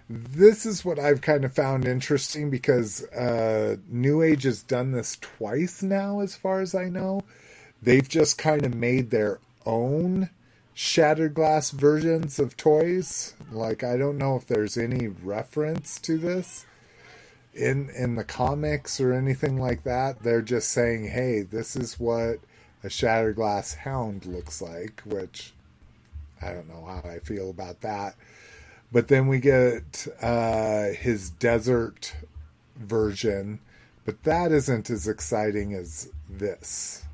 [0.09, 5.16] this is what I've kind of found interesting because uh, New Age has done this
[5.20, 7.23] twice now, as far as I know.
[7.81, 10.31] They've just kind of made their own
[10.74, 13.35] shattered glass versions of toys.
[13.52, 16.66] Like I don't know if there's any reference to this
[17.55, 20.22] in in the comics or anything like that.
[20.22, 22.39] They're just saying, "Hey, this is what
[22.82, 25.52] a shattered glass hound looks like," which
[26.40, 28.14] I don't know how I feel about that.
[28.93, 32.14] But then we get uh, his desert
[32.77, 33.60] version,
[34.05, 37.05] but that isn't as exciting as this.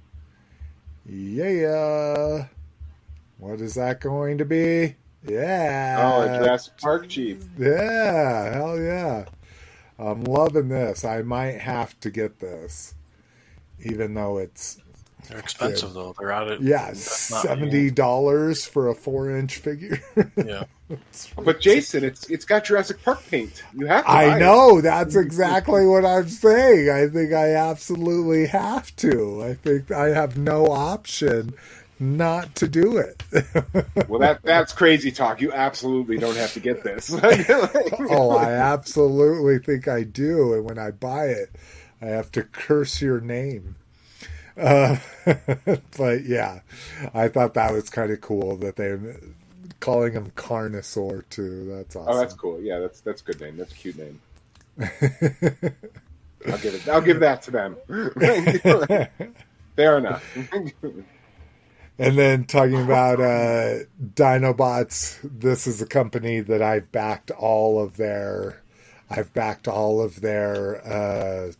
[1.05, 2.47] Yeah.
[3.39, 4.97] What is that going to be?
[5.27, 5.99] Yeah.
[6.01, 7.45] Oh, Jurassic Park Chief.
[7.59, 9.27] Yeah, hell yeah.
[9.99, 11.05] I'm loving this.
[11.05, 12.95] I might have to get this,
[13.81, 14.79] even though it's
[15.29, 16.15] they're expensive though.
[16.19, 20.01] They're out at yeah, seventy dollars for a four inch figure.
[20.37, 20.65] yeah,
[21.37, 23.63] but Jason, it's it's got Jurassic Park paint.
[23.75, 24.05] You have.
[24.05, 24.79] to I know.
[24.79, 24.83] It.
[24.83, 26.91] That's exactly what I'm saying.
[26.91, 29.43] I think I absolutely have to.
[29.43, 31.55] I think I have no option
[31.99, 33.23] not to do it.
[34.09, 35.41] well, that that's crazy talk.
[35.41, 37.11] You absolutely don't have to get this.
[37.23, 40.55] oh, I absolutely think I do.
[40.55, 41.51] And when I buy it,
[42.01, 43.77] I have to curse your name.
[44.57, 44.97] Uh,
[45.97, 46.61] but yeah,
[47.15, 49.21] I thought that was kind of cool that they're
[49.81, 51.67] calling him Carnosaur too.
[51.67, 52.15] That's awesome.
[52.15, 52.61] Oh, that's cool.
[52.61, 53.57] Yeah, that's that's a good name.
[53.57, 54.21] That's a cute name.
[56.49, 56.89] I'll give it.
[56.89, 57.77] I'll give that to them.
[59.77, 60.25] Fair enough.
[61.99, 67.97] And then talking about uh, Dinobots, this is a company that I've backed all of
[67.97, 68.63] their.
[69.09, 71.53] I've backed all of their uh,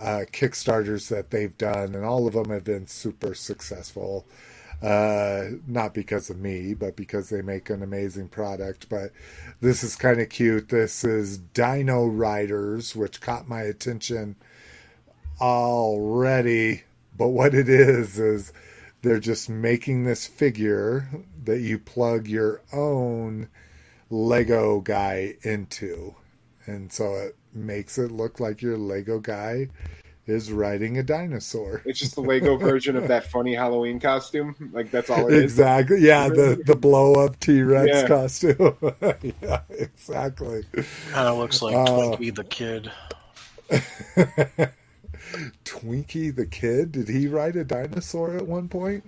[0.00, 4.26] uh, Kickstarters that they've done, and all of them have been super successful.
[4.82, 8.88] Uh, not because of me, but because they make an amazing product.
[8.88, 9.12] But
[9.60, 10.70] this is kind of cute.
[10.70, 14.36] This is Dino Riders, which caught my attention
[15.40, 16.82] already.
[17.16, 18.52] But what it is, is
[19.02, 21.08] they're just making this figure
[21.44, 23.48] that you plug your own
[24.10, 26.14] Lego guy into.
[26.66, 29.68] And so it makes it look like your Lego guy
[30.26, 31.82] is riding a dinosaur.
[31.84, 34.70] It's just the Lego version of that funny Halloween costume.
[34.72, 35.96] Like that's all it exactly.
[35.96, 36.02] Is.
[36.04, 38.06] Yeah, the the blow up T Rex yeah.
[38.06, 38.76] costume.
[39.42, 40.64] yeah, exactly.
[41.10, 42.92] Kind of looks like uh, Twinkie the Kid.
[45.64, 46.92] Twinkie the Kid.
[46.92, 49.04] Did he ride a dinosaur at one point?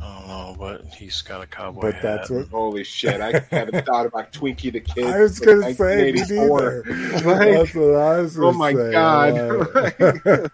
[0.00, 2.02] I don't know, but he's got a cowboy but hat.
[2.02, 2.48] That's what...
[2.48, 3.20] Holy shit!
[3.20, 5.04] I haven't thought about Twinkie the Kid.
[5.04, 6.84] I was going to say me neither.
[7.24, 8.38] Like, that's what I was.
[8.38, 8.92] Oh my say.
[8.92, 9.38] god!
[9.38, 10.48] Uh,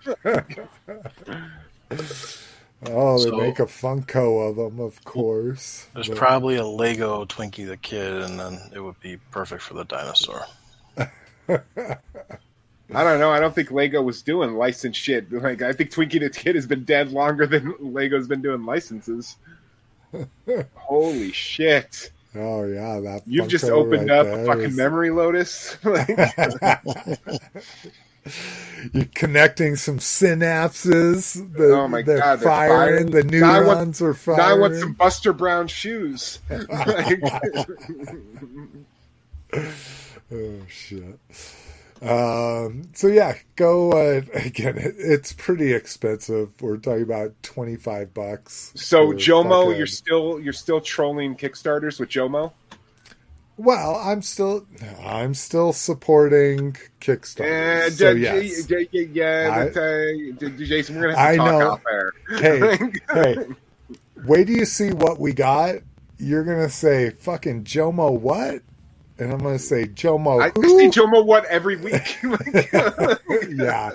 [2.86, 5.88] oh, they so, make a Funko of them, of course.
[5.94, 6.16] There's but...
[6.16, 10.46] probably a Lego Twinkie the Kid, and then it would be perfect for the dinosaur.
[12.92, 13.30] I don't know.
[13.30, 15.32] I don't think Lego was doing licensed shit.
[15.32, 19.36] Like I think Twinkie the Kid has been dead longer than Lego's been doing licenses.
[20.74, 22.10] Holy shit!
[22.34, 24.76] Oh yeah, that you've just opened right up a fucking is...
[24.76, 25.76] memory lotus.
[28.92, 31.34] You're connecting some synapses.
[31.56, 33.10] The, oh my they're god, firing.
[33.10, 33.28] They're firing.
[33.28, 34.38] The neurons want, are firing.
[34.38, 36.38] Now I want some Buster Brown shoes.
[40.32, 41.18] oh shit.
[42.08, 44.76] Um, so yeah, go uh, again.
[44.78, 46.50] It, it's pretty expensive.
[46.60, 48.72] We're talking about twenty five bucks.
[48.74, 52.52] So Jomo, fucking- you're still you're still trolling Kickstarters with Jomo.
[53.56, 53.96] well.
[53.96, 54.66] I'm still
[55.02, 57.86] I'm still supporting Kickstarter.
[57.86, 58.64] Uh, so yes.
[58.66, 61.70] d- d- yeah, uh, Jason, we're gonna have to I talk know.
[61.72, 62.12] out there.
[62.38, 63.46] hey, hey,
[64.26, 65.76] wait do you see what we got.
[66.18, 68.62] You're gonna say fucking Jomo what?
[69.18, 70.68] And I'm gonna say Jomo I, I who?
[70.68, 72.18] see Jomo what every week.
[73.48, 73.90] yeah,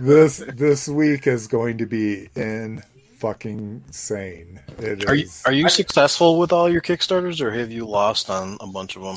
[0.00, 2.82] this this week is going to be in
[3.18, 4.60] fucking sane.
[4.78, 8.56] It Are you are you successful with all your Kickstarters, or have you lost on
[8.60, 9.16] a bunch of them?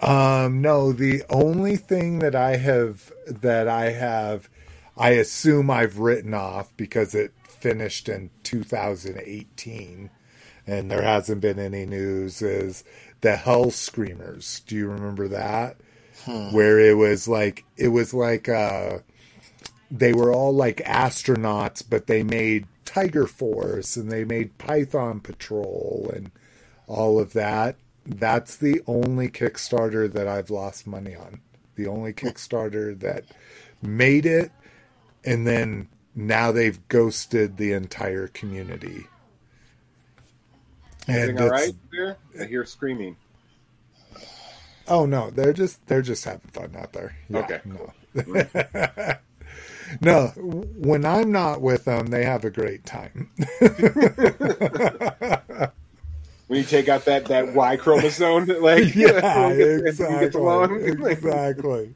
[0.00, 4.48] Um, no, the only thing that I have that I have,
[4.96, 10.10] I assume I've written off because it finished in 2018,
[10.66, 12.42] and there hasn't been any news.
[12.42, 12.84] Is
[13.26, 14.60] the Hell Screamers?
[14.68, 15.78] Do you remember that?
[16.52, 18.98] Where it was like it was like uh,
[19.90, 26.08] they were all like astronauts, but they made Tiger Force and they made Python Patrol
[26.14, 26.30] and
[26.86, 27.74] all of that.
[28.06, 31.40] That's the only Kickstarter that I've lost money on.
[31.74, 33.24] The only Kickstarter that
[33.82, 34.52] made it,
[35.24, 39.08] and then now they've ghosted the entire community.
[41.08, 41.50] Everything all
[41.92, 42.16] there?
[42.40, 43.16] I hear screaming.
[44.88, 47.16] Oh no, they're just they're just having fun out there.
[47.28, 47.92] Yeah, Okay, No.
[48.14, 49.96] Mm-hmm.
[50.00, 50.28] no,
[50.76, 53.30] when I'm not with them, they have a great time.
[56.46, 61.94] When you take out that that Y chromosome, like yeah, exactly, exactly.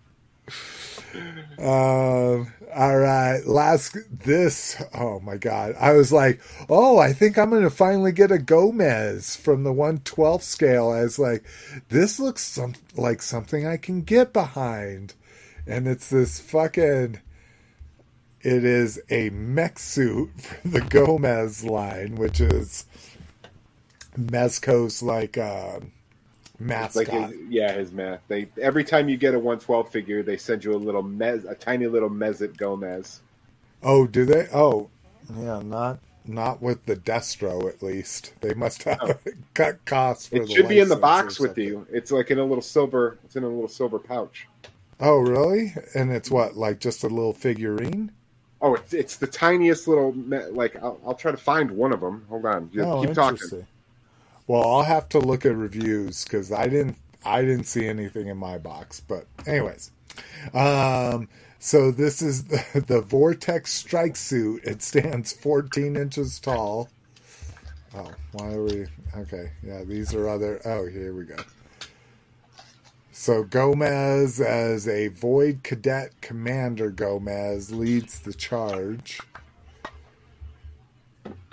[1.58, 4.82] Um, all right, last this.
[4.94, 9.36] Oh my god, I was like, oh, I think I'm gonna finally get a Gomez
[9.36, 10.90] from the 112 scale.
[10.90, 11.44] I was like,
[11.88, 15.14] this looks some like something I can get behind,
[15.66, 17.20] and it's this fucking.
[18.42, 22.86] It is a mech suit for the Gomez line, which is
[24.16, 25.80] Mezco's like uh,
[26.60, 27.08] mascot.
[27.08, 28.20] like his, yeah, his math.
[28.28, 31.54] They every time you get a 112 figure, they send you a little mez, a
[31.54, 33.20] tiny little Mezit Gomez.
[33.82, 34.46] Oh, do they?
[34.52, 34.90] Oh,
[35.38, 38.34] yeah, not not with the Destro at least.
[38.40, 39.30] They must have oh.
[39.54, 41.86] cut costs for It the should be in the box with you.
[41.90, 43.18] It's like in a little silver.
[43.24, 44.46] It's in a little silver pouch.
[45.00, 45.74] Oh, really?
[45.94, 48.12] And it's what, like just a little figurine?
[48.60, 50.12] Oh, it's it's the tiniest little.
[50.12, 52.26] me- Like I'll, I'll try to find one of them.
[52.28, 53.66] Hold on, just oh, keep talking.
[54.50, 58.36] Well, I'll have to look at reviews because I didn't I didn't see anything in
[58.36, 58.98] my box.
[58.98, 59.92] But anyways,
[60.52, 61.28] um,
[61.60, 64.64] so this is the, the Vortex Strike Suit.
[64.64, 66.88] It stands 14 inches tall.
[67.94, 68.86] Oh, why are we?
[69.18, 70.60] Okay, yeah, these are other.
[70.64, 71.36] Oh, here we go.
[73.12, 79.20] So Gomez, as a Void Cadet Commander, Gomez leads the charge.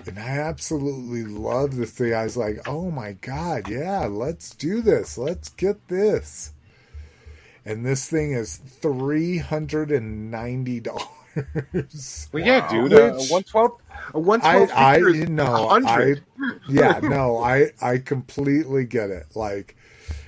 [0.07, 2.13] And I absolutely love this thing.
[2.13, 5.17] I was like, oh my God, yeah, let's do this.
[5.17, 6.53] Let's get this.
[7.65, 11.07] And this thing is $390.
[12.31, 12.93] Well, yeah, dude.
[12.93, 13.71] A Which- 112.
[14.13, 16.15] A I, 112 I, is you know, I,
[16.69, 19.25] yeah, no, I, I completely get it.
[19.35, 19.75] Like,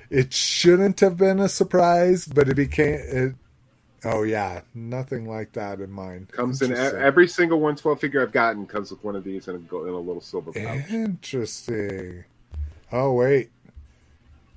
[0.10, 3.36] it shouldn't have been a surprise, but it became, it,
[4.06, 6.32] oh yeah, nothing like that in mind.
[6.32, 9.76] Comes in every single 112 figure I've gotten comes with one of these and a,
[9.84, 10.90] in a little silver pouch.
[10.90, 12.24] Interesting.
[12.92, 13.52] Oh wait.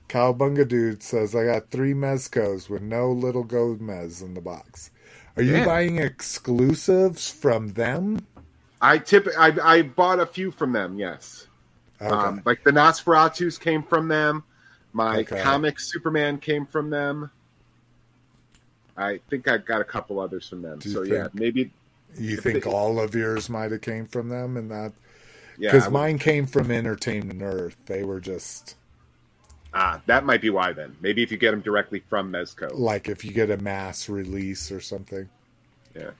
[0.08, 4.90] Cowabunga dude says I got three mezcos with no little gold Gomez in the box.
[5.36, 5.64] Are you Yeah.
[5.64, 8.26] buying exclusives from them?
[8.82, 9.26] I tip.
[9.38, 10.98] I, I bought a few from them.
[10.98, 11.46] Yes,
[12.00, 12.14] Okay.
[12.14, 14.44] um, like the Nosferatus came from them.
[14.92, 15.40] My Okay.
[15.40, 17.30] comic Superman came from them.
[18.96, 20.80] I think I got a couple others from them.
[20.80, 21.70] So yeah, maybe
[22.18, 24.92] you think it- all of yours might have came from them, and that
[25.58, 25.70] yeah.
[25.70, 27.76] Because would- mine came from Entertainment Earth.
[27.86, 28.76] They were just
[29.74, 30.96] ah, that might be why then.
[31.00, 32.70] Maybe if you get them directly from Mezco.
[32.74, 35.28] like if you get a mass release or something.
[35.96, 36.10] Yeah.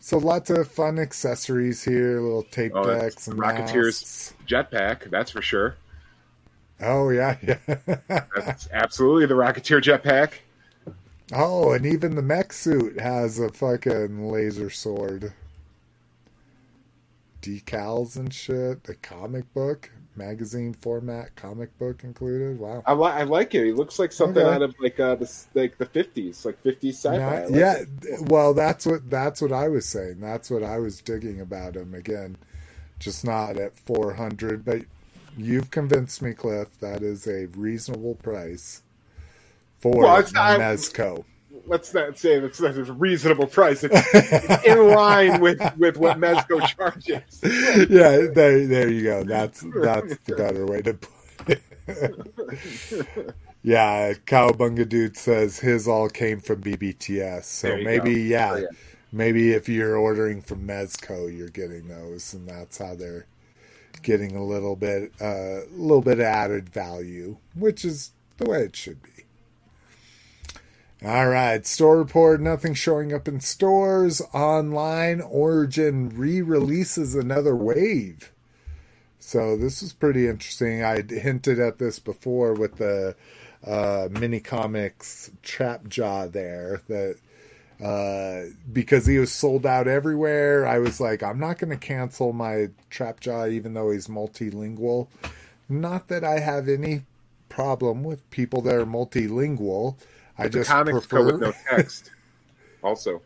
[0.00, 4.32] So lots of fun accessories here, little tape Oh, decks and Rocketeers.
[4.46, 5.74] Jetpack, that's for sure.
[6.80, 7.76] Oh yeah, yeah.
[8.36, 10.34] That's absolutely the Rocketeer jetpack.
[11.32, 15.32] Oh, and even the mech suit has a fucking laser sword.
[17.42, 18.88] Decals and shit.
[18.88, 22.58] A comic book, magazine format comic book included.
[22.58, 22.82] Wow.
[22.86, 23.64] I, li- I like it.
[23.64, 24.54] He looks like something Okay.
[24.54, 27.44] out of like uh, the like the fifties, like fifties sci-fi.
[27.44, 27.76] Like yeah.
[28.02, 28.22] it.
[28.22, 30.20] Well, that's what that's what I was saying.
[30.20, 32.36] That's what I was digging about him again.
[32.98, 34.82] Just not at four hundred, but
[35.36, 36.68] you've convinced me, Cliff.
[36.80, 38.82] That is a reasonable price
[39.78, 41.24] for Well, it's not- Mezco.
[41.66, 43.84] let's not say that's, that's a reasonable price.
[43.84, 47.40] It's, in line with, with what Mezco charges.
[47.90, 49.24] yeah, there, there you go.
[49.24, 51.62] That's that's the better way to put it.
[53.62, 57.44] yeah, Cowabunga Dude says his all came from BBTS.
[57.44, 58.66] So maybe, yeah, Oh, yeah.
[59.12, 63.26] maybe if you're ordering from Mezco, you're getting those, and that's how they're
[64.02, 68.76] getting a little bit, a uh, little bit added value, which is the way it
[68.76, 69.17] should be.
[71.04, 72.40] All right, store report.
[72.40, 74.20] Nothing showing up in stores.
[74.34, 78.32] Online, Origin re releases another wave.
[79.20, 80.82] So this is pretty interesting.
[80.82, 83.14] I hinted at this before with the
[83.64, 87.16] uh, mini comics Trap Jaw there that
[87.80, 92.32] uh, because he was sold out everywhere, I was like, I'm not going to cancel
[92.32, 95.06] my Trap Jaw even though he's multilingual.
[95.68, 97.02] Not that I have any
[97.48, 99.96] problem with people that are multilingual.
[100.38, 101.24] I just comics prefer.
[101.32, 102.10] with no text.
[102.82, 103.20] Also,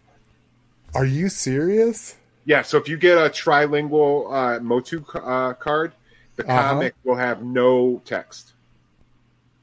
[0.95, 2.17] Are you serious?
[2.45, 2.63] yeah.
[2.63, 5.93] So if you get a trilingual uh, Motu uh, card,
[6.37, 6.63] the Uh-huh.
[6.73, 8.53] comic will have no text.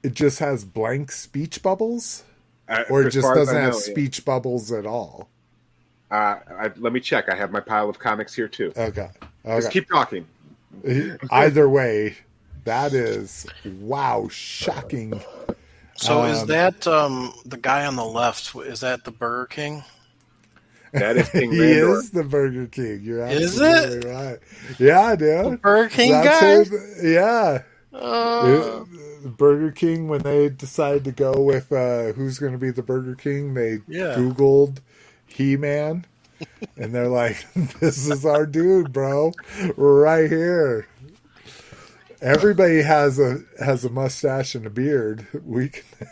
[0.04, 2.24] It just has blank speech bubbles,
[2.70, 3.92] Uh, or it just doesn't I have know, yeah.
[3.92, 5.28] speech bubbles at all.
[6.12, 7.30] Uh, I, let me check.
[7.30, 8.72] I have my pile of comics here too.
[8.78, 9.10] Okay.
[9.46, 9.74] Just Okay.
[9.74, 10.26] keep talking.
[11.32, 12.18] Either way,
[12.64, 15.22] that is wow, shocking.
[16.00, 18.56] So is Um, that um, the guy on the left?
[18.56, 19.84] Is that the Burger King?
[20.94, 21.98] That is King he Randor.
[21.98, 23.02] is the Burger King.
[23.04, 24.40] You're Is absolutely right.
[24.80, 25.62] Yeah, dude.
[25.62, 26.76] Burger King That's guy?
[26.78, 27.62] who- yeah.
[27.94, 28.84] Uh,
[29.24, 32.82] It- Burger King when they decided to go with uh, who's going to be the
[32.84, 34.16] Burger King, they Yeah.
[34.16, 34.78] Googled
[35.28, 36.06] He Man,
[36.78, 37.46] and they're like,
[37.82, 39.34] "This is our dude, bro,
[39.76, 40.88] right here."
[42.22, 45.26] Everybody has a has a mustache and a beard.
[45.46, 45.86] We can...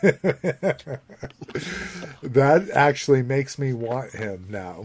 [2.22, 4.84] that actually makes me want him now.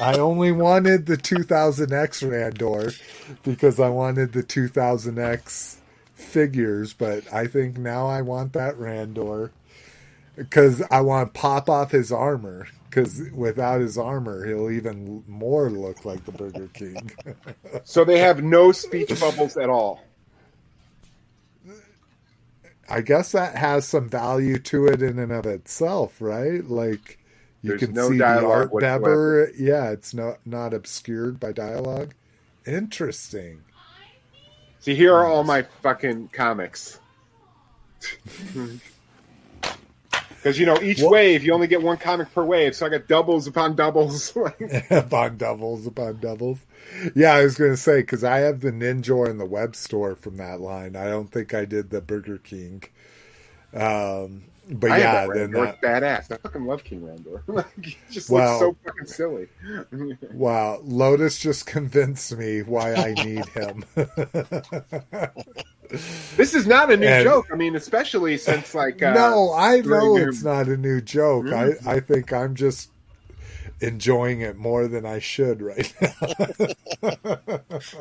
[0.00, 2.98] I only wanted the 2000X Randor
[3.42, 5.76] because I wanted the 2000X
[6.14, 9.50] figures, but I think now I want that Randor
[10.36, 12.68] because I want to pop off his armor.
[12.88, 17.10] Because without his armor, he'll even more look like the Burger King.
[17.84, 20.07] So they have no speech bubbles at all.
[22.90, 26.64] I guess that has some value to it in and of itself, right?
[26.64, 27.18] Like
[27.62, 29.50] you There's can no see the art whatsoever.
[29.58, 32.14] Yeah, it's not not obscured by dialogue.
[32.66, 33.62] Interesting.
[34.80, 37.00] See, here are all my fucking comics.
[40.48, 42.88] Because you know, each What- wave you only get one comic per wave, so I
[42.88, 44.34] got doubles upon doubles.
[44.90, 46.60] upon doubles upon doubles.
[47.14, 50.14] Yeah, I was going to say because I have the Ninja in the web store
[50.16, 50.96] from that line.
[50.96, 52.82] I don't think I did the Burger King.
[53.74, 56.32] Um, but I yeah, then that, badass.
[56.32, 57.42] I fucking love King Randor.
[57.46, 58.58] Like, he just Wow.
[58.60, 59.48] looks so fucking silly.
[60.32, 63.84] wow, Lotus just convinced me why I need him.
[65.90, 67.46] This is not a new And- joke.
[67.52, 71.00] I mean, especially since like uh, no, I during know your- it's not a new
[71.00, 71.48] joke.
[71.52, 72.90] I, I think I'm just
[73.80, 76.12] enjoying it more than I should right now.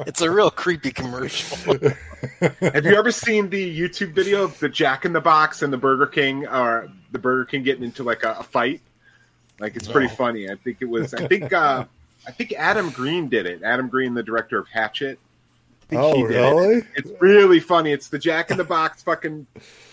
[0.07, 1.57] it's a real creepy commercial.
[2.61, 5.77] Have you ever seen the YouTube video of the Jack in the Box and the
[5.77, 8.81] Burger King, or the Burger King getting into like a, a fight?
[9.59, 10.49] Like it's pretty funny.
[10.49, 11.13] I think it was.
[11.13, 11.53] I think.
[11.53, 11.85] uh
[12.27, 13.63] I think Adam Green did it.
[13.63, 15.17] Adam Green, the director of Hatchet.
[15.91, 16.83] Oh, really?
[16.95, 17.91] It's really funny.
[17.91, 19.47] It's the Jack in the Box, fucking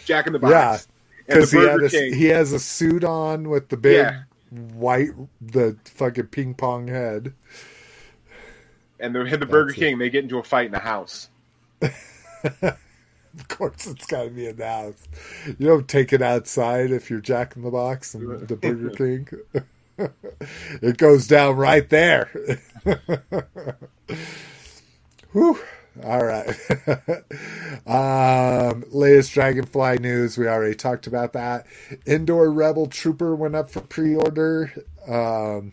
[0.05, 0.53] Jack in the Box.
[0.53, 0.79] Yeah,
[1.27, 4.23] Because he, had a, he has a suit on with the big Yeah.
[4.75, 5.11] white,
[5.41, 7.33] the fucking ping pong head.
[8.99, 9.81] and the, and the Burger That's it.
[9.81, 11.29] King, they get into a fight in the house.
[13.37, 15.09] Of course, it's got to be in the house.
[15.59, 19.29] You don't take it outside if you're Jack in the Box and the Burger King.
[20.81, 22.31] it goes down right there.
[25.33, 25.59] Whew.
[26.03, 26.49] All right.
[27.87, 30.37] um, latest Dragonfly news.
[30.37, 31.67] We already talked about that.
[32.07, 34.73] Endor Rebel Trooper went up for pre order.
[35.07, 35.73] Um,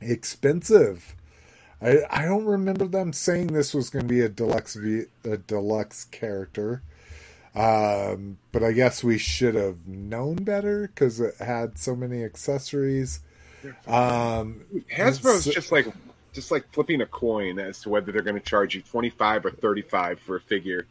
[0.00, 1.14] expensive.
[1.80, 5.36] I, I don't remember them saying this was going to be a deluxe v, a
[5.36, 6.82] deluxe character,
[7.54, 13.20] um, but I guess we should have known better because it had so many accessories.
[13.86, 15.86] Um, Hasbro's just like
[16.38, 19.50] just like flipping a coin as to whether they're going to charge you 25 or
[19.50, 20.86] 35 for a figure.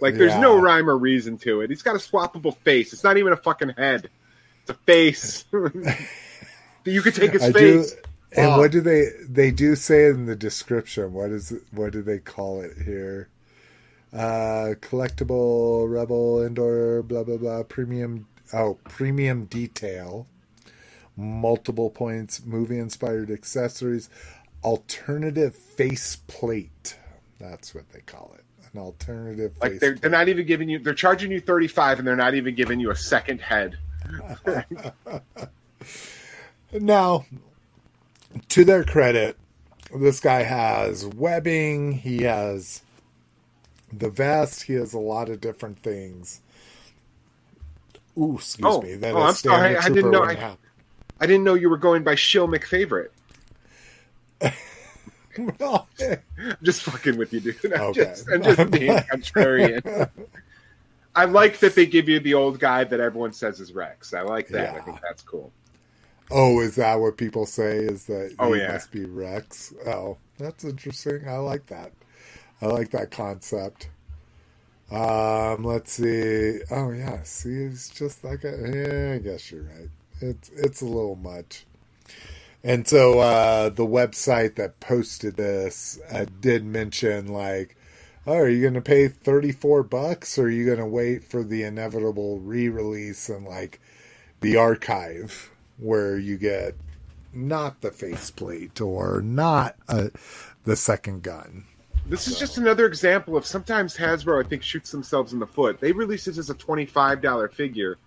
[0.00, 1.70] Like there's no rhyme or reason to it.
[1.70, 2.92] He's got a swappable face.
[2.92, 4.10] It's not even a fucking head.
[4.62, 5.44] It's a face.
[6.84, 7.94] you could take his I do, face.
[8.36, 8.58] and off.
[8.58, 11.12] what do they they do say in the description?
[11.12, 13.28] What is it, what do they call it here?
[14.12, 20.26] Uh, collectible rebel Endor blah blah blah premium oh premium detail.
[21.16, 24.08] multiple points, movie inspired accessories,
[24.68, 26.98] alternative face plate.
[27.40, 28.44] That's what they call it.
[28.74, 32.14] An alternative like they're, they're not even giving you they're charging you 35 and they're
[32.14, 33.78] not even giving you a second head
[36.72, 37.24] now
[38.50, 39.38] to their credit
[39.96, 42.82] this guy has webbing he has
[43.90, 46.42] the vest he has a lot of different things
[48.18, 48.96] Ooh, excuse oh, me.
[48.96, 49.76] That oh, I'm sorry.
[49.76, 50.24] I didn't know.
[50.24, 50.56] I,
[51.20, 53.10] I, didn't know you were going by Shill McFavorite.
[54.40, 54.52] I'm
[56.62, 57.72] just fucking with you, dude.
[57.72, 58.04] I'm okay.
[58.04, 60.10] just, I'm just being contrarian.
[61.14, 64.14] I like that they give you the old guy that everyone says is Rex.
[64.14, 64.74] I like that.
[64.74, 64.80] Yeah.
[64.80, 65.52] I think that's cool.
[66.30, 67.78] Oh, is that what people say?
[67.78, 69.72] Is that oh yeah, must be Rex?
[69.86, 71.26] Oh, that's interesting.
[71.26, 71.92] I like that.
[72.60, 73.88] I like that concept.
[74.90, 76.60] Um, let's see.
[76.70, 78.50] Oh yeah, see, it's just like a.
[78.50, 79.88] Yeah, I guess you're right.
[80.20, 81.64] It's it's a little much.
[82.64, 87.76] And so uh, the website that posted this uh, did mention like,
[88.26, 91.22] oh, are you going to pay thirty four bucks, or are you going to wait
[91.24, 93.80] for the inevitable re release and like
[94.40, 96.74] the archive where you get
[97.32, 100.08] not the faceplate or not uh,
[100.64, 101.64] the second gun?
[102.06, 105.78] This is just another example of sometimes Hasbro, I think, shoots themselves in the foot.
[105.78, 107.98] They release this as a twenty-five dollar figure.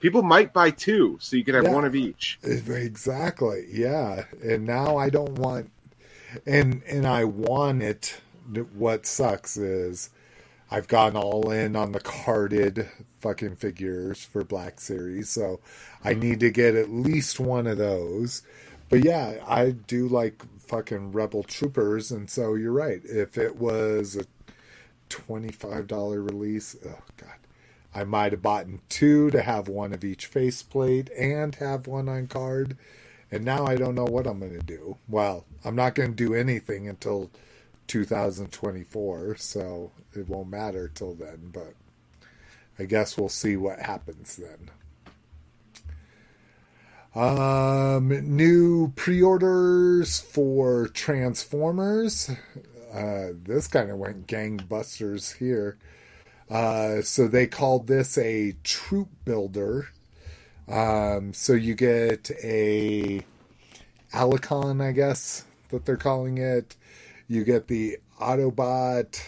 [0.00, 2.38] People might buy two, so you could have yeah, one of each.
[2.42, 3.66] Exactly.
[3.70, 4.24] Yeah.
[4.42, 5.70] And now I don't want,
[6.46, 8.20] and and I want it.
[8.74, 10.10] What sucks is,
[10.70, 12.88] I've gone all in on the carded
[13.20, 15.60] fucking figures for Black Series, so
[16.04, 18.42] I need to get at least one of those.
[18.88, 23.00] But yeah, I do like fucking Rebel Troopers, and so you're right.
[23.04, 24.24] If it was a
[25.08, 27.37] twenty-five dollar release, oh god,
[27.98, 32.28] I might have bought two to have one of each faceplate and have one on
[32.28, 32.76] card.
[33.28, 34.98] And now I don't know what I'm going to do.
[35.08, 37.28] Well, I'm not going to do anything until
[37.88, 41.50] 2024, so it won't matter till then.
[41.52, 41.74] But
[42.78, 44.70] I guess we'll see what happens then.
[47.20, 52.30] Um, new pre-orders for Transformers.
[52.94, 55.78] Uh, this kind of went gangbusters here.
[56.50, 59.88] Uh, so they called this a troop builder.
[60.66, 63.22] Um, so you get a
[64.12, 66.76] Allicon, I guess that they're calling it.
[67.26, 69.22] You get the Autobot.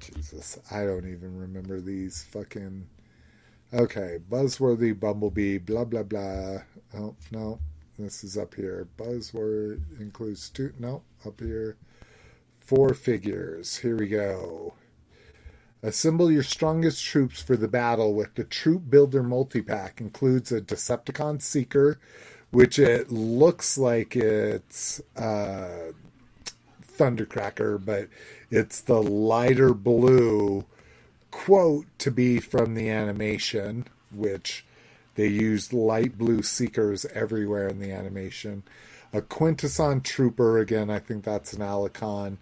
[0.00, 2.86] Jesus, I don't even remember these fucking.
[3.72, 6.58] Okay, Buzzworthy Bumblebee, blah blah blah.
[6.94, 7.58] Oh, no.
[7.98, 8.88] This is up here.
[8.98, 10.72] Buzzword includes two.
[10.80, 11.76] No, up here.
[12.58, 13.76] Four figures.
[13.76, 14.74] Here we go.
[15.84, 20.00] Assemble your strongest troops for the battle with the Troop Builder multi-pack.
[20.00, 21.98] Includes a Decepticon Seeker,
[22.50, 25.92] which it looks like it's uh,
[26.96, 28.08] Thundercracker, but
[28.50, 30.64] it's the lighter blue
[31.30, 34.64] quote to be from the animation, which
[35.16, 38.62] they used light blue seekers everywhere in the animation.
[39.12, 42.38] A Quintesson Trooper, again, I think that's an Allicon.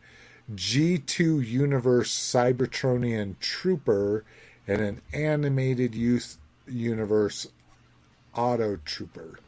[0.54, 4.24] G2 Universe Cybertronian Trooper,
[4.66, 7.46] and an animated use universe
[8.34, 9.38] Auto Trooper.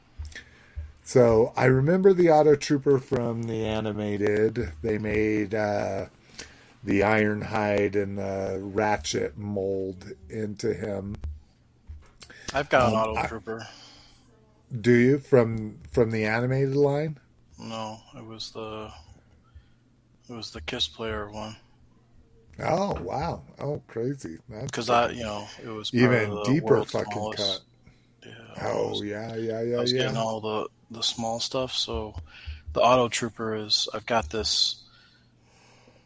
[1.03, 4.73] So I remember the Auto Trooper from the animated.
[4.83, 6.07] They made uh,
[6.83, 11.17] the Ironhide and the Ratchet mold into him.
[12.55, 13.69] I've got an um, Auto Trooper.
[14.81, 17.19] Do you from from the animated line?
[17.59, 18.91] No, it was the
[20.29, 21.57] it was the Kiss Player one.
[22.61, 23.43] Oh wow!
[23.59, 24.39] Oh crazy!
[24.63, 27.39] Because I, you know, it was even deeper fucking smallest.
[28.23, 28.31] cut.
[28.31, 29.77] Yeah, oh was, yeah, yeah, yeah.
[29.77, 30.03] I was yeah.
[30.03, 31.73] getting all the the small stuff.
[31.73, 32.15] So
[32.73, 33.89] the Auto Trooper is.
[33.93, 34.85] I've got this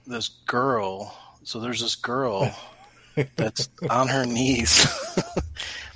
[0.07, 1.15] this girl.
[1.45, 2.55] So there's this girl
[3.37, 4.87] that's on her knees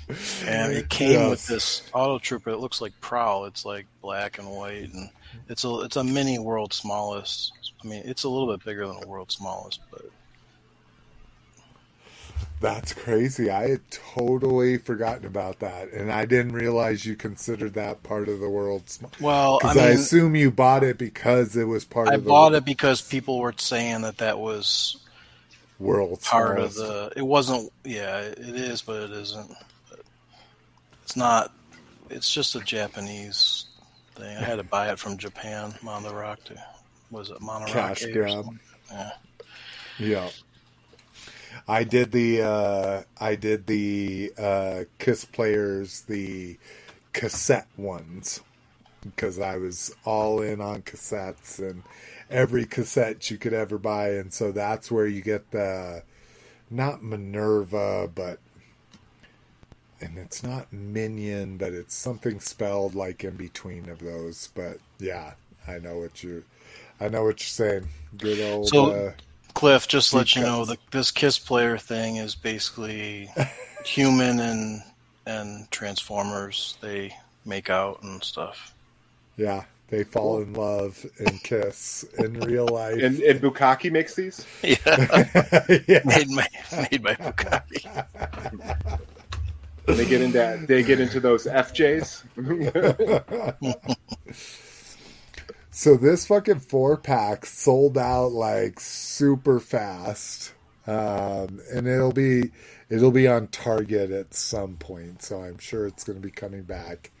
[0.45, 1.29] and it came yes.
[1.29, 3.45] with this auto trooper that looks like Prowl.
[3.45, 5.09] It's like black and white, and
[5.49, 7.53] it's a it's a mini world smallest.
[7.83, 10.05] I mean, it's a little bit bigger than a world smallest, but
[12.63, 13.49] that's crazy.
[13.49, 18.39] I had totally forgotten about that, and I didn't realize you considered that part of
[18.39, 18.89] the world.
[18.89, 22.07] Sm- well, I, mean, I, assume you bought it because it was part.
[22.07, 24.95] I of the bought it because people were saying that that was
[25.77, 26.79] world part smallest.
[26.79, 27.13] of the.
[27.17, 27.71] It wasn't.
[27.83, 29.51] Yeah, it is, but it isn't.
[31.03, 31.51] It's not.
[32.09, 33.65] It's just a Japanese
[34.15, 34.37] thing.
[34.37, 36.57] I had to buy it from Japan, Mandarake.
[37.11, 37.37] Was it?
[37.67, 38.45] Cash grab.
[38.91, 39.11] Yeah.
[39.99, 40.29] Yeah.
[41.67, 46.57] I did the uh, I did the uh, Kiss players the
[47.13, 48.41] cassette ones.
[49.03, 51.83] because I was all in on cassettes and
[52.29, 56.03] every cassette you could ever buy, and so that's where you get the
[56.69, 58.39] not Minerva, but
[60.03, 64.49] and it's not Minion, but it's something spelled like in between of those.
[64.53, 65.33] But yeah,
[65.67, 66.43] I know what you,
[66.99, 67.87] I know what you're saying.
[68.17, 68.67] Good old.
[68.67, 69.11] So- uh,
[69.55, 70.69] Cliff, just to let Deep you know, cuts.
[70.91, 73.29] the, this Kiss player thing is basically
[73.85, 74.81] human and
[75.27, 76.75] and Transformers.
[76.81, 77.15] They
[77.45, 78.73] make out and stuff.
[79.37, 82.99] yeah, they fall in love and kiss in real life.
[82.99, 84.43] And, and Bukaki makes these.
[84.63, 84.75] Yeah,
[85.87, 86.01] yeah.
[86.03, 86.47] made my
[86.91, 88.99] made by Bukaki.
[89.85, 92.23] They get into they get into those FJs.
[95.75, 100.53] So this fucking four pack sold out like super fast,
[100.85, 102.51] um, and it'll be
[102.89, 105.23] it'll be on Target at some point.
[105.23, 107.11] So I'm sure it's going to be coming back.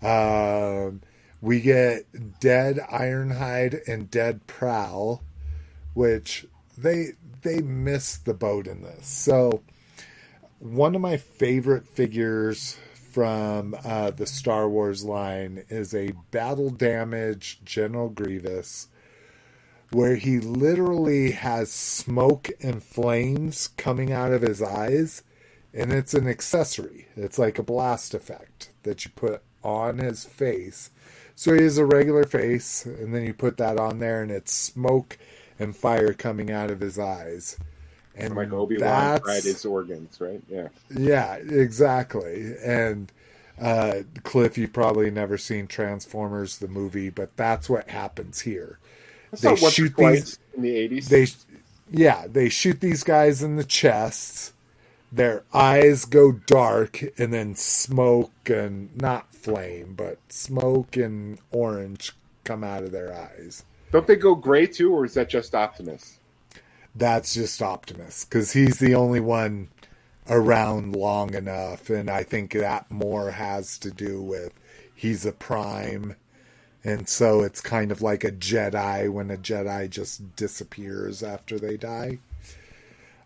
[0.00, 1.02] Um,
[1.40, 5.24] we get Dead Ironhide and Dead Prowl,
[5.92, 6.46] which
[6.78, 9.08] they they missed the boat in this.
[9.08, 9.62] So
[10.58, 17.64] one of my favorite figures from uh, the Star Wars line is a battle damaged
[17.64, 18.88] General Grievous,
[19.90, 25.22] where he literally has smoke and flames coming out of his eyes,
[25.72, 27.08] and it's an accessory.
[27.16, 30.90] It's like a blast effect that you put on his face.
[31.34, 34.52] So he has a regular face, and then you put that on there, and it's
[34.52, 35.18] smoke
[35.58, 37.56] and fire coming out of his eyes.
[38.18, 40.42] And like Obi Wan fried his organs, right?
[40.48, 40.68] Yeah.
[40.90, 42.54] yeah, exactly.
[42.64, 43.12] And
[43.60, 48.78] uh, Cliff, you've probably never seen Transformers the movie, but that's what happens here.
[49.30, 51.08] That's They not once or shoot these- in the eighties.
[51.08, 51.26] They,
[51.90, 54.52] yeah, they shoot these guys in the chests.
[55.10, 62.12] Their eyes go dark, and then smoke and not flame, but smoke and orange
[62.44, 63.64] come out of their eyes.
[63.90, 66.17] Don't they go gray too, or is that just Optimus?
[66.98, 69.68] That's just Optimus because he's the only one
[70.28, 74.52] around long enough, and I think that more has to do with
[74.94, 76.16] he's a prime,
[76.84, 81.76] and so it's kind of like a Jedi when a Jedi just disappears after they
[81.76, 82.18] die.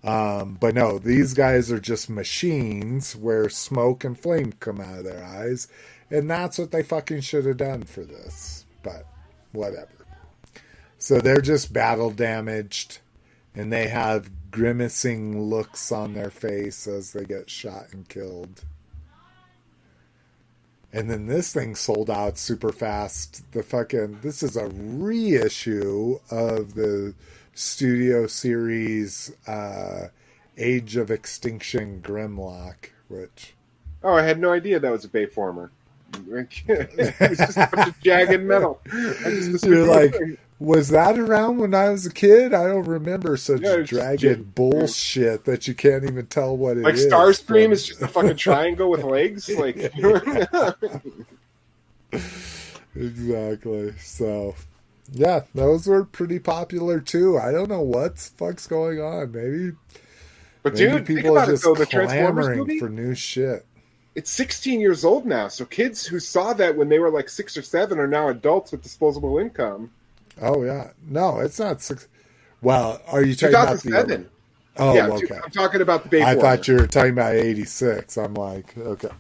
[0.05, 5.05] Um, but no, these guys are just machines where smoke and flame come out of
[5.05, 5.69] their eyes,
[6.11, 8.65] and that's what they fucking should have done for this.
[8.83, 9.07] But
[9.53, 9.89] whatever.
[10.99, 12.99] So they're just battle damaged
[13.55, 18.65] and they have grimacing looks on their face as they get shot and killed.
[20.93, 23.51] And then this thing sold out super fast.
[23.53, 27.15] The fucking this is a reissue of the
[27.55, 30.09] studio series uh
[30.59, 33.55] Age of Extinction Grimlock, which
[34.05, 35.71] Oh, I had no idea that was a Bayformer.
[36.29, 38.81] it was just a bunch of jagged metal.
[39.63, 40.15] You're like,
[40.63, 42.55] was that around when I was a kid?
[42.55, 46.95] I don't remember such Yeah, just- bullshit that you can't even tell what it like
[46.95, 47.07] is.
[47.07, 49.49] Starscream from- is just a fucking triangle with legs.
[49.59, 49.77] Like,
[52.95, 53.93] exactly.
[53.99, 54.55] So,
[55.13, 57.39] yeah, those were pretty popular too.
[57.39, 59.33] I don't know what fuck's going on.
[59.33, 59.73] Maybe,
[60.63, 61.75] but maybe dude, people are about it just though.
[61.75, 63.65] The clamoring movie, for new shit.
[64.15, 65.49] it's 16 years old now.
[65.49, 68.73] So kids who saw that when they were like six or seven are now adults
[68.73, 69.91] with disposable income.
[70.41, 72.09] Oh yeah, no, it's not six.
[72.61, 74.27] Well, are you talking about the?
[74.79, 75.39] Oh, yeah, okay.
[75.45, 76.25] I'm talking about the Bayformer.
[76.25, 78.17] I thought you were talking about 86.
[78.17, 79.11] I'm like, okay.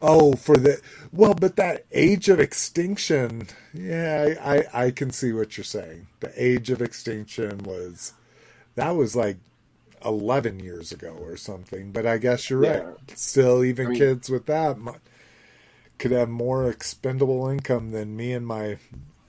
[0.00, 0.80] Oh, for the
[1.12, 6.06] well, but that age of extinction, yeah, I, I, I can see what you're saying.
[6.20, 8.14] The age of extinction was
[8.76, 9.36] that was like
[10.04, 11.90] 11 years ago or something.
[11.90, 12.84] But I guess you're right.
[13.16, 14.76] Still, even I mean- kids with that
[15.98, 18.78] could have more expendable income than me and my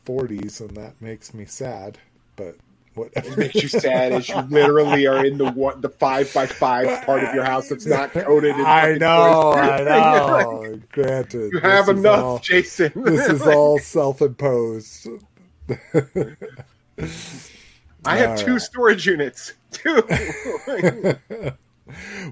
[0.05, 1.97] 40s, and that makes me sad.
[2.35, 2.55] But
[2.95, 3.29] whatever.
[3.33, 7.05] It makes you sad as you literally are in the one, the five by five
[7.05, 8.55] part of your house that's not coated.
[8.55, 9.51] In I know.
[9.53, 10.79] I know.
[10.91, 12.91] Granted, you have is enough, all- Jason.
[12.95, 15.07] this is all self-imposed.
[18.03, 18.61] I have All two right.
[18.61, 19.53] storage units.
[19.71, 20.03] Two.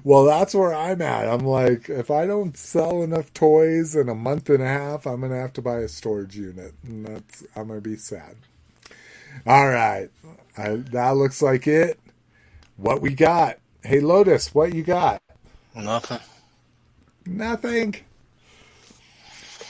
[0.04, 1.28] Well, that's where I'm at.
[1.28, 5.20] I'm like, if I don't sell enough toys in a month and a half, I'm
[5.20, 8.36] gonna have to buy a storage unit, and that's I'm gonna be sad.
[9.46, 10.08] All right,
[10.56, 11.98] I, that looks like it.
[12.76, 13.58] What we got?
[13.82, 15.22] Hey, Lotus, what you got?
[15.74, 16.18] Nothing.
[17.26, 17.94] Nothing.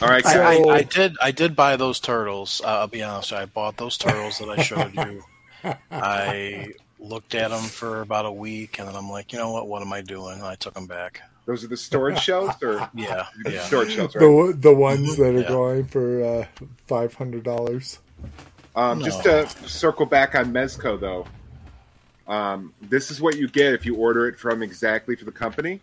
[0.02, 1.16] All right, I, So- so I, I did.
[1.20, 2.60] I did buy those turtles.
[2.64, 3.32] Uh, I'll be honest.
[3.32, 5.22] I bought those turtles that I showed you.
[5.90, 9.66] I looked at them for about a week, and then I'm like, you know what?
[9.68, 10.35] What am I doing?
[10.35, 11.22] And I took them back.
[11.47, 13.62] Those are the storage shelves, or Yeah, yeah.
[13.64, 14.20] storage shelves, right?
[14.20, 15.48] The the ones that are Yeah.
[15.48, 16.47] going for uh,
[16.86, 17.98] five hundred dollars.
[18.77, 21.27] Um, Just to circle back on Mezco, though,
[22.32, 25.81] um, this is what you get if you order it from exactly for the company.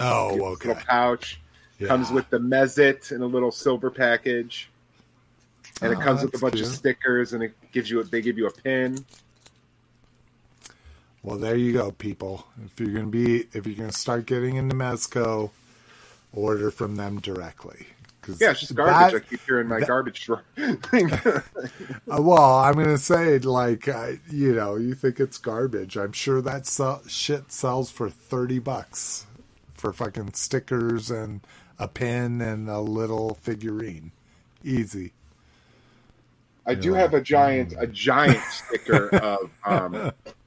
[0.00, 0.68] Oh, This okay.
[0.68, 1.40] Little pouch
[1.78, 1.86] Yeah.
[1.88, 4.68] comes with the Mezit in a little silver package,
[5.80, 6.66] and it Oh, comes with a bunch cute.
[6.66, 8.00] of stickers, and it gives you.
[8.00, 9.04] A, they give you a pin.
[11.22, 12.46] Well, there you go, people.
[12.64, 15.50] If you're gonna be, if you're gonna start getting into Mezco,
[16.32, 17.86] order from them directly.
[18.22, 19.12] 'Cause Yeah, it's just garbage.
[19.12, 20.42] that- I keep hearing my that- garbage drawer.
[22.10, 25.96] Uh, well, I'm gonna say like uh, you know, you think it's garbage.
[25.96, 29.26] I'm sure that sell- shit sells for thirty bucks
[29.74, 31.40] for fucking stickers and
[31.78, 34.12] a pin and a little figurine.
[34.64, 35.12] Easy.
[36.66, 40.12] I do have a giant, a giant sticker of um,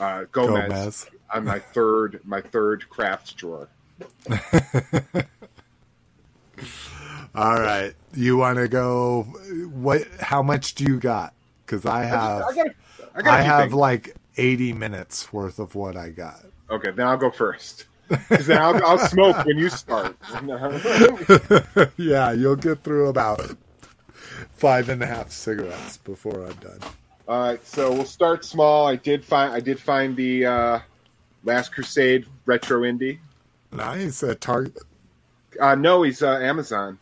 [0.00, 1.06] uh, Gomez, Gomez.
[1.32, 3.68] on my third, my third craft drawer.
[7.34, 9.22] All right, you want to go?
[9.72, 10.06] What?
[10.20, 11.34] How much do you got?
[11.64, 12.66] Because I have, I got,
[13.14, 13.26] I got.
[13.26, 13.74] I have things.
[13.74, 16.44] like eighty minutes worth of what I got.
[16.70, 17.86] Okay, then I'll go first.
[18.08, 20.16] then I'll, I'll smoke when you start.
[21.96, 23.56] yeah, you'll get through about
[24.54, 26.80] five and a half cigarettes before I'm done.
[27.28, 28.86] All right, so we'll start small.
[28.86, 30.80] I did find, I did find the uh,
[31.44, 33.18] Last Crusade retro indie.
[33.70, 34.22] Nice.
[34.22, 34.78] At Target.
[35.60, 36.98] Uh, no, he's uh, Amazon.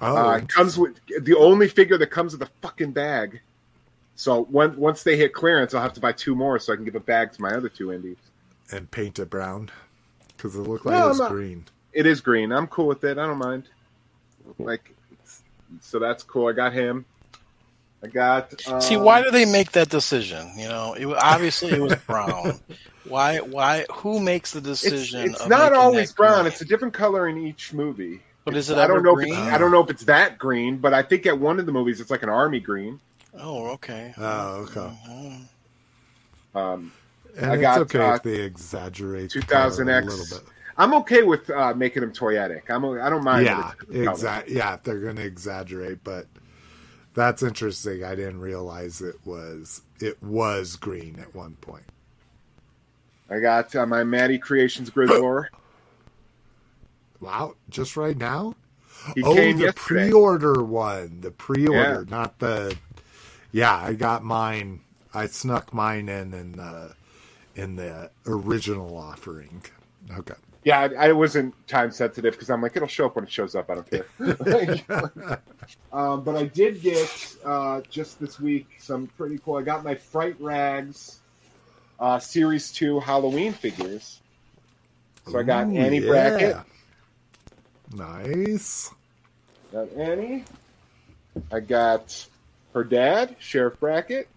[0.00, 3.42] Oh, Uh, comes with the only figure that comes with a fucking bag.
[4.14, 6.86] So when, once they hit clearance, I'll have to buy two more so I can
[6.86, 8.16] give a bag to my other two indies.
[8.72, 9.70] and paint it brown
[10.36, 11.64] because it looked like No, it was not- green.
[11.92, 12.52] It is green.
[12.52, 13.18] I'm cool with it.
[13.18, 13.64] I don't mind.
[14.58, 14.94] Like,
[15.80, 16.46] so that's cool.
[16.48, 17.04] I got him.
[18.02, 18.66] I got.
[18.66, 20.50] Um, See, why do they make that decision?
[20.56, 22.58] You know, it, wa- obviously it was brown.
[23.08, 23.38] why?
[23.38, 23.84] Why?
[23.92, 25.30] Who makes the decision?
[25.32, 26.42] it's of not always that brown.
[26.42, 26.46] green?
[26.52, 28.20] It's a different color in each movie.
[28.44, 29.14] But is it I don't ever know.
[29.16, 29.34] green?
[29.34, 31.66] If it's, I don't know if it's that green, but I think at one of
[31.66, 32.98] the movies it's like an army green.
[33.38, 34.14] Oh, okay.
[34.16, 34.96] Oh, okay.
[35.08, 35.42] Mhm.
[36.54, 36.92] Um,
[37.36, 40.06] And I it's got, okay uh, if they exaggerate the 2000 color a X.
[40.18, 40.48] little bit.
[40.78, 42.62] I'm okay with uh, making them toyetic.
[42.70, 42.82] I'm.
[42.98, 43.44] I don't mind.
[43.44, 44.14] Yeah, that it's different color.
[44.14, 44.56] exactly.
[44.56, 46.26] Yeah, if they're going to exaggerate, but
[47.14, 48.04] that's interesting.
[48.04, 51.84] I didn't realize it was it was green at one point.
[53.28, 55.46] I got uh, my Maddie Creations Grizzlor.
[57.20, 58.54] Wow, just right now?
[59.14, 60.08] He oh, came the yesterday.
[60.10, 62.10] pre-order one, the pre-order, Yeah.
[62.16, 62.76] not the.
[63.52, 64.80] Yeah, I got mine.
[65.12, 66.94] I snuck mine in in the
[67.54, 69.62] in the original offering.
[70.18, 70.32] Okay.
[70.62, 73.54] Yeah, I, I wasn't time sensitive because I'm like, it'll show up when it shows
[73.54, 73.70] up.
[73.70, 74.06] I don't care.
[75.92, 79.56] um, but I did get uh, just this week some pretty cool.
[79.56, 81.20] I got my Fright Rags
[81.98, 84.20] uh, Series Two Halloween figures.
[85.30, 86.08] So I got Ooh, Annie yeah.
[86.08, 86.56] Brackett.
[87.92, 88.90] Nice.
[89.72, 90.44] Got Annie.
[91.50, 92.26] I got
[92.74, 94.28] her dad, Sheriff Brackett.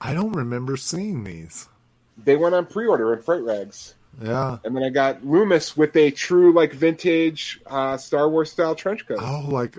[0.00, 1.66] I don't remember seeing these.
[2.16, 3.94] They went on pre-order in Fright Rags.
[4.22, 4.58] Yeah.
[4.64, 9.06] And then I got Loomis with a true like vintage uh, Star Wars style trench
[9.06, 9.18] coat.
[9.20, 9.78] Oh, like,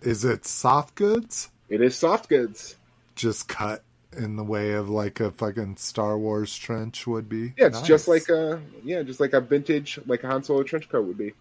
[0.00, 1.50] is it soft goods?
[1.68, 2.76] It is soft goods.
[3.14, 3.82] Just cut
[4.16, 7.54] in the way of like a fucking Star Wars trench would be.
[7.56, 10.88] Yeah, it's just like a yeah, just like a vintage like a Han Solo trench
[10.88, 11.32] coat would be.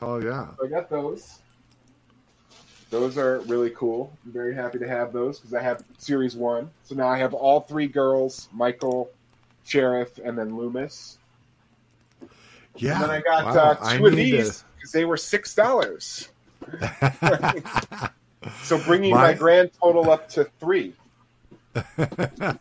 [0.00, 0.48] Oh yeah.
[0.58, 1.38] So I got those.
[2.90, 4.12] Those are really cool.
[4.24, 6.70] I'm very happy to have those because I have Series One.
[6.84, 9.10] So now I have all three girls: Michael,
[9.64, 11.18] Sheriff, and then Loomis.
[12.76, 12.94] Yeah.
[12.94, 16.28] and then I got Wow, uh, I two of these because they were six dollars.
[18.64, 20.94] So bringing My- my grand total up to three.
[21.96, 22.58] and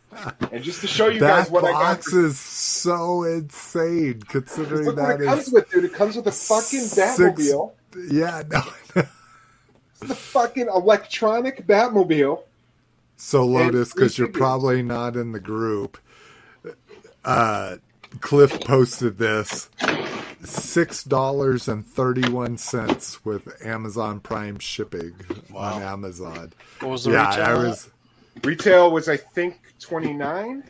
[0.62, 4.86] just to show you that guys what I got box for is so insane considering
[4.86, 5.86] Look what that it comes with, dude.
[5.86, 7.72] It comes with a fucking six- Batmobile.
[8.12, 8.62] yeah no
[8.96, 12.44] It's the fucking electronic Batmobile.
[13.18, 15.98] so lotus because you're probably not in the group
[17.26, 17.78] uh
[18.20, 19.70] cliff posted this
[20.44, 25.14] six dollars and thirty one cents with amazon prime shipping
[25.52, 25.76] Wow.
[25.76, 27.46] on amazon What was the yeah retail?
[27.46, 27.90] i was
[28.46, 30.64] Retail was, I think, twenty nine.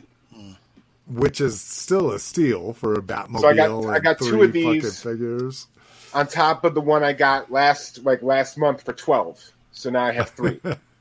[1.06, 4.52] which is still a steal for a batmobile So I got- I got two of
[4.52, 5.00] these.
[5.02, 5.68] figures
[6.12, 9.40] on top of the one I got last like last month for twelve.
[9.70, 10.60] So now I have three.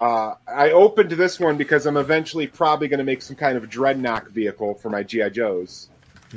[0.00, 3.68] uh, I opened this one because I'm eventually probably going to make some kind of
[3.68, 5.88] dreadnought vehicle for my GI Joes.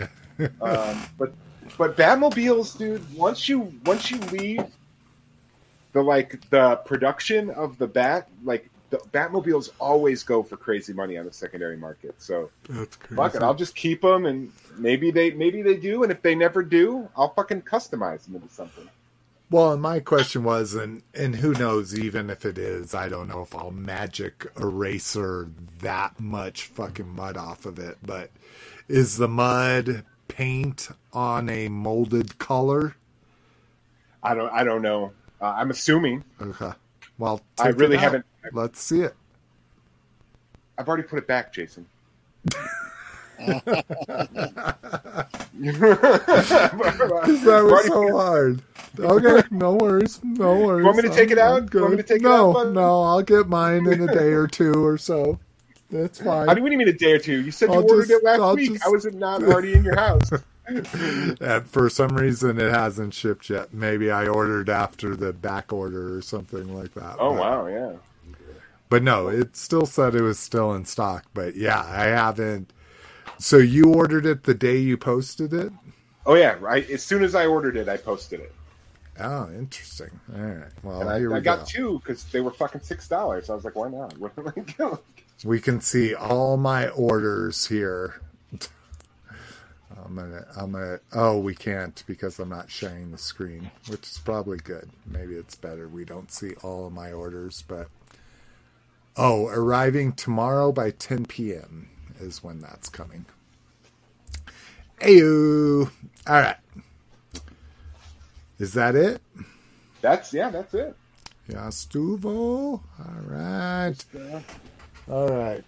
[0.61, 1.33] um, but
[1.77, 3.01] but Batmobiles, dude.
[3.15, 4.65] Once you once you leave
[5.93, 11.17] the like the production of the bat, like the Batmobiles always go for crazy money
[11.17, 12.15] on the secondary market.
[12.17, 12.51] So
[13.15, 16.35] fuck it, I'll just keep them, and maybe they maybe they do, and if they
[16.35, 18.87] never do, I'll fucking customize them into something.
[19.51, 23.41] Well, my question was, and and who knows, even if it is, I don't know
[23.41, 25.49] if I'll magic eraser
[25.79, 27.97] that much fucking mud off of it.
[28.03, 28.31] But
[28.87, 32.95] is the mud paint on a molded color?
[34.23, 35.11] I don't I don't know.
[35.39, 36.23] Uh, I'm assuming.
[36.41, 36.71] Okay.
[37.19, 39.15] Well, I really haven't- Let's see it.
[40.77, 41.85] I've already put it back, Jason.
[45.57, 48.61] That was so hard.
[48.99, 50.85] Okay, no worries, no worries.
[50.85, 51.61] want me to take it I'm- out?
[51.63, 52.73] I'm You want me to take it no, out, bud?
[52.73, 55.39] No, I'll get mine in a day or two or so.
[55.91, 56.47] That's fine.
[56.47, 57.41] How do you mean a day or two?
[57.41, 58.71] You said you I'll ordered just- it last I'll week.
[58.71, 60.29] just- How is it not already in your house?
[60.67, 63.71] And for some reason, it hasn't shipped yet.
[63.71, 67.17] Maybe I ordered after the back order or something like that.
[67.19, 67.91] Oh but, wow, yeah.
[68.89, 71.25] But no, it still said it was still in stock.
[71.35, 72.73] But yeah, I haven't.
[73.39, 75.73] So you ordered it the day you posted it?
[76.25, 76.89] Oh yeah, right.
[76.89, 78.55] As soon as I ordered it, I posted it,
[79.19, 80.19] Oh, interesting.
[80.35, 80.71] All right.
[80.83, 81.65] Well, and I, we I got go.
[81.65, 83.49] two because they were fucking six dollars.
[83.49, 84.17] I was like, why not?
[84.19, 84.53] What am I?
[85.43, 88.21] We can see all my orders here.
[90.05, 90.99] I'm gonna, I'm gonna.
[91.13, 94.89] Oh, we can't because I'm not sharing the screen, which is probably good.
[95.05, 97.89] Maybe it's better we don't see all of my orders, but
[99.17, 101.89] oh, arriving tomorrow by 10 p.m.
[102.19, 103.25] is when that's coming.
[104.99, 105.89] Ayo.
[106.27, 106.57] All right.
[108.59, 109.21] Is that it?
[110.01, 110.95] That's yeah, that's it.
[111.47, 112.23] Yeah, Stuvo.
[112.29, 112.83] All
[113.27, 113.95] right.
[115.09, 115.63] All right.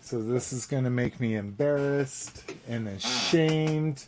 [0.00, 4.04] So this is going to make me embarrassed and ashamed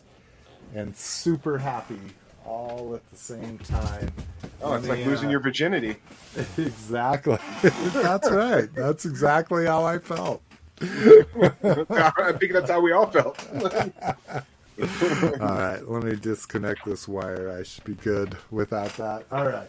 [0.74, 2.00] and super happy
[2.44, 4.10] all at the same time.
[4.60, 5.96] Oh, it's like losing uh, your virginity.
[6.56, 7.36] Exactly.
[7.62, 8.74] that's right.
[8.74, 10.42] That's exactly how I felt.
[10.82, 13.38] I think that's how we all felt.
[15.40, 17.56] All right, let me disconnect this wire.
[17.56, 19.24] I should be good without that.
[19.30, 19.68] All right.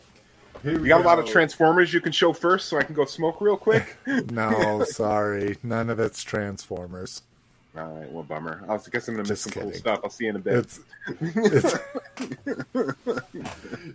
[0.63, 1.25] Here You got a lot of.
[1.25, 3.97] Transformers you can show first, so I can go smoke real quick.
[4.31, 5.57] No, sorry.
[5.61, 7.21] None of it's Transformers.
[7.75, 8.63] All right, well, bummer.
[8.69, 10.01] I was guess I'm gonna miss Just some cool stuff.
[10.03, 10.53] I'll see you in a bit.
[10.53, 10.79] It's,
[11.21, 11.75] it's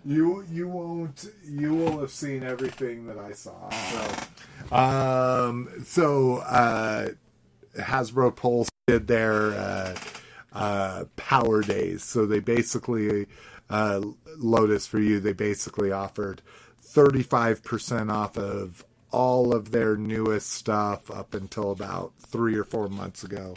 [0.05, 3.69] you you won't you will have seen everything that I saw.
[3.69, 7.09] So um so uh
[7.77, 9.95] Hasbro Pulse did their uh
[10.51, 12.03] uh power days.
[12.03, 13.27] So they basically
[13.69, 14.01] uh
[14.37, 16.41] Lotus for you, they basically offered
[16.85, 23.23] 35% off of all of their newest stuff up until about 3 or 4 months
[23.23, 23.55] ago.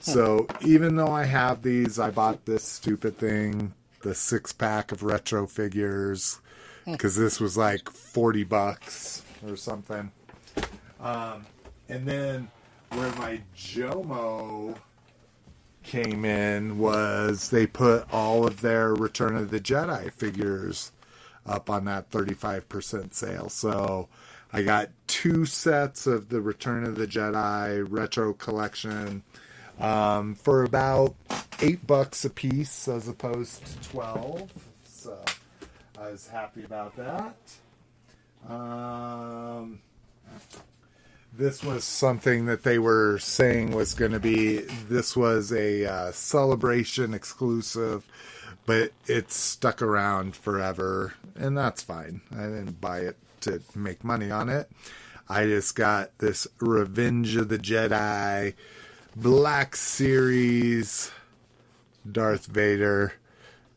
[0.00, 5.02] So even though I have these, I bought this stupid thing, the six pack of
[5.02, 6.40] retro figures,
[6.86, 10.10] because this was like forty bucks or something.
[11.00, 11.46] Um,
[11.88, 12.48] and then
[12.90, 14.76] where my Jomo
[15.82, 20.92] came in was they put all of their Return of the Jedi figures
[21.46, 23.48] up on that 35% sale.
[23.48, 24.08] So
[24.52, 29.22] I got two sets of the Return of the Jedi retro collection
[29.78, 31.14] um, for about
[31.60, 34.50] eight bucks a piece as opposed to 12.
[34.84, 35.18] So
[36.00, 37.36] I was happy about that.
[38.48, 39.80] Um,
[41.36, 44.58] this was something that they were saying was going to be
[44.88, 48.06] this was a uh, celebration exclusive
[48.66, 54.30] but it's stuck around forever and that's fine i didn't buy it to make money
[54.30, 54.70] on it
[55.28, 58.54] i just got this revenge of the jedi
[59.16, 61.10] black series
[62.10, 63.12] darth vader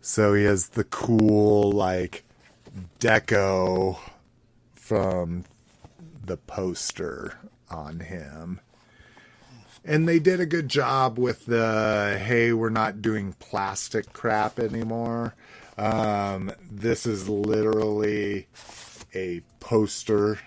[0.02, 2.24] so he has the cool like
[3.00, 3.98] deco
[4.74, 5.46] from
[6.24, 7.38] the poster
[7.70, 8.60] on him.
[9.84, 15.34] And they did a good job with the hey, we're not doing plastic crap anymore.
[15.78, 18.48] Um, this is literally
[19.16, 20.40] a poster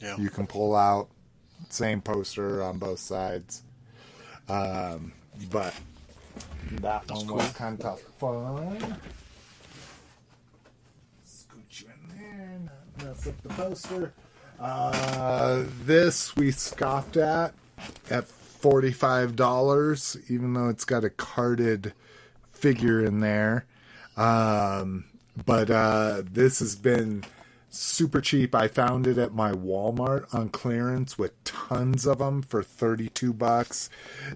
[0.00, 0.16] Yeah.
[0.16, 1.08] you can pull out.
[1.70, 3.62] Same poster on both sides.
[4.48, 5.12] Um,
[5.50, 5.74] but
[6.80, 8.96] that one was kind of fun.
[11.24, 14.12] Scoot you in there, not mess up the poster.
[14.60, 17.52] Uh, this we scoffed at
[18.10, 21.92] at forty-five dollars, even though it's got a carded
[22.48, 23.64] figure in there.
[24.16, 25.04] Um,
[25.44, 27.24] but uh, this has been
[27.76, 28.54] super cheap.
[28.54, 33.90] I found it at my Walmart on clearance with tons of them for 32 bucks.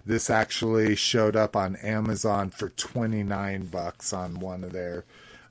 [0.05, 5.05] This actually showed up on Amazon for 29 bucks on one of their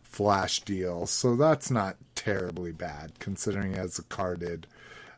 [0.03, 1.11] flash deals.
[1.11, 4.67] So that's not terribly bad considering it has a carded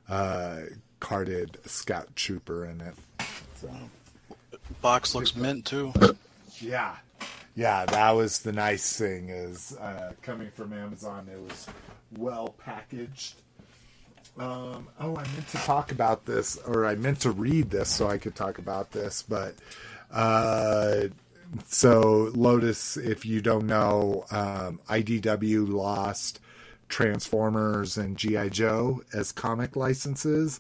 [0.10, 0.62] uh,
[1.00, 2.96] carded scout trooper in it.
[3.56, 3.70] So.
[4.82, 5.94] Box looks mint too.
[6.60, 6.96] Yeah,
[7.56, 11.28] yeah, that was the nice thing is uh, coming from Amazon.
[11.32, 11.68] It was
[12.18, 13.36] well packaged.
[14.38, 18.08] Um, oh, I meant to talk about this, or I meant to read this so
[18.08, 19.56] I could talk about this, but
[20.10, 21.08] uh,
[21.68, 26.40] so Lotus, if you don't know, um, IDW lost
[26.88, 30.60] Transformers and GI Joe as comic licenses,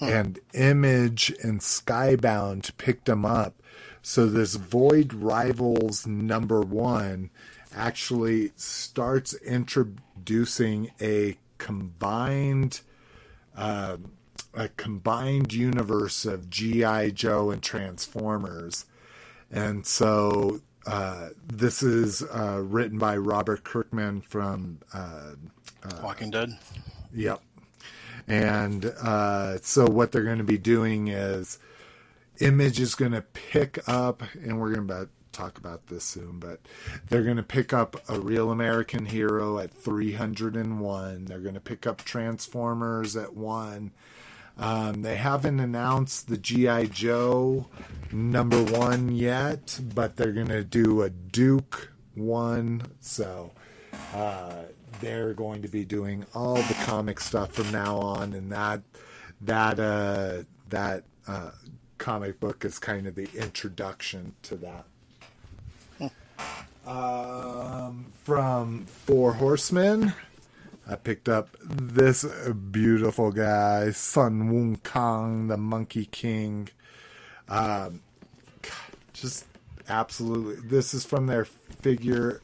[0.00, 3.54] and Image and Skybound picked them up.
[4.02, 7.30] So this Void Rivals number one
[7.74, 12.80] actually starts introducing a combined
[13.56, 13.96] uh,
[14.52, 18.84] a combined universe of GI Joe and Transformers,
[19.50, 25.32] and so uh, this is uh, written by Robert Kirkman from uh,
[26.02, 26.50] Walking Dead.
[27.14, 27.40] Yep.
[28.26, 31.58] And uh, so what they're going to be doing is
[32.40, 36.60] Image is going to pick up, and we're going to talk about this soon, but
[37.08, 41.24] they're going to pick up a real American hero at 301.
[41.26, 43.92] They're going to pick up Transformers at one.
[44.56, 46.86] Um, they haven't announced the G.I.
[46.86, 47.66] Joe
[48.12, 52.82] number one yet, but they're going to do a Duke one.
[53.00, 53.50] So
[54.14, 54.62] uh,
[55.00, 58.82] they're going to be doing all the comic stuff from now on, and that
[59.40, 61.50] that uh, that uh,
[61.98, 64.84] comic book is kind of the introduction to that.
[66.86, 70.12] Um, from Four Horsemen,
[70.88, 72.24] I picked up this
[72.70, 76.68] beautiful guy, Sun Wukong, Kong, the Monkey King.
[77.48, 78.00] Um,
[79.12, 79.46] just
[79.88, 82.40] absolutely, this is from their figure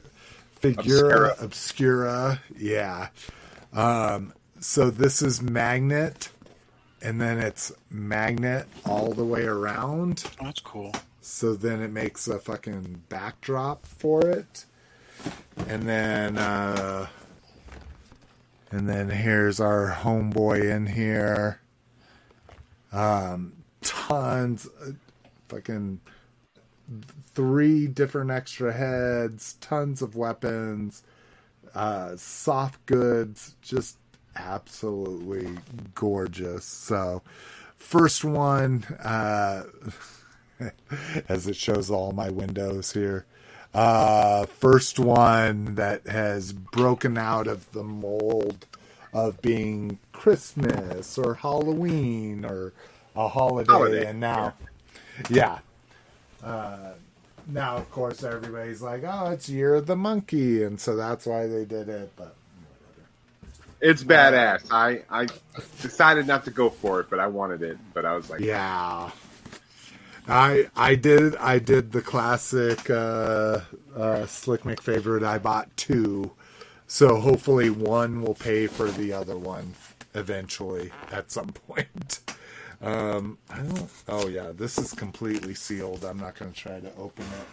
[0.61, 1.35] Figura Obscura.
[1.39, 2.41] Obscura.
[2.57, 3.07] Yeah.
[3.73, 6.29] Um, so this is Magnet,
[7.01, 10.23] and then it's Magnet all the way around.
[10.39, 10.93] Oh, that's cool.
[11.21, 14.65] So then it makes a fucking backdrop for it.
[15.67, 17.07] And then, uh,
[18.71, 21.61] and then here's our homeboy in here.
[22.91, 24.93] Um, tons, uh,
[25.47, 26.01] fucking
[27.35, 31.03] three different extra heads, tons of weapons,
[31.75, 33.97] uh, soft goods, just
[34.35, 35.57] absolutely
[35.93, 36.65] gorgeous.
[36.65, 37.21] So,
[37.77, 39.63] first one, uh,
[41.29, 43.25] as it shows all my windows here.
[43.73, 48.65] Uh, first one that has broken out of the mold
[49.13, 52.73] of being Christmas or Halloween or
[53.15, 54.53] a holiday, Holiday, and now,
[55.29, 55.59] yeah.
[56.43, 56.91] Uh,
[57.47, 61.47] now, of course, everybody's like, "Oh, it's Year of the Monkey," and so that's why
[61.47, 62.11] they did it.
[62.15, 62.35] But
[63.81, 64.67] It's badass.
[64.71, 65.27] I I
[65.81, 67.77] decided not to go for it, but I wanted it.
[67.93, 69.11] But I was like, yeah,
[70.31, 73.61] I I did I did the classic uh,
[73.95, 75.23] uh, Slick Mick favorite.
[75.23, 76.31] I bought two,
[76.87, 79.73] so hopefully one will pay for the other one
[80.15, 82.21] eventually at some point.
[82.81, 83.89] Um, I don't.
[84.07, 86.05] Oh yeah, this is completely sealed.
[86.05, 87.47] I'm not going to try to open it,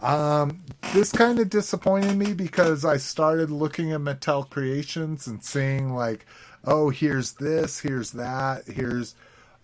[0.00, 0.60] but um,
[0.94, 6.26] this kind of disappointed me because I started looking at Mattel Creations and seeing like,
[6.64, 9.14] oh, here's this, here's that, here's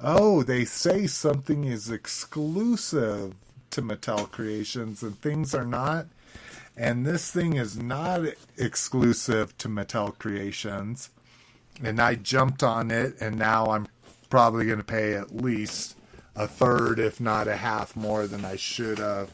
[0.05, 3.35] oh, they say something is exclusive
[3.71, 6.07] to Mattel Creations and things are not.
[6.77, 8.21] And this thing is not
[8.59, 11.09] exclusive to Mattel Creations.
[11.83, 13.89] And I jumped on it, and now I'm
[14.29, 15.97] probably going to pay at least
[16.37, 19.31] a third, if not a half, more than I should have.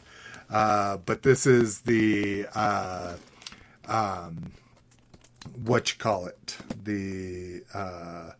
[0.49, 3.15] Uh, but this is the uh,
[3.87, 4.53] um,
[5.63, 8.31] what you call it, the uh,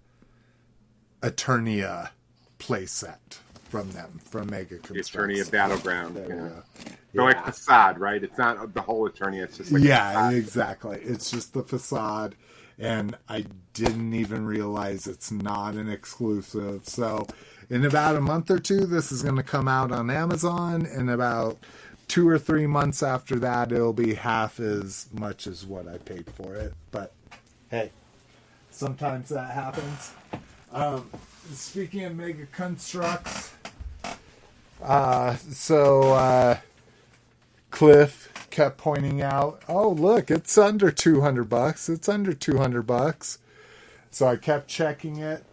[1.21, 2.09] Eternia
[2.61, 3.17] playset
[3.69, 5.41] from them from Mega the Construx.
[5.41, 6.15] of Battleground.
[6.15, 6.49] There you we know.
[6.49, 6.91] go.
[7.15, 8.23] So like facade, right?
[8.23, 9.43] It's not the whole Eternia.
[9.43, 10.99] It's just like yeah, exactly.
[11.03, 12.35] It's just the facade,
[12.79, 16.87] and I didn't even realize it's not an exclusive.
[16.87, 17.27] So,
[17.69, 20.85] in about a month or two, this is going to come out on Amazon.
[20.85, 21.57] and about
[22.07, 26.29] two or three months after that, it'll be half as much as what I paid
[26.29, 26.73] for it.
[26.91, 27.13] But
[27.69, 27.91] hey,
[28.69, 30.13] sometimes that happens.
[30.73, 31.09] Um,
[31.55, 33.51] speaking of Mega Construx,
[34.83, 36.13] uh, so.
[36.13, 36.57] Uh,
[37.71, 41.89] Cliff kept pointing out, "Oh, look, it's under 200 bucks.
[41.89, 43.39] It's under 200 bucks."
[44.11, 45.43] So I kept checking it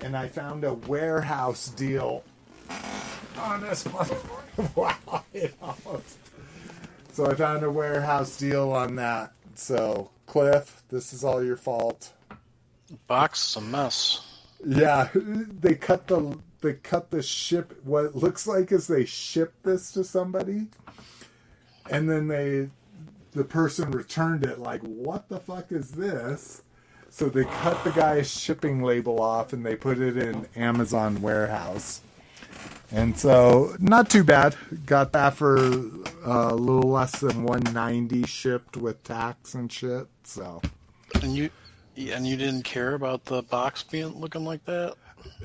[0.00, 2.24] and I found a warehouse deal
[3.38, 4.76] on this motherfucker.
[4.76, 5.24] Wow.
[5.32, 6.18] it almost-
[7.12, 9.32] So I found a warehouse deal on that.
[9.54, 12.12] So, Cliff, this is all your fault.
[13.06, 14.20] Box is a mess.
[14.64, 17.80] Yeah, they cut the they cut the ship.
[17.84, 20.66] What it looks like is they shipped this to somebody,
[21.90, 22.70] and then they
[23.32, 26.62] the person returned it like, "What the fuck is this?"
[27.10, 32.00] So they cut the guy's shipping label off and they put it in Amazon warehouse.
[32.90, 34.56] And so, not too bad.
[34.86, 40.06] Got that for uh, a little less than 190 shipped with tax and shit.
[40.24, 40.62] So,
[41.22, 41.50] And you
[41.96, 44.94] and you didn't care about the box being looking like that?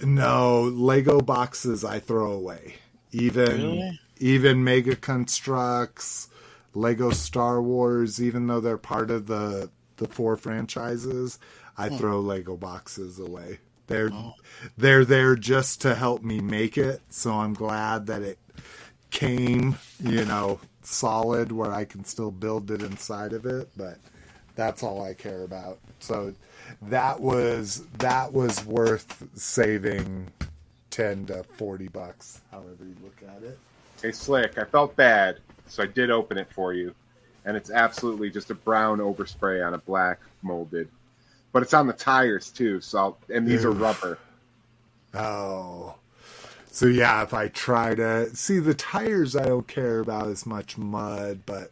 [0.03, 2.75] no Lego boxes I throw away.
[3.11, 3.99] Even Really?
[4.19, 6.27] even Mega Construx,
[6.73, 11.39] Lego Star Wars, even though they're part of the the four franchises,
[11.77, 11.97] I hmm.
[11.97, 13.59] throw Lego boxes away.
[13.87, 14.33] They're oh.
[14.77, 18.37] they're there just to help me make it, so I'm glad that it
[19.09, 23.97] came, you know, solid where I can still build it inside of it, but
[24.57, 25.77] that's all I care about.
[25.99, 26.33] So
[26.81, 30.27] that was that was worth saving
[30.89, 33.57] 10 to 40 bucks, however you look at it.
[34.01, 36.93] Hey, Slick, I felt bad, so I did open it for you.
[37.45, 40.89] And it's absolutely just a brown overspray on a black molded.
[41.53, 42.81] But it's on the tires, too.
[42.81, 44.19] So I'll, And these are rubber.
[45.13, 45.95] Oh.
[46.69, 50.77] So yeah, if I try to see the tires I don't care about as much
[50.77, 51.71] mud, but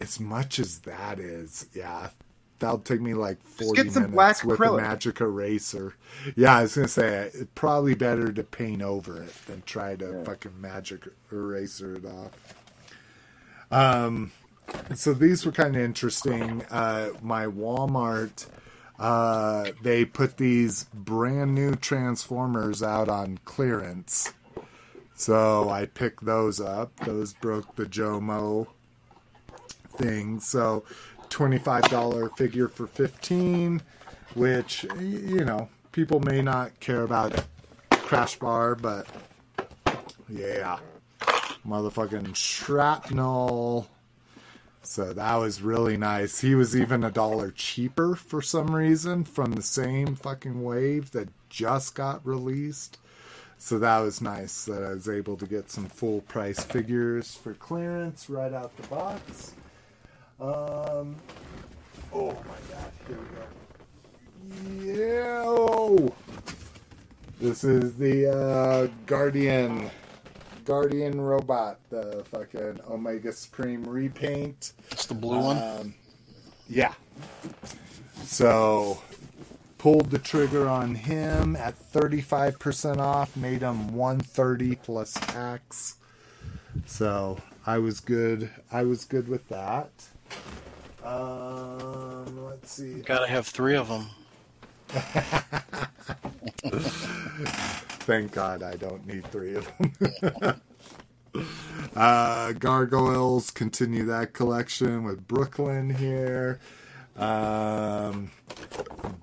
[0.00, 2.10] as much as that is, yeah.
[2.58, 4.78] That'll take me like forty get some minutes black with acrylic.
[4.80, 5.94] a magic eraser.
[6.36, 10.12] Yeah, I was gonna say it's probably better to paint over it than try to
[10.18, 10.24] Yeah.
[10.24, 12.32] fucking magic eraser it off.
[13.70, 14.32] Um,
[14.94, 16.62] so these were kind of interesting.
[16.70, 18.46] Uh, my Walmart,
[18.98, 24.34] uh, they put these brand new Transformers out on clearance.
[25.14, 26.94] So I picked those up.
[27.06, 28.66] Those broke the Jomo
[30.00, 30.40] thing.
[30.40, 30.84] So
[31.28, 33.82] $25 figure for 15
[34.34, 37.44] which, you know, people may not care about
[37.90, 39.06] Crash Bar, but
[40.28, 40.78] yeah.
[41.66, 43.88] Motherfucking shrapnel.
[44.82, 46.40] So that was really nice.
[46.40, 51.28] He was even a dollar cheaper for some reason from the same fucking wave that
[51.48, 52.98] just got released.
[53.58, 57.52] So that was nice that I was able to get some full price figures for
[57.52, 59.52] clearance right out the box.
[60.40, 61.16] Um,
[62.14, 65.02] oh my god, here we go.
[65.02, 65.42] Yeah.
[65.44, 66.14] oh.
[67.38, 69.90] This is the uh, Guardian
[70.64, 74.72] Guardian robot, the fucking Omega Supreme repaint.
[74.90, 75.58] It's the blue one.
[75.58, 75.94] Um,
[76.68, 76.94] yeah.
[78.24, 79.02] So
[79.76, 85.96] pulled the trigger on him at 35% off, made him 130 plus tax.
[86.86, 88.50] So I was good.
[88.70, 89.90] I was good with that.
[91.04, 92.94] Um, let's see.
[93.00, 94.06] Gotta have three of them.
[98.00, 100.60] Thank God I don't need three of them.
[101.96, 106.60] uh, gargoyles continue that collection with Brooklyn here.
[107.16, 108.30] Um,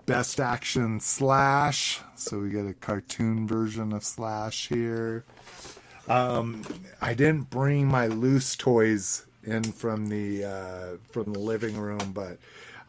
[0.05, 1.99] best action slash.
[2.15, 5.25] So we get a cartoon version of slash here.
[6.07, 6.63] Um,
[7.01, 12.37] I didn't bring my loose toys in from the uh, from the living room, but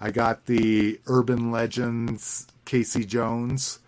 [0.01, 3.79] I got the Urban Legends Casey Jones.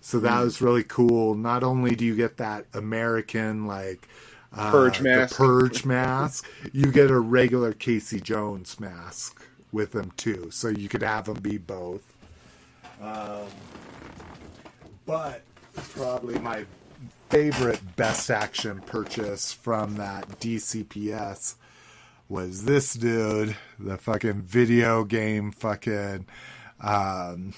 [0.00, 1.34] So that was really cool.
[1.34, 4.08] Not only do you get that American like
[4.54, 5.36] uh, Purge the mask.
[5.36, 10.50] purge mask, you get a regular Casey Jones mask with them too.
[10.50, 12.02] So you could have them be both.
[13.00, 13.46] Um,
[15.06, 15.42] but
[15.74, 16.64] probably my
[17.30, 21.54] favorite best action purchase from that DCPS
[22.32, 26.26] was this dude, the fucking video game fucking
[26.80, 27.52] um,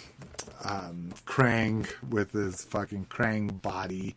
[0.64, 4.16] um, Krang with his fucking Krang body,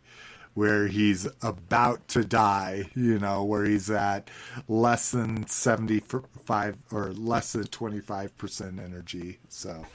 [0.54, 4.30] where he's about to die, you know, where he's at
[4.66, 9.38] less than 75 or less than 25% energy.
[9.48, 9.86] So,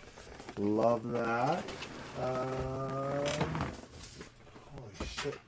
[0.57, 1.61] love that.
[2.21, 3.25] Um,
[4.71, 5.39] holy shit,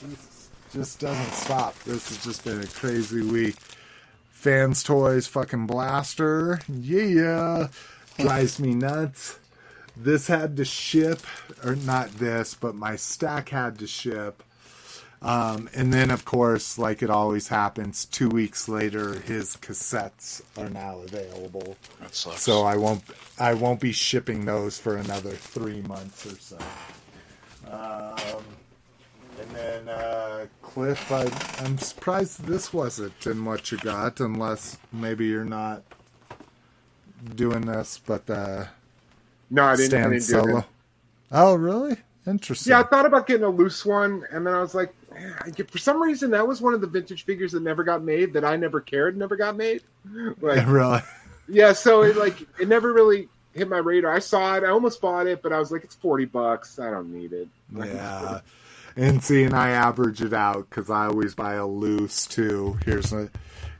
[0.00, 0.50] Jesus.
[0.72, 1.78] Just doesn't stop.
[1.84, 3.54] This has just been a crazy week.
[4.44, 6.60] Fans Toys fucking blaster.
[6.68, 7.68] Yeah.
[8.18, 9.38] Drives me nuts.
[9.96, 11.22] This had to ship,
[11.64, 14.42] or not this, but my stack had to ship.
[15.22, 20.68] Um, and then, of course, like it always happens, two weeks later, his cassettes are
[20.68, 21.78] now available.
[22.02, 22.42] That sucks.
[22.42, 23.02] So I won't,
[23.38, 26.58] I won't be shipping those for another three months or so.
[27.66, 28.44] Um,
[29.40, 31.22] and then uh, Cliff, I,
[31.64, 35.82] I'm surprised this wasn't in what you got, unless maybe you're not
[37.34, 38.66] doing this, but uh,
[39.50, 40.58] No, I didn't, I stand didn't solo.
[40.58, 40.64] it.
[41.32, 41.96] Oh, really?
[42.26, 42.70] Interesting.
[42.70, 44.94] Yeah, I thought about getting a loose one, and then I was like,
[45.70, 48.44] for some reason, that was one of the vintage figures that never got made that
[48.44, 49.82] I never cared never got made.
[50.40, 51.00] Like, really?
[51.48, 54.12] yeah, so it like it never really hit my radar.
[54.12, 56.78] I saw it, I almost bought it, but I was like, it's forty bucks.
[56.78, 57.48] I don't need it.
[57.76, 58.40] Yeah.
[58.96, 62.78] And see, and I average it out because I always buy a loose too.
[62.84, 63.28] Here's a,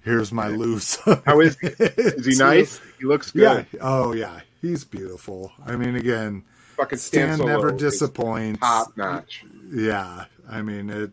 [0.03, 0.97] here's my loose.
[1.25, 1.69] How is he?
[1.79, 2.81] is he nice?
[2.99, 3.67] He looks good.
[3.73, 3.79] Yeah.
[3.81, 5.53] Oh yeah, he's beautiful.
[5.65, 6.43] I mean, again,
[6.77, 8.59] Fucking Stan Stan never disappoints.
[8.61, 9.45] Top notch.
[9.73, 11.13] Yeah, I mean it.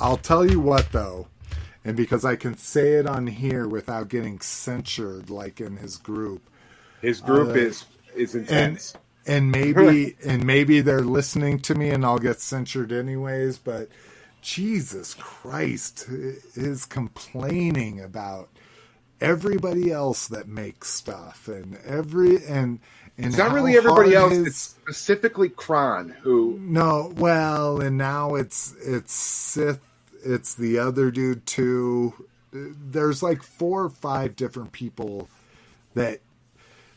[0.00, 1.28] I'll tell you what though,
[1.84, 6.42] and because I can say it on here without getting censored, like in his group,
[7.00, 7.84] His group Uh, is
[8.16, 8.94] is intense.
[8.94, 9.00] and
[9.52, 13.88] maybe and maybe they're listening to me and I'll get censored anyways, but
[14.42, 18.48] Jesus Christ is complaining about
[19.20, 22.80] everybody else that makes stuff and every and
[23.18, 24.32] and it's not really everybody else.
[24.32, 29.80] his- It's specifically Kron who no, well, and now it's it's Sith,
[30.24, 32.26] it's the other dude too.
[32.52, 35.28] There's like four or five different people
[35.94, 36.20] that.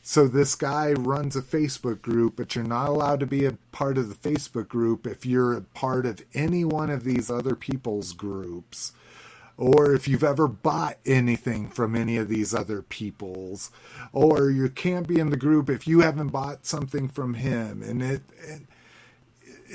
[0.05, 3.97] So this guy runs a Facebook group, but you're not allowed to be a part
[3.97, 8.11] of the Facebook group if you're a part of any one of these other people's
[8.11, 8.91] groups,
[9.55, 13.71] or if you've ever bought anything from any of these other people's,
[14.11, 18.03] or you can't be in the group if you haven't bought something from him, and
[18.03, 18.21] it.
[18.47, 18.67] and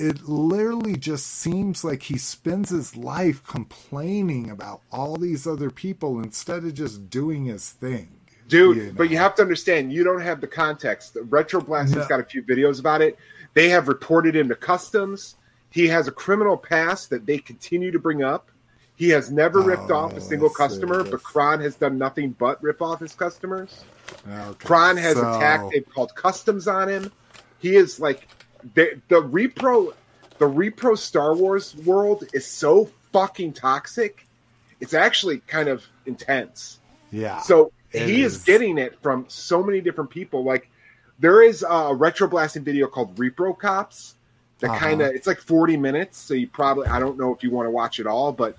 [0.01, 6.21] it literally just seems like he spends his life complaining about all these other people
[6.21, 8.18] instead of just doing his thing.
[8.49, 8.93] Dude, you know.
[8.97, 11.17] but you have to understand, you don't have the context.
[11.25, 13.19] Retro Blast has got a few videos about it.
[13.55, 15.37] They have reported him to customs.
[15.71, 18.51] He has a criminal past that they continue to bring up.
[18.97, 22.31] He has never ripped Oh, off a oh, single customer, but Kron has done nothing
[22.31, 23.85] but rip off his customers.
[24.29, 25.71] Okay, Kron has so- attacked.
[25.73, 27.13] They've called customs on him.
[27.61, 28.27] He is like
[28.75, 29.93] the the repro,
[30.39, 34.27] the repro Star Wars world is so fucking toxic.
[34.81, 36.81] It's actually kind of intense.
[37.13, 37.41] Yeah.
[37.41, 38.37] So It he is.
[38.37, 38.45] is.
[38.45, 40.45] getting it from so many different people.
[40.45, 40.69] Like
[41.19, 44.15] there is a retro blasting video called Repro Cops
[44.61, 44.79] that Uh-huh.
[44.79, 46.19] kind of it's like 40 minutes.
[46.19, 48.57] So you probably I don't know if you want to watch it all, but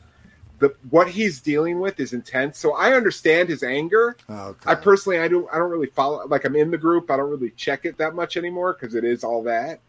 [0.60, 2.58] the what he's dealing with is intense.
[2.58, 4.18] So I understand his anger.
[4.30, 4.72] okay.
[4.72, 7.10] I personally I don't I don't really follow like I'm in the group.
[7.12, 9.80] I don't really check it that much anymore because it is all that.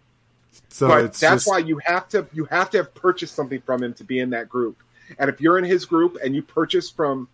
[0.68, 3.94] so that's just, why you have to you have to have purchased something from him
[3.94, 4.76] to be in that group.
[5.18, 7.26] And if you're in his group and you purchase from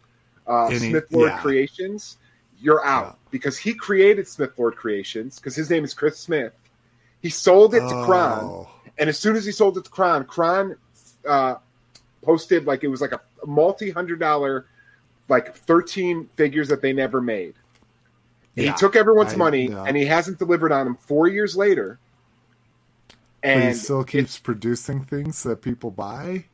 [0.48, 1.38] uh, Any- Smith Lord yeah.
[1.38, 2.18] Creations,
[2.60, 3.28] you're out Yeah.
[3.30, 6.52] because he created Smith Lord Creations because his name is Chris Smith.
[7.22, 8.68] He sold it to Kron, Oh,
[8.98, 10.76] and as soon as he sold it to Kron, Kron
[11.28, 11.56] uh,
[12.22, 14.66] posted like it was like a multi hundred dollar,
[15.28, 17.54] like thirteen figures that they never made.
[18.54, 18.70] Yeah.
[18.72, 21.98] he took everyone's I- money, and he hasn't delivered on them four years later.
[23.08, 23.16] but
[23.50, 26.46] he And still keeps producing things that people buy.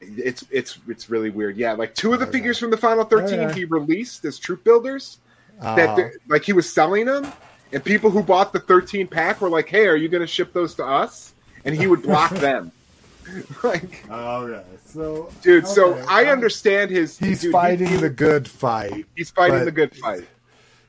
[0.00, 1.56] It's it's it's really weird.
[1.56, 2.38] Yeah, like two of the Okay.
[2.38, 3.60] figures from the Final Thirteen Okay.
[3.60, 5.18] he released as troop builders
[5.60, 7.30] that Uh, the- like he was selling them,
[7.72, 10.52] and people who bought the thirteen pack were like, "Hey, are you going to ship
[10.52, 11.32] those to us?"
[11.64, 12.70] And he would block them.
[13.62, 14.62] like, okay.
[14.86, 17.18] So, dude, so I um, understand his.
[17.18, 19.04] He's dude, fighting he- the good fight.
[19.16, 20.26] He's fighting but- the good fight.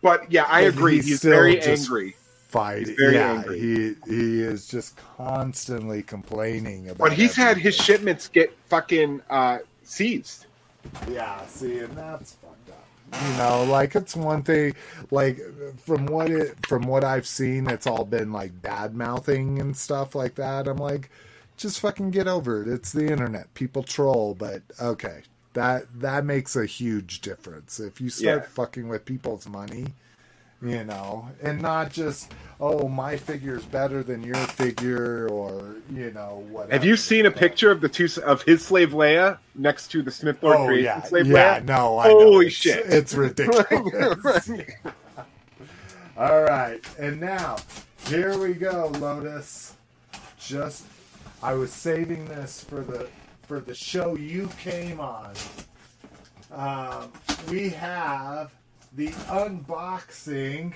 [0.02, 1.02] But yeah, I agree.
[1.02, 2.16] He's, still very angry.
[2.50, 2.88] Fight.
[2.88, 3.60] He's very yeah, angry.
[3.60, 6.98] he he is just constantly complaining about.
[6.98, 10.48] But he's had his shipments get fucking uh, seized.
[11.10, 13.22] Yeah, see, and that's fucked up.
[13.24, 14.74] You know, like it's one thing.
[15.11, 15.40] Like
[15.86, 20.16] from what it from what I've seen, it's all been like bad mouthing and stuff
[20.16, 20.68] like that.
[20.68, 21.11] I'm like,
[21.56, 22.68] just fucking get over it.
[22.68, 23.53] It's the internet.
[23.53, 25.22] People troll, but okay,
[25.53, 27.80] that that makes a huge difference.
[27.80, 28.48] If you start Yeah.
[28.50, 29.94] fucking with people's money,
[30.62, 32.32] you know, and not just
[32.62, 36.74] oh my figure's better than your figure or you know whatever.
[36.74, 40.12] Have you seen a picture of the two of his slave Leia next to the
[40.12, 41.60] Smith Lord Oh yeah, slave yeah.
[41.60, 41.66] Leia?
[41.66, 42.20] No, I know.
[42.20, 42.86] Holy It's- shit!
[42.88, 44.50] it's ridiculous.
[46.18, 47.58] All right, and now
[48.08, 49.76] here we go, Lotus.
[50.38, 50.86] Just,
[51.44, 53.08] I was saving this for the
[53.44, 55.34] for the show you came on.
[56.52, 57.12] Um,
[57.50, 58.52] we have
[58.93, 60.74] the unboxing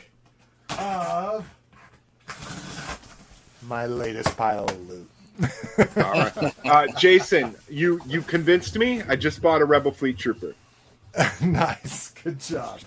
[0.77, 1.45] of
[3.63, 5.09] my latest pile of loot.
[5.97, 9.01] All right, uh, Jason, you you convinced me.
[9.03, 10.53] I just bought a Rebel Fleet Trooper.
[11.43, 12.79] nice, good job.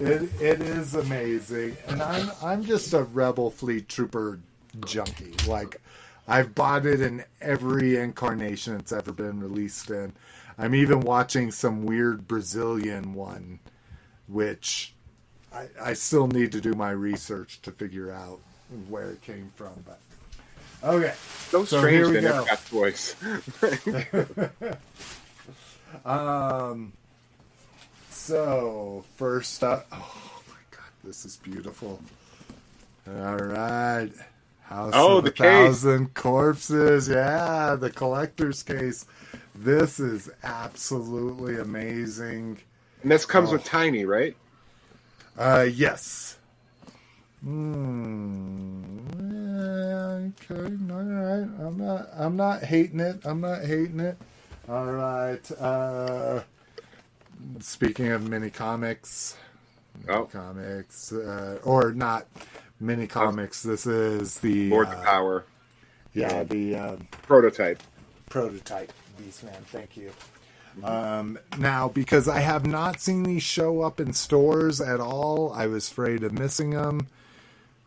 [0.00, 4.38] It, it is amazing, and I'm I'm just a Rebel Fleet Trooper
[4.84, 5.34] junkie.
[5.46, 5.80] Like
[6.28, 10.12] I've bought it in every incarnation it's ever been released in.
[10.58, 13.60] I'm even watching some weird Brazilian one,
[14.28, 14.94] which
[15.52, 18.40] I, I still need to do my research to figure out
[18.88, 20.00] where it came from, but
[20.82, 21.14] okay.
[21.50, 23.14] So So strange here we they never got toys.
[26.04, 26.92] Um.
[28.10, 32.00] So first up, oh my god, this is beautiful.
[33.06, 34.10] All right,
[34.62, 35.46] House Oh, of the a case.
[35.46, 37.08] Thousand Corpses.
[37.08, 39.06] Yeah, the collector's case.
[39.54, 42.58] This is absolutely amazing.
[43.04, 43.52] And this comes Oh.
[43.52, 44.34] with Tiny, right?
[45.38, 46.38] Uh, yes.
[47.42, 48.98] Hmm.
[49.20, 50.72] yeah, Okay.
[50.90, 51.48] All right.
[51.60, 52.08] I'm not.
[52.16, 53.20] I'm not hating it.
[53.24, 54.16] I'm not hating it.
[54.68, 55.52] All right.
[55.52, 56.40] Uh,
[57.60, 59.36] speaking of mini comics,
[60.08, 62.26] Oh, comics, uh, or not
[62.80, 63.62] mini comics.
[63.62, 65.44] This is the Lord uh, of Power
[66.14, 67.82] Yeah, the um, prototype.
[68.30, 69.62] prototype Beastman.
[69.66, 70.12] Thank you.
[70.82, 75.66] Um, now, because I have not seen these show up in stores at all, I
[75.66, 77.08] was afraid of missing them.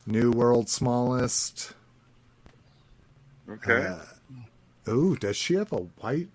[0.05, 1.73] New World Smallest.
[3.49, 3.87] Okay.
[3.87, 3.97] Uh,
[4.87, 6.29] oh, does she have a white?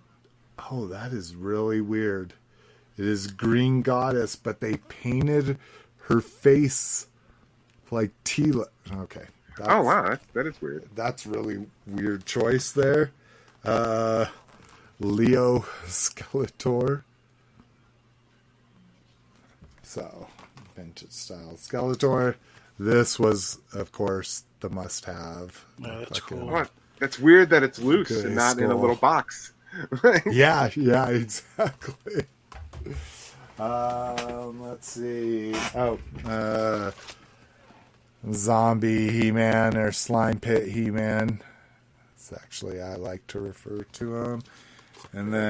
[0.70, 2.34] Oh, that is really weird.
[2.98, 5.58] It is Green Goddess, but they painted
[6.04, 7.06] her face
[7.90, 8.66] like Teela.
[8.94, 9.24] Okay.
[9.60, 10.88] oh wow, that, that is weird.
[10.94, 13.10] that's really weird choice there.
[13.64, 14.26] Uh,
[15.04, 17.02] Leo Skeletor.
[19.82, 20.28] So,
[20.74, 22.36] vintage style Skeletor.
[22.78, 25.64] This was, of course, the must-have.
[25.78, 26.46] Yeah, that's cool.
[26.46, 26.70] What?
[26.98, 29.52] That's weird that it's loose Good and not in a little box.
[30.30, 32.26] Yeah, yeah, exactly.
[33.58, 35.54] Um, let's see.
[35.74, 36.90] Oh, uh,
[38.32, 41.40] zombie He-Man or slime pit He-Man.
[42.14, 44.42] It's actually I like to refer to him.
[45.14, 45.42] And then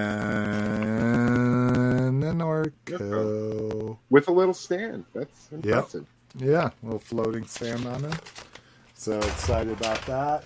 [2.24, 3.96] an Orco.
[4.10, 5.04] With a little stand.
[5.14, 6.06] That's impressive.
[6.36, 8.14] Yeah, a little floating stand on it.
[8.94, 10.44] So excited about that.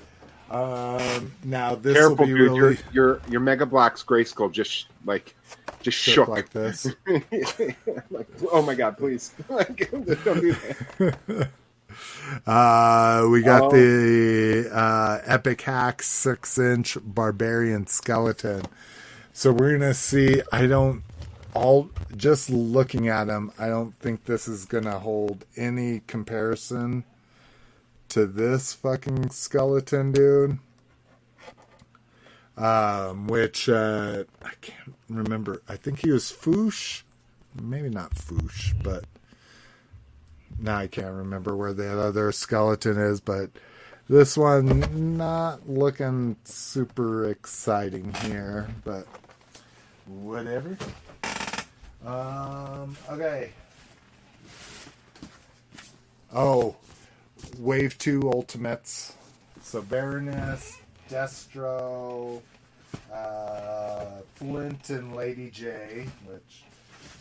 [0.51, 2.41] Um, now this will Careful, be dude.
[2.41, 5.35] really Your your your Mega Bloks Grayskull just like
[5.83, 6.29] just shook shook.
[6.29, 6.87] like this.
[8.11, 9.33] like, oh my god, please.
[9.49, 11.49] Like, don't do that.
[12.47, 13.71] Uh, we got Oh.
[13.71, 18.63] the uh, Epic Hack six inch Barbarian skeleton.
[19.37, 20.41] So we're gonna see.
[20.51, 21.03] I don't
[21.53, 23.53] all just looking at him.
[23.59, 27.05] I don't think this is gonna hold any comparison
[28.09, 30.59] to this fucking skeleton, dude.
[32.57, 35.61] Um, which uh, I can't remember.
[35.69, 37.03] I think he was Foosh,
[37.61, 39.05] maybe not Foosh, but
[40.59, 43.51] now I can't remember where the other skeleton is, but
[44.09, 49.07] this one not looking super exciting here, but
[50.07, 50.77] whatever.
[52.05, 53.51] Um, okay.
[56.35, 56.77] Oh,
[57.59, 59.15] Wave 2 Ultimates.
[59.63, 60.79] So Baroness,
[61.11, 62.41] Destro,
[63.13, 64.05] uh,
[64.37, 66.63] Flint, and Lady Jaye, which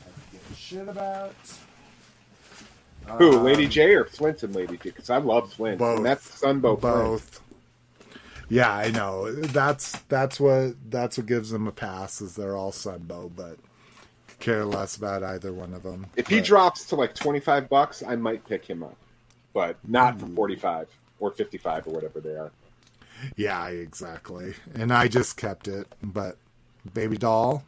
[0.02, 1.34] I don't give a shit about.
[3.18, 4.84] Who, Um, Lady Jaye or Flint and Lady Jaye?
[4.84, 5.80] Because I love Flint.
[5.80, 5.98] Both.
[5.98, 7.40] And that's Sunbow Flint.
[8.50, 9.32] Yeah, I know.
[9.32, 13.58] That's that's what that's what gives them a pass is they're all Sunbow, but
[14.40, 16.08] care less about either one of them.
[16.16, 18.98] If he drops to like 25 bucks, I might pick him up.
[19.54, 20.20] But not Hmm.
[20.20, 20.88] for 45
[21.20, 22.52] or 55 or whatever they are.
[23.38, 24.54] yeah, exactly.
[24.76, 26.38] And I just kept it, but
[26.94, 27.64] Baby Doll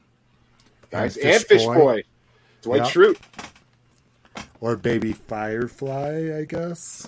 [0.91, 1.75] Guys, And and Fish Fish Boy.
[1.75, 2.03] Boy.
[2.61, 2.87] Dwight Yep.
[2.89, 3.17] Schrute.
[4.61, 7.07] or Baby Firefly, I guess.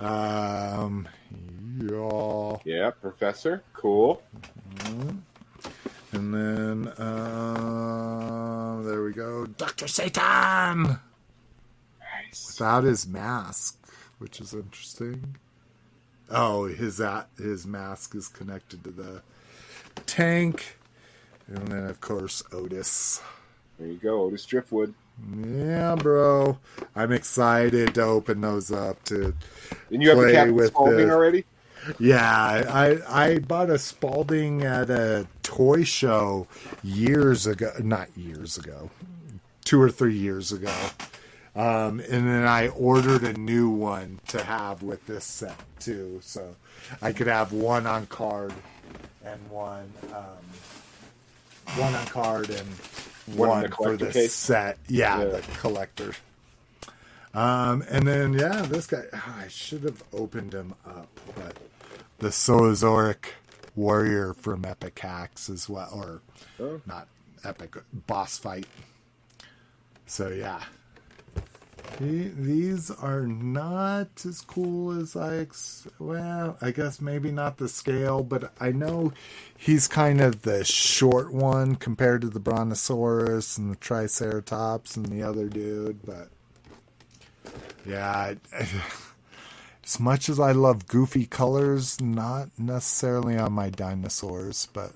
[0.00, 1.06] Um,
[1.80, 2.56] yeah.
[2.64, 3.62] Yeah, Professor.
[3.74, 4.22] Cool.
[6.12, 10.98] And then um, there we go, Doctor Satan.
[12.00, 12.46] Nice.
[12.58, 13.76] without his mask,
[14.18, 15.36] which is interesting.
[16.30, 19.22] Oh, his at his mask is connected to the
[20.06, 20.76] tank,
[21.46, 23.22] and then of course Otis.
[23.78, 24.94] There you go, Otis Driftwood.
[25.44, 26.58] Yeah, bro,
[26.96, 29.02] I'm excited to open those up.
[29.04, 29.34] To
[29.90, 31.44] And you have the Play with the- already?
[31.98, 32.24] Yeah,
[32.68, 36.46] I I bought a Spaulding at a toy show
[36.82, 38.90] years ago, not years ago,
[39.64, 40.74] two or three years ago.
[41.56, 46.54] Um, and then I ordered a new one to have with this set too, so
[47.02, 48.52] I could have one on card
[49.24, 52.68] and one um, one on card and
[53.36, 54.32] One one, for the case?
[54.34, 54.78] set.
[54.88, 55.24] Yeah, Yeah.
[55.26, 56.12] the collector.
[57.34, 59.02] Um, and then yeah, this guy.
[59.12, 61.56] ah, I should have opened him up, but
[62.18, 63.26] the Saurozoic
[63.76, 66.20] warrior from Epic Hacks as well, or
[66.60, 66.80] Oh.
[66.86, 67.06] not
[67.44, 68.66] Epic boss fight.
[70.06, 70.62] So yeah,
[71.98, 77.68] He, these are not as cool as I ex- well, I guess maybe not the
[77.68, 79.12] scale, but I know
[79.56, 85.22] he's kind of the short one compared to the Brontosaurus and the Triceratops and the
[85.22, 86.30] other dude, but
[87.88, 88.34] yeah,
[89.84, 94.92] as much as I love goofy colors, not necessarily on my dinosaurs, but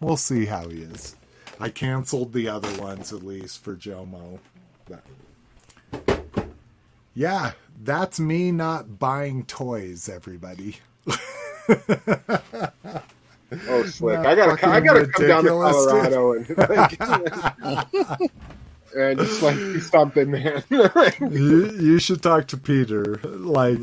[0.00, 1.14] we'll see how he is.
[1.60, 4.40] I canceled the other ones at least for Jomo.
[4.88, 5.04] But
[7.14, 10.78] yeah, that's me not buying toys, everybody.
[13.68, 14.18] Oh, slick!
[14.18, 16.46] I gotta, I gotta come down to Colorado and
[18.96, 20.62] and just like stomping, man.
[20.70, 23.20] you, you should talk to Peter.
[23.24, 23.78] Like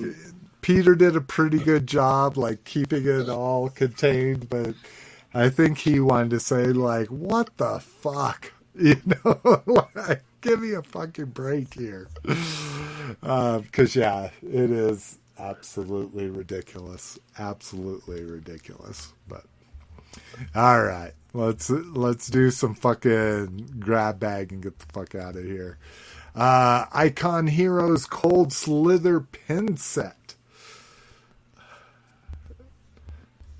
[0.61, 4.75] Peter did a pretty good job, like keeping it all contained, but
[5.33, 10.73] I think he wanted to say like, "What the fuck," you know, like give me
[10.73, 12.07] a fucking break here,
[13.23, 19.13] uh, because yeah, it is absolutely ridiculous, absolutely ridiculous.
[19.27, 19.45] But
[20.55, 25.43] all right, let's let's do some fucking grab bag and get the fuck out of
[25.43, 25.77] here.
[26.35, 30.35] Uh, Icon Heroes Cold Slither pin set.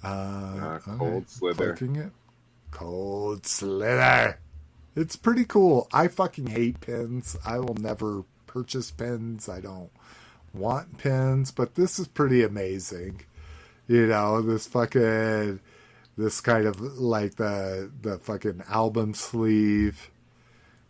[0.04, 1.76] Uh, Uh, Cold okay, Slither.
[1.76, 2.12] clicking it.
[2.72, 4.40] Cold Slither.
[4.96, 5.88] It's pretty cool.
[5.94, 7.36] I fucking hate pins.
[7.46, 9.48] I will never purchase pins.
[9.50, 9.90] I don't
[10.54, 13.22] want pins, but this is pretty amazing.
[13.88, 15.60] You know, this fucking
[16.20, 20.12] this kind of like the the fucking album sleeve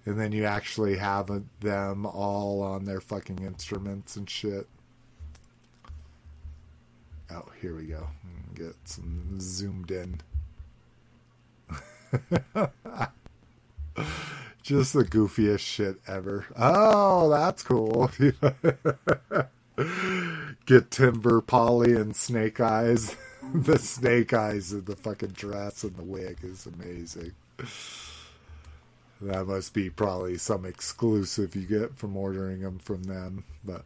[0.06, 4.68] and then you actually have them all on their fucking instruments and shit.
[7.32, 8.08] Oh, here we go.
[8.56, 10.20] Get some zoomed in.
[14.64, 16.48] Just the goofiest shit ever.
[16.58, 18.10] Oh, that's cool.
[20.66, 23.16] Get Timber, Polly, and Snake Eyes.
[23.54, 27.34] the Snake Eyes and the fucking dress and the wig is amazing.
[29.22, 33.44] That must be probably some exclusive you get from ordering them from them.
[33.66, 33.84] But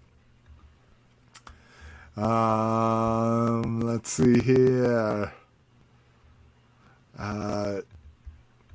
[2.22, 5.33] um, let's see here.
[7.17, 7.82] Uh,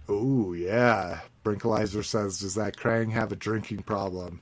[0.08, 1.20] oh yeah.
[1.44, 4.40] Brinkalizer says, "Does that Krang have a drinking problem?"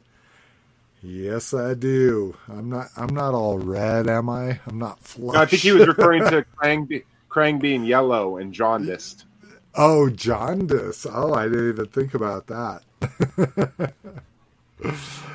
[1.06, 2.36] Yes, I do.
[2.48, 2.88] I'm not.
[2.96, 4.58] I'm not all red, am I?
[4.66, 5.34] I'm not flush.
[5.34, 9.24] No, I think he was referring to Krang, be, Krang being yellow and jaundiced.
[9.76, 11.06] Oh, jaundice.
[11.08, 12.82] Oh, I didn't even think about that.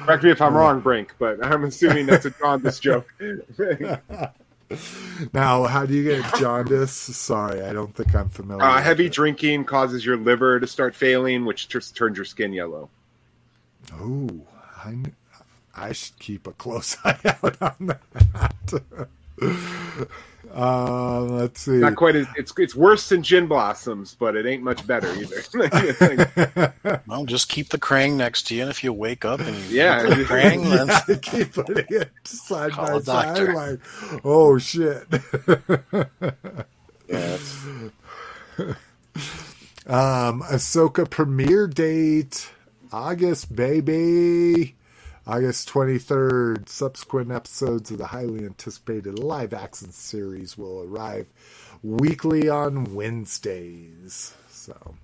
[0.03, 3.08] Correct me if I'm wrong, Brink, but I'm assuming that's a jaundice joke.
[5.33, 6.91] Now, how do you get jaundice?
[6.91, 8.64] Sorry, I don't think I'm familiar.
[8.64, 9.14] Uh, heavy it.
[9.14, 12.90] drinking causes your liver to start failing, which just turns your skin yellow.
[13.93, 14.27] Oh,
[14.83, 14.98] I,
[15.75, 18.82] I should keep a close eye out on that.
[20.53, 21.72] uh, let's see.
[21.72, 25.41] Not quite as it's it's worse than gin blossoms, but it ain't much better either.
[27.08, 29.77] Well, just keep the Krang next to you, and if you wake up and you
[29.77, 30.01] Yeah.
[30.01, 33.80] look at the Krang, then I keep putting it side by side, like,
[34.24, 35.06] oh shit.
[37.09, 37.38] yeah,
[39.88, 42.50] Um, Ahsoka premiere date
[42.93, 44.75] August, baby.
[45.27, 46.69] August 23rd.
[46.69, 51.27] Subsequent episodes of the highly anticipated live action series will arrive
[51.83, 54.33] weekly on Wednesdays.
[54.50, 54.95] So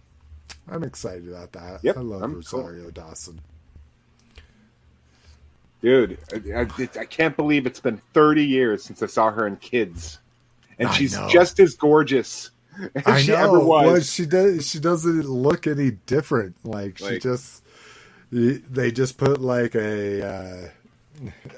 [0.70, 1.84] I'm excited about that.
[1.84, 2.64] Yep, I love I'm cool.
[2.64, 3.42] Rosario Dawson.
[5.82, 6.68] dude, I, I,
[7.02, 10.20] I can't believe it's been 30 years since I saw her in Kids,
[10.80, 11.30] and I she's know.
[11.30, 12.52] just as gorgeous
[12.96, 13.38] as I she know.
[13.38, 13.86] ever was.
[13.86, 14.68] Well, she does.
[14.70, 16.56] She doesn't look any different.
[16.66, 17.64] Like, she just.
[18.32, 20.26] They just put like a.
[20.26, 20.70] Uh,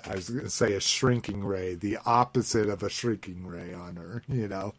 [0.10, 3.96] I was going to say a shrinking ray, the opposite of a shrinking ray on
[3.98, 4.24] her.
[4.30, 4.74] You know,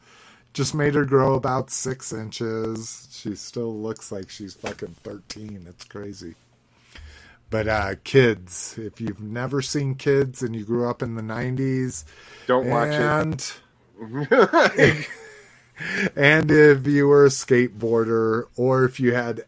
[0.55, 3.09] just made her grow about six inches.
[3.13, 5.67] She still looks like she's fucking thirteen.
[5.69, 6.35] It's crazy.
[7.51, 12.05] But uh, kids, if you've never seen kids and you grew up in the '90s,
[12.47, 13.61] Don't watch it.
[14.01, 15.07] and
[16.17, 19.45] and if you were a skateboarder or if you had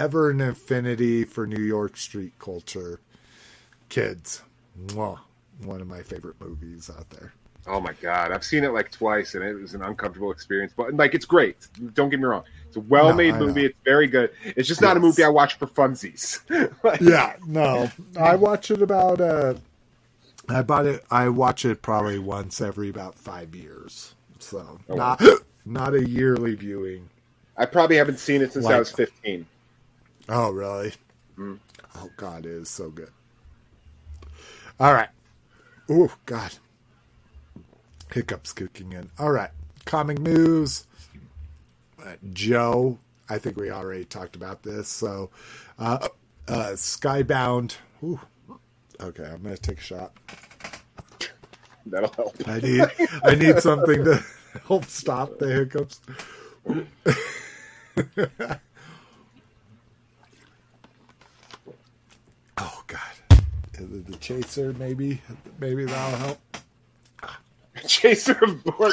[0.00, 3.00] ever an affinity for New York street culture,
[3.90, 4.42] kids,
[4.86, 5.18] mwah,
[5.62, 7.34] one of my favorite movies out there.
[7.66, 10.72] Oh my god, I've seen it like twice, and it was an uncomfortable experience.
[10.74, 11.56] But like, it's great.
[11.92, 13.46] Don't get me wrong; it's a well-made No, I know.
[13.46, 13.66] movie.
[13.66, 14.30] It's very good.
[14.42, 16.40] It's just not a movie I watch for funsies.
[16.82, 19.54] Like, Yeah, no, I watch it about uh,
[20.48, 21.04] I bought it.
[21.10, 25.22] I watch it probably once every about five years, so Oh, not
[25.66, 27.10] not a yearly viewing.
[27.58, 29.44] I probably haven't seen it since I was 15.
[30.30, 30.94] Oh, really?
[31.38, 31.60] Mm.
[31.96, 33.10] Oh God, it is so good.
[34.78, 35.08] All right.
[35.90, 36.54] Oh God.
[38.12, 39.10] Hiccups kicking in.
[39.18, 39.50] All right.
[39.86, 40.86] Comic news.
[42.00, 42.98] Uh, Joe.
[43.28, 44.88] I think we already talked about this.
[44.88, 45.30] So,
[45.78, 46.08] uh,
[46.48, 47.76] uh, Skybound.
[48.04, 48.20] Ooh.
[49.00, 50.12] Okay, I'm gonna take a shot.
[51.86, 52.36] That'll help.
[52.46, 52.84] I need
[53.24, 54.22] I need something to
[54.68, 56.00] help stop the hiccups.
[62.58, 63.00] oh God,
[63.84, 65.20] the, the chaser maybe
[65.58, 66.38] maybe that'll help.
[67.86, 68.92] Chaser of board.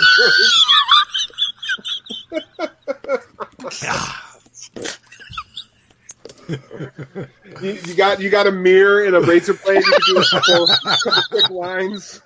[7.61, 9.83] you, you got you got a mirror and a razor blade.
[9.83, 12.21] You can do a couple, couple quick lines.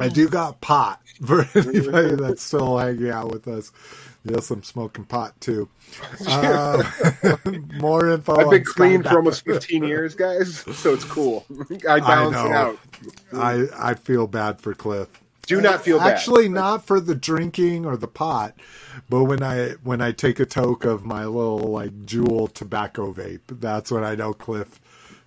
[0.00, 3.70] I do got pot for anybody that's still hanging out with us.
[4.24, 5.68] Yes, I'm smoking pot too.
[6.26, 6.82] Uh,
[7.74, 8.36] more info.
[8.36, 11.44] I've been clean for almost 15 years, guys, so it's cool.
[11.88, 12.78] I I it out.
[13.34, 15.08] I I feel bad for Cliff.
[15.46, 16.12] Do not feel bad.
[16.12, 18.54] Actually, not for the drinking or the pot,
[19.08, 23.40] but when I when I take a toke of my little like Juul tobacco vape,
[23.48, 24.80] that's when I know Cliff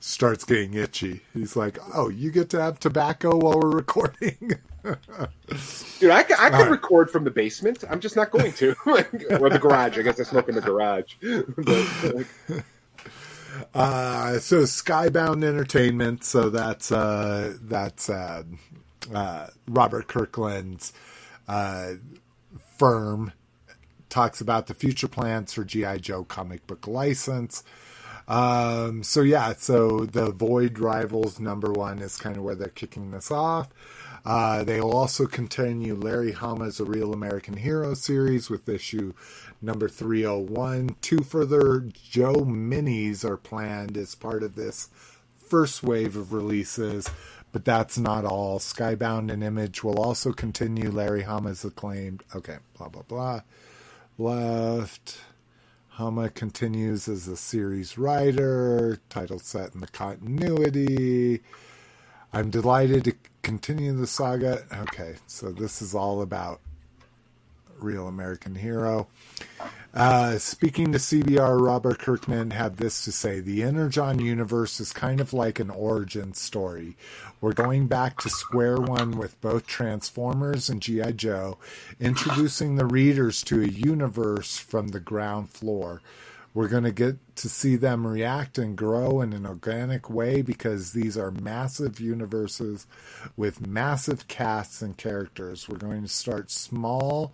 [0.05, 1.21] starts getting itchy.
[1.33, 4.37] He's like, "Oh, you get to have tobacco while we're recording."
[4.83, 6.69] Dude, I, I could right.
[6.69, 7.83] record from the basement.
[7.89, 8.75] I'm just not going to.
[8.85, 9.97] or the garage.
[9.97, 11.15] I guess I smoke in the garage.
[11.57, 12.63] But,
[13.73, 16.25] Uh, so Skybound Entertainment.
[16.25, 18.43] So that's uh, that's uh,
[19.13, 20.91] uh, Robert Kirkman's
[21.47, 21.93] uh,
[22.77, 23.31] firm
[24.09, 27.63] talks about the future plans for GI Joe comic book license.
[28.27, 33.11] Um, so yeah, so the Void Rivals number one is kind of where they're kicking
[33.11, 33.69] this off.
[34.25, 39.13] Uh, they will also continue Larry Hama's A Real American Hero series with issue
[39.61, 40.95] number 301.
[41.01, 44.89] Two further Joe minis are planned as part of this
[45.37, 47.07] first wave of releases,
[47.51, 48.57] but that's not all.
[48.57, 52.23] Skybound and Image will also continue Larry Hama's acclaimed.
[52.35, 53.41] Okay, blah, blah, blah.
[54.17, 55.19] Left.
[55.95, 61.39] Hama continues as a series writer, title set in the continuity.
[62.33, 64.65] I'm delighted to continue the saga.
[64.73, 66.59] Okay, so this is all about
[67.79, 69.07] Real American Hero.
[69.95, 75.21] Uh, speaking to CBR, Robert Kirkman had this to say The Energon universe is kind
[75.21, 76.97] of like an origin story.
[77.39, 81.13] We're going back to square one with both Transformers and G.I.
[81.13, 81.57] Joe,
[81.97, 86.01] introducing the readers to a universe from the ground floor.
[86.53, 90.91] We're going to get to see them react and grow in an organic way because
[90.91, 92.85] these are massive universes
[93.37, 95.69] with massive casts and characters.
[95.69, 97.33] We're going to start small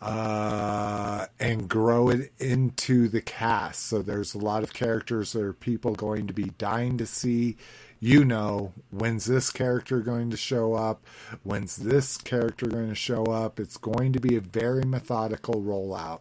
[0.00, 3.86] uh, and grow it into the cast.
[3.86, 7.56] So there's a lot of characters that are people going to be dying to see.
[7.98, 11.04] You know, when's this character going to show up?
[11.42, 13.58] When's this character going to show up?
[13.58, 16.20] It's going to be a very methodical rollout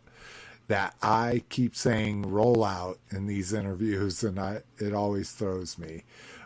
[0.67, 6.03] that I keep saying rollout in these interviews, and I, it always throws me.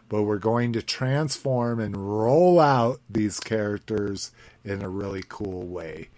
[0.09, 4.31] But we're going to transform and roll out these characters
[4.65, 6.09] in a really cool way.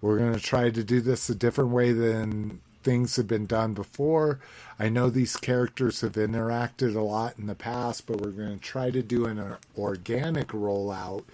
[0.00, 3.74] We're going to try to do this a different way than things have been done
[3.74, 4.38] before.
[4.78, 8.64] I know these characters have interacted a lot in the past, but we're going to
[8.64, 11.24] try to do an organic rollout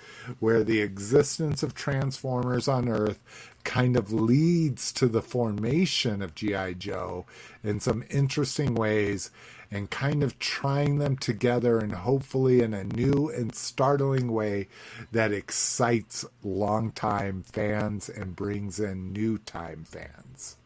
[0.40, 3.18] where the existence of Transformers on Earth
[3.64, 6.72] kind of leads to the formation of G.I.
[6.72, 7.26] Joe
[7.62, 9.30] in some interesting ways
[9.72, 14.68] and kind of trying them together and hopefully in a new and startling way
[15.10, 20.56] that excites longtime fans and brings in new time fans.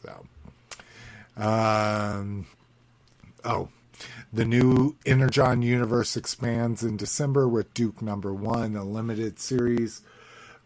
[0.00, 0.26] So,
[1.36, 2.46] um,
[3.44, 3.68] oh,
[4.32, 10.02] the new Energon universe expands in December with Duke Number One, a limited series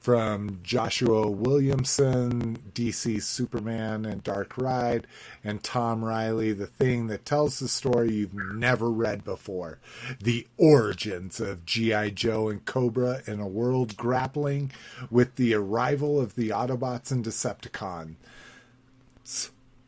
[0.06, 5.04] from Joshua Williamson, DC Superman and Dark Ride,
[5.42, 9.80] and Tom Reilly, the thing that tells the story you've never read before
[10.22, 12.10] the origins of G.I.
[12.10, 14.70] Joe and Cobra in a world grappling
[15.10, 18.14] with the arrival of the Autobots and Decepticons.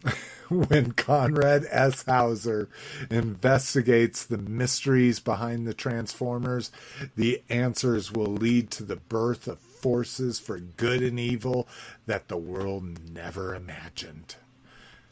[0.49, 2.05] when Conrad S.
[2.07, 2.69] Hauser
[3.09, 6.73] investigates the mysteries behind the Transformers,
[7.15, 11.69] the answers will lead to the birth of forces for good and evil
[12.07, 14.37] that the world never imagined.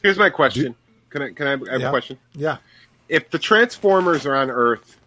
[0.01, 0.75] here's my question.
[1.09, 1.31] Can I?
[1.31, 2.19] Can I have a question?
[2.33, 2.57] Yeah.
[3.09, 4.97] If the Transformers are on Earth,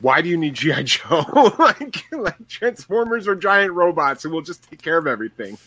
[0.00, 1.52] why do you need GI Joe?
[1.58, 5.58] like, like Transformers are giant robots, and we'll just take care of everything.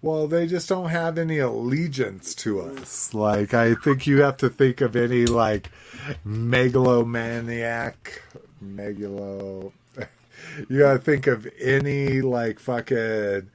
[0.00, 3.14] Well, they just don't have any allegiance to us.
[3.14, 5.70] Like, I think you have to think of any, like,
[6.24, 8.22] megalomaniac,
[8.64, 9.72] megalo.
[10.68, 13.50] You gotta think of any, like, fucking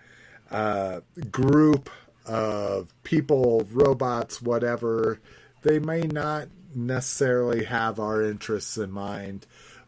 [0.52, 1.02] uh,
[1.32, 1.90] group
[2.26, 5.20] of people, robots, whatever.
[5.62, 9.46] They may not necessarily have our interests in mind,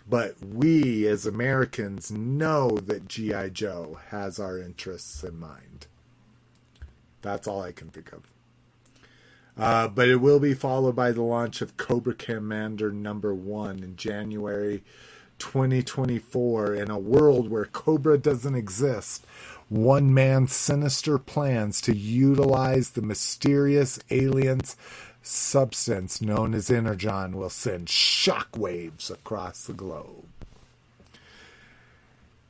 [0.08, 3.50] but we as Americans know that G.I.
[3.50, 5.88] Joe has our interests in mind.
[7.22, 8.24] That's all I can think of.
[9.58, 13.98] Uh, but it will be followed by the launch of Cobra Commander number one in
[13.98, 14.84] January
[15.40, 19.26] 2024 in a world where Cobra doesn't exist.
[19.70, 24.76] One man's sinister plans to utilize the mysterious aliens
[25.22, 30.26] substance known as Energon will send shockwaves across the globe.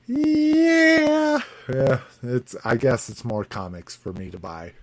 [0.08, 1.40] Yeah,
[1.72, 2.00] yeah.
[2.24, 2.56] It's.
[2.66, 4.74] I guess it's more comics for me to buy.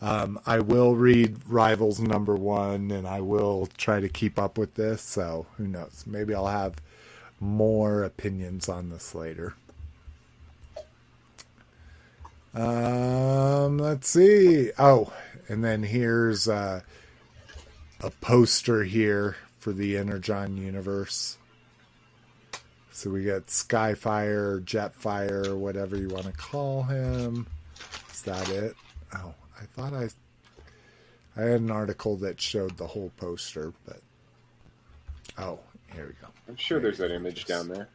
[0.00, 4.74] Um, I will read Rivals number one, and I will try to keep up with
[4.74, 5.02] this.
[5.02, 6.04] So who knows?
[6.06, 6.76] Maybe I'll have
[7.40, 9.54] more opinions on this later.
[12.54, 14.70] Um, let's see.
[14.78, 15.12] Oh,
[15.48, 16.80] and then here's uh,
[18.00, 21.36] a poster here for the Energon universe.
[22.92, 27.48] So we got Skyfire, Jetfire, whatever you want to call him.
[28.12, 28.76] Is that it?
[29.14, 30.08] Oh, I thought I
[31.36, 34.00] I had an article that showed the whole poster, but
[35.36, 35.58] oh,
[35.92, 36.33] here we go.
[36.48, 37.88] I'm sure there's that image down there.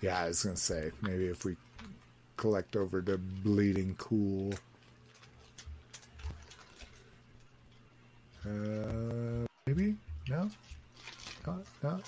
[0.00, 1.56] Yeah, I was gonna say maybe if we
[2.36, 4.54] collect over to Bleeding Cool.
[8.44, 9.96] Uh, maybe
[10.28, 10.50] no,
[11.46, 12.00] no, no,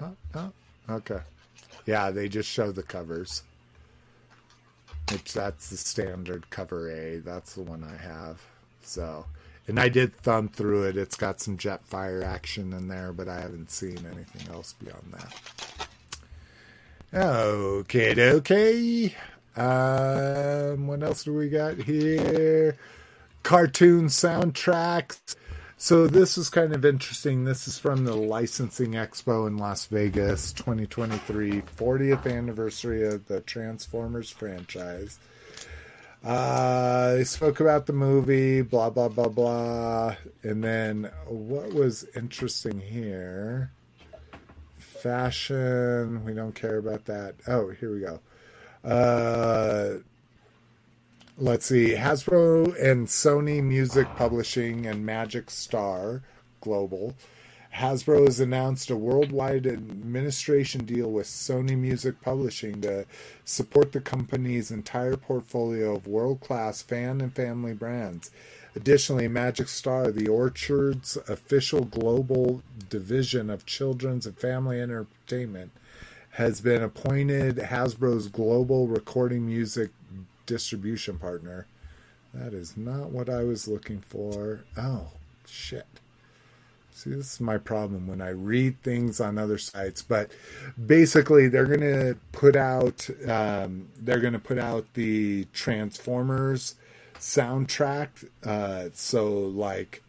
[0.00, 0.52] no, no.
[0.88, 1.20] Okay.
[1.86, 3.42] Yeah, they just show the covers.
[5.10, 7.18] Which that's the standard cover A.
[7.18, 8.40] That's the one I have.
[8.82, 9.26] So,
[9.66, 10.96] and I did thumb through it.
[10.96, 15.88] It's got some Jetfire action in there, but I haven't seen anything else beyond that.
[17.14, 19.14] Okay, okay.
[19.56, 22.76] Um, what else do we got here?
[23.42, 25.36] Cartoon soundtracks.
[25.76, 27.44] So this is kind of interesting.
[27.44, 34.30] This is from the Licensing Expo in Las Vegas, 2023, 40th anniversary of the Transformers
[34.30, 35.18] franchise.
[36.24, 42.80] Uh, they spoke about the movie, blah blah blah blah, and then what was interesting
[42.80, 43.70] here?
[44.78, 46.24] Fashion.
[46.24, 47.34] We don't care about that.
[47.46, 48.20] Oh, here we go.
[48.82, 49.98] Uh,
[51.36, 56.22] let's see, Hasbro and Sony Music Publishing and Magic Star
[56.62, 57.14] Global.
[57.74, 63.04] Hasbro has announced a worldwide administration deal with Sony Music Publishing to
[63.44, 68.30] support the company's entire portfolio of world class fan and family brands.
[68.76, 75.72] Additionally, Magic Star, the Orchard's official global division of children's and family entertainment,
[76.30, 79.90] has been appointed Hasbro's global recording music
[80.46, 81.66] distribution partner.
[82.32, 84.64] That is not what I was looking for.
[84.76, 85.08] Oh,
[85.46, 85.86] shit.
[86.94, 90.02] See, this is my problem when I read things on other sites.
[90.02, 90.30] But
[90.86, 96.76] basically, they're going to put out um, they're going to put out the Transformers
[97.16, 98.10] soundtrack.
[98.44, 100.04] Uh, so, like,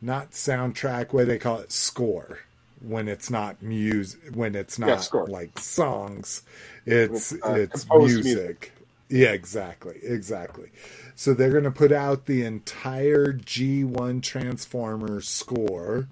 [0.00, 1.12] not soundtrack.
[1.12, 1.72] What do they call it?
[1.72, 2.40] Score.
[2.80, 4.20] When it's not music.
[4.34, 4.96] When it's not Yeah,
[5.26, 6.42] like songs.
[6.86, 8.24] It's Uh, it's music.
[8.24, 8.72] music.
[9.08, 10.70] Yeah, exactly, exactly.
[11.14, 16.08] So they're going to put out the entire G1 Transformers score,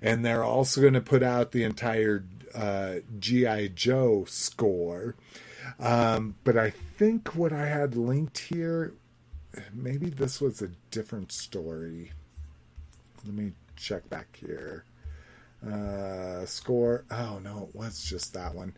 [0.00, 5.16] and they're also going to put out the entire uh, GI Joe score.
[5.80, 8.94] Um, but I think what I had linked here,
[9.72, 12.12] maybe this was a different story.
[13.24, 14.84] Let me check back here.
[15.66, 17.04] Uh, score.
[17.10, 18.74] Oh no, it was just that one.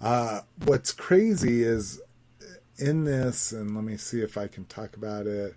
[0.00, 2.00] Uh, what's crazy is
[2.78, 5.54] in this, and let me see if I can talk about it.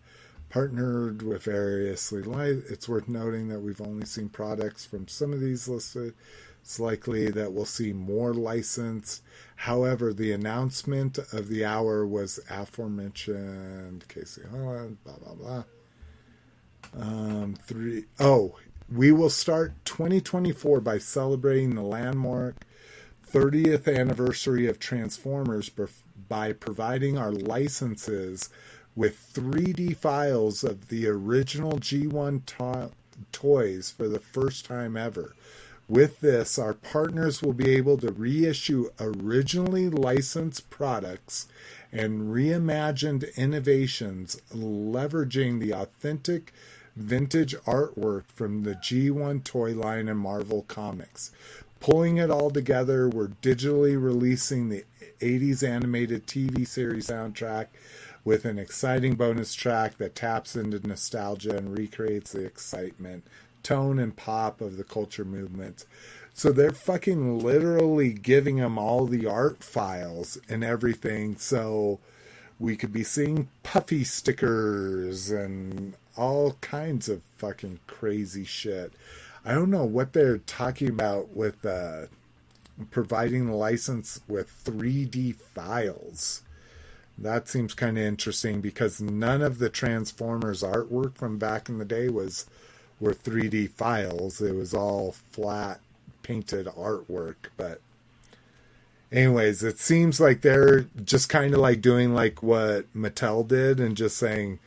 [0.50, 5.42] Partnered with variously, li- it's worth noting that we've only seen products from some of
[5.42, 6.14] these listed.
[6.62, 9.24] It's likely that we'll see more licensed.
[9.58, 15.64] However, the announcement of the hour was aforementioned Casey Holland, blah blah blah.
[16.98, 18.56] Um, three oh,
[18.90, 22.56] we will start 2024 by celebrating the landmark
[23.32, 25.70] 30th anniversary of Transformers
[26.28, 28.50] by providing our licenses
[28.96, 32.92] with 3D files of the original G1 to-
[33.32, 35.36] toys for the first time ever.
[35.88, 41.48] With this, our partners will be able to reissue originally licensed products
[41.94, 46.52] and reimagined innovations, leveraging the authentic
[46.98, 51.32] vintage artwork from the G1 toy line and Marvel Comics.
[51.80, 54.84] Pulling it all together, we're digitally releasing the
[55.20, 57.68] 80s animated TV series soundtrack
[58.24, 63.26] with an exciting bonus track that taps into nostalgia and recreates the excitement,
[63.64, 65.86] tone, and pop of the culture movement.
[66.34, 71.38] So they're fucking literally giving them all the art files and everything.
[71.38, 72.00] So
[72.60, 78.94] we could be seeing puffy stickers and all kinds of fucking crazy shit.
[79.46, 82.08] I don't know what they're talking about with uh,
[82.92, 86.44] providing the license with 3D files.
[87.18, 91.86] That seems kind of interesting because none of the Transformers artwork from back in the
[91.86, 92.46] day was
[93.00, 94.42] were 3D files.
[94.42, 95.80] It was all flat
[96.22, 97.82] painted artwork, but
[99.12, 103.98] anyways, it seems like they're just kind of like doing like what Mattel did and
[103.98, 104.60] just saying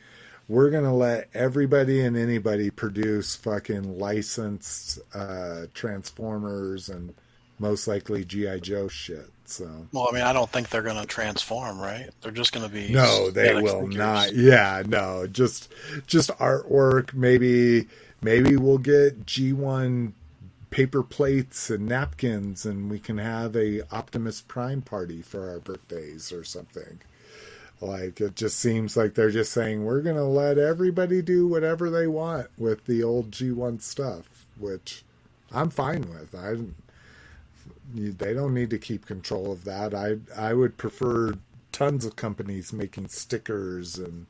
[0.49, 7.15] we're going to let everybody and anybody produce fucking licensed uh, Transformers and
[7.61, 9.31] most likely GI Joe shit.
[9.45, 12.09] So well, I mean, I don't think they're going to transform, right?
[12.21, 13.97] They're just going to be no, they will figures.
[13.97, 14.35] not.
[14.35, 15.73] Yeah, no, just
[16.07, 17.13] just artwork.
[17.15, 17.89] Maybe
[18.23, 20.15] maybe we'll get G one
[20.71, 26.33] paper plates and napkins, and we can have a Optimus Prime party for our birthdays
[26.33, 27.01] or something.
[27.81, 31.91] Like it just seems like they're just saying we're going to let everybody do whatever
[31.91, 35.03] they want with the old G1 stuff, which
[35.51, 36.35] I'm fine with.
[36.35, 36.57] I
[37.95, 39.95] they don't need to keep control of that.
[39.95, 41.35] I I would prefer
[41.73, 44.27] tons of companies making stickers and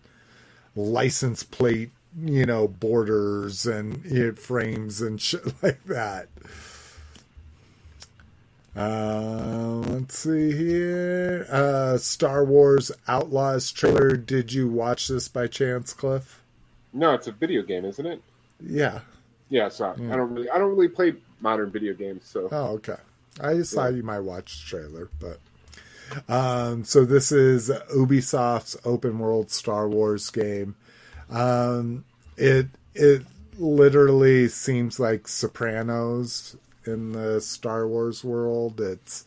[0.77, 6.29] license plate, you know, borders and know, frames and shit like that.
[8.77, 11.47] Uh, let's see here.
[11.51, 14.17] Uh, Star Wars Outlaws trailer.
[14.17, 16.41] Did you watch this by chance, Cliff?
[16.93, 18.23] No, it's a video game, isn't it?
[18.61, 19.01] Yeah.
[19.49, 20.13] Yeah, so yeah.
[20.13, 22.25] I don't really, I don't really play modern video games.
[22.25, 22.49] So.
[22.53, 22.97] Oh, okay.
[23.43, 23.81] I just yeah.
[23.81, 25.41] thought you might watch the trailer, but.
[26.28, 30.75] Um, so this is Ubisoft's open world Star Wars game.
[31.31, 32.05] Um,
[32.36, 33.23] it it
[33.59, 38.81] literally seems like Sopranos in the Star Wars world.
[38.81, 39.25] It's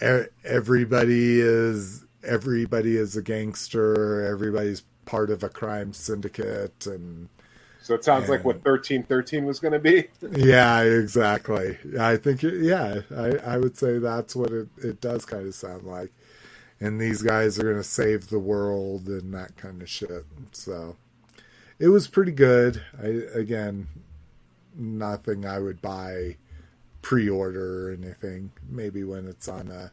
[0.00, 4.24] everybody is everybody is a gangster.
[4.24, 7.28] Everybody's part of a crime syndicate, and
[7.82, 10.08] so it sounds and, like what thirteen thirteen was going to be.
[10.36, 11.76] yeah, exactly.
[11.98, 15.84] I think yeah, I I would say that's what it it does kind of sound
[15.84, 16.12] like.
[16.80, 20.24] And these guys are going to save the world and that kind of shit.
[20.50, 20.96] So
[21.78, 22.82] it was pretty good.
[23.00, 23.88] I again,
[24.74, 26.36] nothing I would buy
[27.02, 28.52] pre-order or anything.
[28.68, 29.92] Maybe when it's on a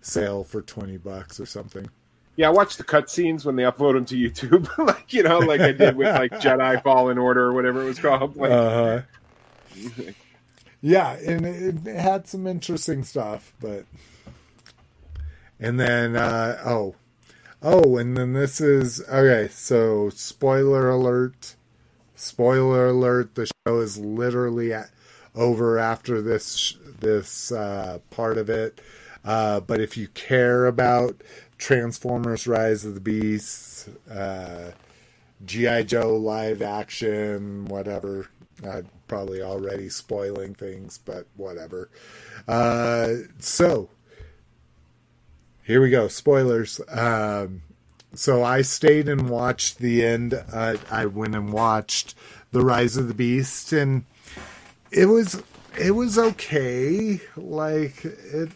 [0.00, 1.88] sale for twenty bucks or something.
[2.36, 5.60] Yeah, I watch the cutscenes when they upload them to YouTube, like you know, like
[5.60, 8.36] I did with like Jedi Fallen Order or whatever it was called.
[8.36, 9.02] Like, uh-huh.
[10.80, 13.86] yeah, and it, it, had some interesting stuff, but
[15.60, 16.96] and then uh, oh,
[17.62, 19.48] oh, and then this is okay.
[19.52, 21.54] So spoiler alert!
[22.16, 23.36] Spoiler alert!
[23.36, 24.90] The show is literally at
[25.36, 28.80] over after this this uh, part of it.
[29.24, 31.22] Uh, but if you care about
[31.58, 34.72] Transformers: Rise of the Beasts, uh,
[35.44, 38.28] GI Joe live action, whatever,
[38.62, 41.90] I'm probably already spoiling things, but whatever.
[42.46, 43.88] Uh, so
[45.64, 46.08] here we go.
[46.08, 46.80] Spoilers.
[46.88, 47.62] Um,
[48.14, 50.34] so I stayed and watched the end.
[50.52, 52.14] Uh, I went and watched
[52.52, 54.04] the Rise of the Beast, and
[54.90, 55.42] it was
[55.78, 57.20] it was okay.
[57.36, 58.50] Like it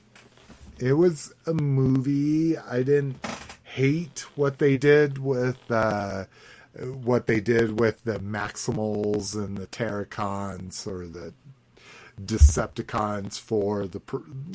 [0.79, 2.57] it was a movie.
[2.57, 3.25] I didn't
[3.65, 6.25] hate what they did with uh,
[6.79, 11.33] what they did with the Maximals and the Terrorcons or the
[12.21, 14.01] Decepticons for the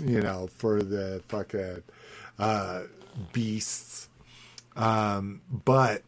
[0.03, 1.83] you know for the fucking
[2.39, 2.83] uh,
[3.31, 4.09] beasts.
[4.75, 6.03] Um, but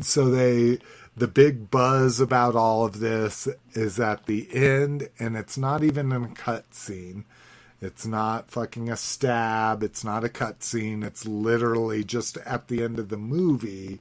[0.00, 0.78] so they
[1.16, 6.12] the big buzz about all of this is at the end, and it's not even
[6.12, 7.24] in a cutscene.
[7.82, 9.82] It's not fucking a stab.
[9.82, 11.04] It's not a cutscene.
[11.04, 14.00] It's literally just at the end of the movie.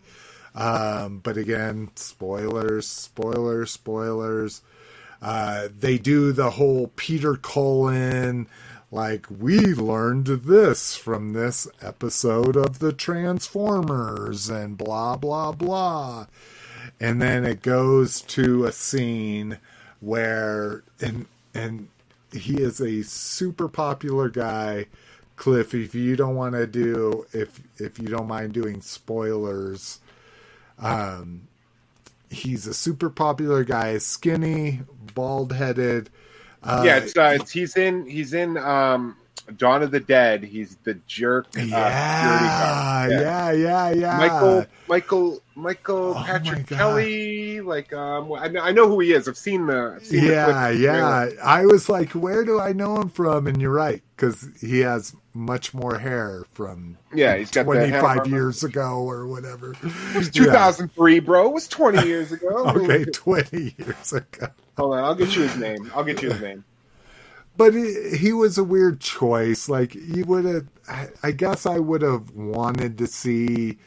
[0.56, 4.62] Um, but again, spoilers, spoilers, spoilers.
[5.22, 8.48] Uh, they do the whole Peter Cullen,
[8.94, 16.28] like, we learned this from this episode of the Transformers, and blah, blah, blah
[17.02, 19.58] and then it goes to a scene
[20.00, 21.88] where and and
[22.34, 24.88] he is a super popular guy.
[25.36, 30.00] Cliff, if you don't want to do if if you don't mind doing spoilers,
[30.78, 31.48] um,
[32.30, 34.82] he's a super popular guy, skinny,
[35.16, 36.10] bald headed.
[36.64, 39.18] Uh, yeah, it's, uh, it's he's in he's in um
[39.58, 40.44] Dawn of the Dead.
[40.44, 41.48] He's the jerk.
[41.58, 47.62] Uh, yeah, yeah, yeah, yeah, Michael, Michael, Michael oh Patrick Kelly.
[47.62, 49.28] Like, um, I, I, know who he is.
[49.28, 49.96] I've seen the.
[49.96, 51.30] I've seen yeah, the yeah.
[51.44, 53.48] I was like, where do I know him from?
[53.48, 56.98] And you're right, because he has much more hair from.
[57.14, 59.76] Yeah, he's got 25 years ago or whatever.
[59.84, 61.20] It was 2003, yeah.
[61.22, 61.48] bro.
[61.48, 62.66] It was 20 years ago.
[62.68, 64.48] okay, 20 years ago.
[64.78, 65.92] Hold on, I'll get you his name.
[65.96, 66.64] I'll get you his name
[67.58, 69.70] but he, he, was a weird choice.
[69.70, 73.78] Like you would have, I, I guess I would have wanted to see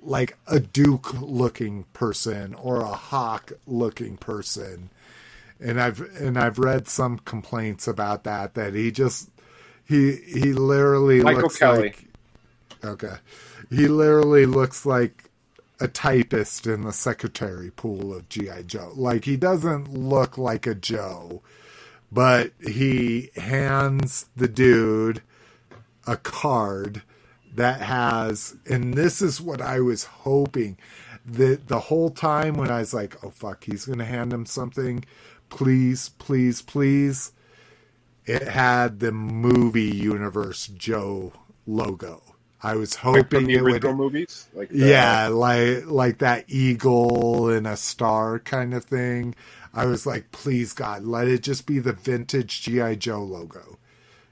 [0.00, 4.90] like a Duke looking person or a Hawk looking person,
[5.60, 8.54] and I've and I've read some complaints about that.
[8.54, 9.30] That he just
[9.84, 11.82] he he literally Michael looks Kelly.
[11.82, 12.04] like
[12.84, 13.16] okay,
[13.70, 15.30] he literally looks like
[15.80, 18.92] a typist in the secretary pool of GI Joe.
[18.94, 21.42] Like he doesn't look like a Joe
[22.14, 25.22] but he hands the dude
[26.06, 27.02] a card
[27.54, 30.78] that has and this is what I was hoping
[31.26, 35.04] that the whole time when I was like, oh fuck, he's gonna hand him something,
[35.50, 37.32] please, please, please.
[38.26, 41.32] It had the movie universe Joe
[41.66, 42.22] logo.
[42.62, 47.66] I was hoping like it would movies, like the, yeah, like like that eagle and
[47.66, 49.34] a star kind of thing.
[49.74, 53.78] I was like, please God, let it just be the vintage GI Joe logo.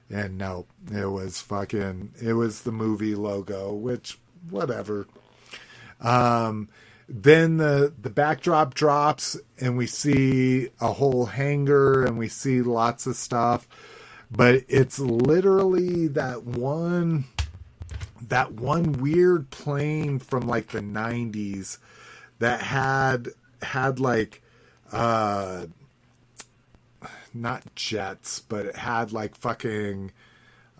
[0.09, 4.17] And no, it was fucking it was the movie logo, which
[4.49, 5.07] whatever.
[6.01, 6.69] Um
[7.09, 13.05] then the the backdrop drops and we see a whole hangar and we see lots
[13.05, 13.67] of stuff
[14.35, 17.25] but it's literally that one
[18.27, 21.77] that one weird plane from like the 90s
[22.39, 23.29] that had
[23.61, 24.41] had like
[24.93, 25.65] uh
[27.33, 30.11] not jets, but it had like fucking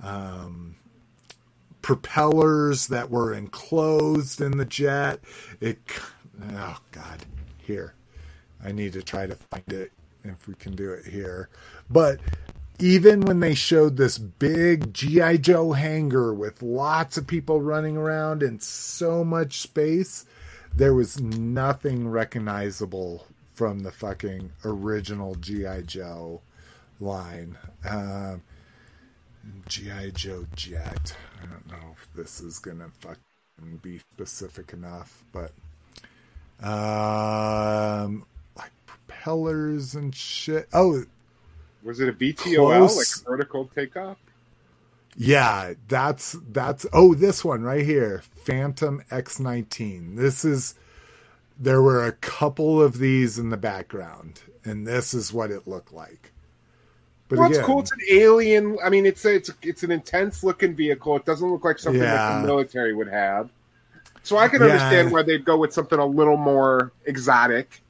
[0.01, 0.75] um
[1.82, 5.19] propellers that were enclosed in the jet.
[5.59, 5.80] It
[6.53, 7.25] oh god,
[7.58, 7.95] here.
[8.64, 9.92] I need to try to find it
[10.24, 11.50] if we can do it here.
[11.90, 12.19] But
[12.80, 18.42] even when they showed this big GI Joe hangar with lots of people running around
[18.42, 20.25] and so much space,
[20.75, 26.41] there was nothing recognizable from the fucking original GI Joe
[26.99, 27.57] line.
[27.88, 28.41] Um,
[29.67, 31.15] GI Joe Jet.
[31.41, 35.51] I don't know if this is gonna fucking be specific enough, but
[36.65, 38.25] um,
[38.57, 40.67] like propellers and shit.
[40.73, 41.03] Oh,
[41.83, 42.98] was it a VTOL close.
[42.98, 44.17] like vertical takeoff?
[45.15, 50.15] Yeah, that's that's oh this one right here, Phantom X19.
[50.15, 50.75] This is
[51.57, 55.93] there were a couple of these in the background, and this is what it looked
[55.93, 56.32] like.
[57.30, 57.80] But well, again, it's cool.
[57.80, 58.77] It's an alien.
[58.83, 61.15] I mean, it's a, it's it's an intense looking vehicle.
[61.15, 62.15] It doesn't look like something yeah.
[62.15, 63.49] that the military would have.
[64.23, 64.67] So I can yeah.
[64.67, 67.82] understand why they'd go with something a little more exotic.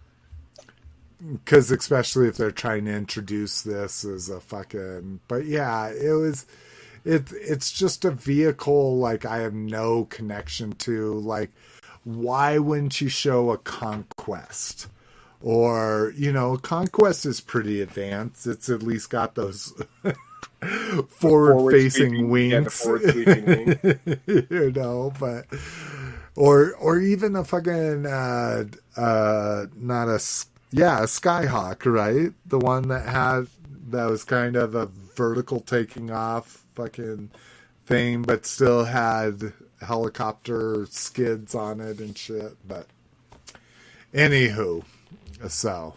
[1.22, 6.46] Because especially if they're trying to introduce this as a fucking, but yeah, it was.
[7.06, 11.16] It it's just a vehicle like I have no connection to.
[11.16, 11.52] Like
[12.04, 14.88] why wouldn't you show a conquest?
[15.42, 18.48] Or, you know, conquest is pretty advanced.
[18.48, 19.74] It's at least got those
[21.10, 22.86] forward facing wings.
[22.86, 25.46] Yeah, you know, but
[26.36, 28.66] or or even a fucking uh
[28.96, 30.20] uh not a
[30.72, 32.34] yeah, a skyhawk, right?
[32.46, 33.48] The one that had
[33.90, 37.32] that was kind of a vertical taking off fucking
[37.86, 39.54] thing, but still had
[39.84, 42.56] helicopter skids on it and shit.
[42.68, 42.88] But
[44.14, 44.84] anywho,
[45.48, 45.96] so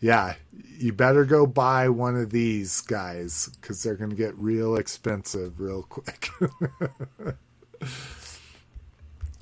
[0.00, 0.34] yeah,
[0.78, 5.58] you better go buy one of these guys because they're going to get real expensive
[5.60, 6.28] real quick.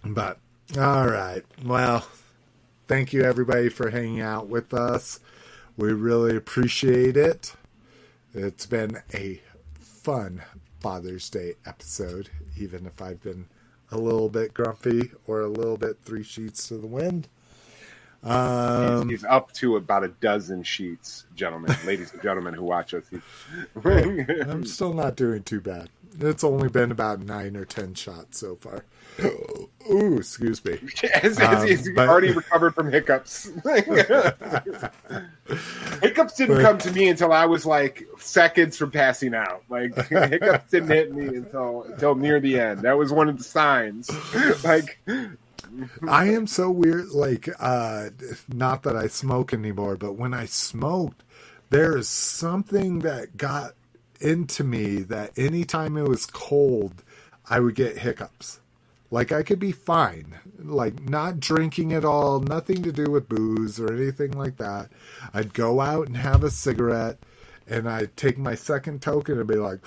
[0.05, 0.39] but
[0.79, 2.07] all right, well,
[2.89, 5.21] thank you everybody for hanging out with us.
[5.77, 7.55] We really appreciate it.
[8.33, 9.41] It's been a
[9.79, 10.43] fun
[10.85, 13.47] Father's Day episode, even if I've been
[13.91, 17.27] a little bit grumpy or a little bit three sheets to the wind.
[18.23, 22.93] Um, he's, he's, up to about a dozen sheets, gentlemen, ladies and gentlemen who watch
[22.93, 23.05] us.
[23.83, 25.89] I'm still not doing too bad.
[26.21, 28.85] It's only been about nine or ten shots so far.
[29.23, 30.79] Ooh, excuse me.
[31.23, 33.51] As, as Um, he's but- already recovered from hiccups.
[36.03, 39.63] hiccups didn't But- come to me until I was like seconds from passing out.
[39.69, 42.81] Like hiccups didn't hit me until until near the end.
[42.81, 44.11] That was one of the signs.
[44.65, 44.99] like
[46.09, 47.11] I am so weird.
[47.11, 48.11] Like, uh,
[48.49, 51.23] not that I smoke anymore, but when I smoked,
[51.71, 53.73] there is something that got
[54.21, 57.03] into me that anytime it was cold,
[57.51, 58.61] I would get hiccups.
[59.15, 63.79] Like, I could be fine, like, not drinking at all, nothing to do with booze
[63.79, 64.91] or anything like that.
[65.33, 67.21] I'd go out and have a cigarette,
[67.69, 69.79] and I'd take my second token and be like,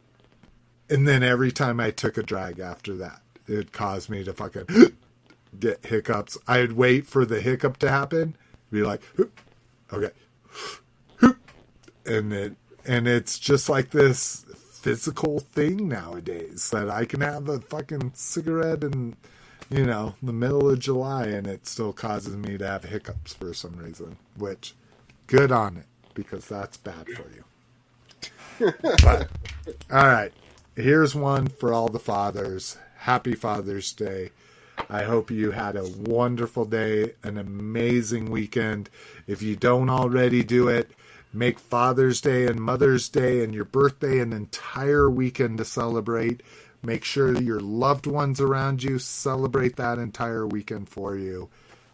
[0.90, 4.66] and then every time I took a drag after that, it caused me to fucking
[5.58, 6.36] get hiccups.
[6.46, 8.36] I'd wait for the hiccup to happen,
[8.70, 9.00] be like,
[9.94, 10.10] okay,
[12.04, 14.44] and it and it's just like this
[14.82, 19.14] physical thing nowadays that I can have a fucking cigarette in
[19.70, 23.54] you know the middle of July and it still causes me to have hiccups for
[23.54, 24.16] some reason.
[24.36, 24.74] Which,
[25.28, 28.72] good on it because that's bad for you.
[29.04, 29.28] but
[29.88, 30.32] all right,
[30.74, 32.76] here's one for all the fathers.
[32.98, 34.30] Happy Father's Day.
[34.90, 38.90] I hope you had a wonderful day, an amazing weekend.
[39.28, 40.90] If you don't already do it,
[41.32, 46.42] make Father's Day and Mother's Day and your birthday an entire weekend to celebrate.
[46.82, 51.48] Make sure your loved ones around you celebrate that entire weekend for you.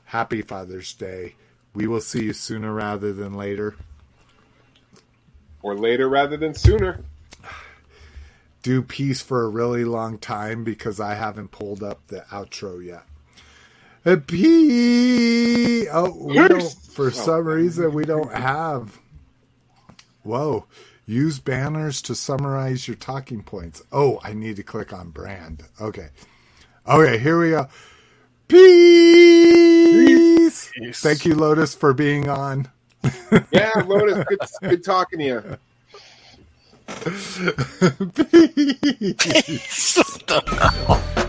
[0.07, 1.35] Happy Father's Day.
[1.75, 3.77] We will see you sooner rather than later.
[5.63, 7.05] or later rather than sooner.
[8.63, 13.05] do peace for a really long time because I haven't pulled up the outro yet.
[14.05, 15.89] A P.
[15.91, 16.63] Oh, we don't.
[16.91, 17.11] For oh.
[17.11, 18.99] some reason, we don't have.
[20.29, 20.67] Whoa!
[21.07, 23.81] Use banners to summarize your talking points.
[23.91, 25.63] Oh, I need to click on brand.
[25.81, 26.09] Okay.
[26.87, 27.67] Okay, here we go.
[28.47, 28.61] Peace.
[30.75, 31.01] Peace.
[31.01, 32.69] Thank you, Lotus, for being on.
[33.53, 35.43] Yeah, Lotus, good, good talking to you.
[39.19, 39.97] Peace.
[39.97, 40.43] What the
[41.17, 41.28] hell?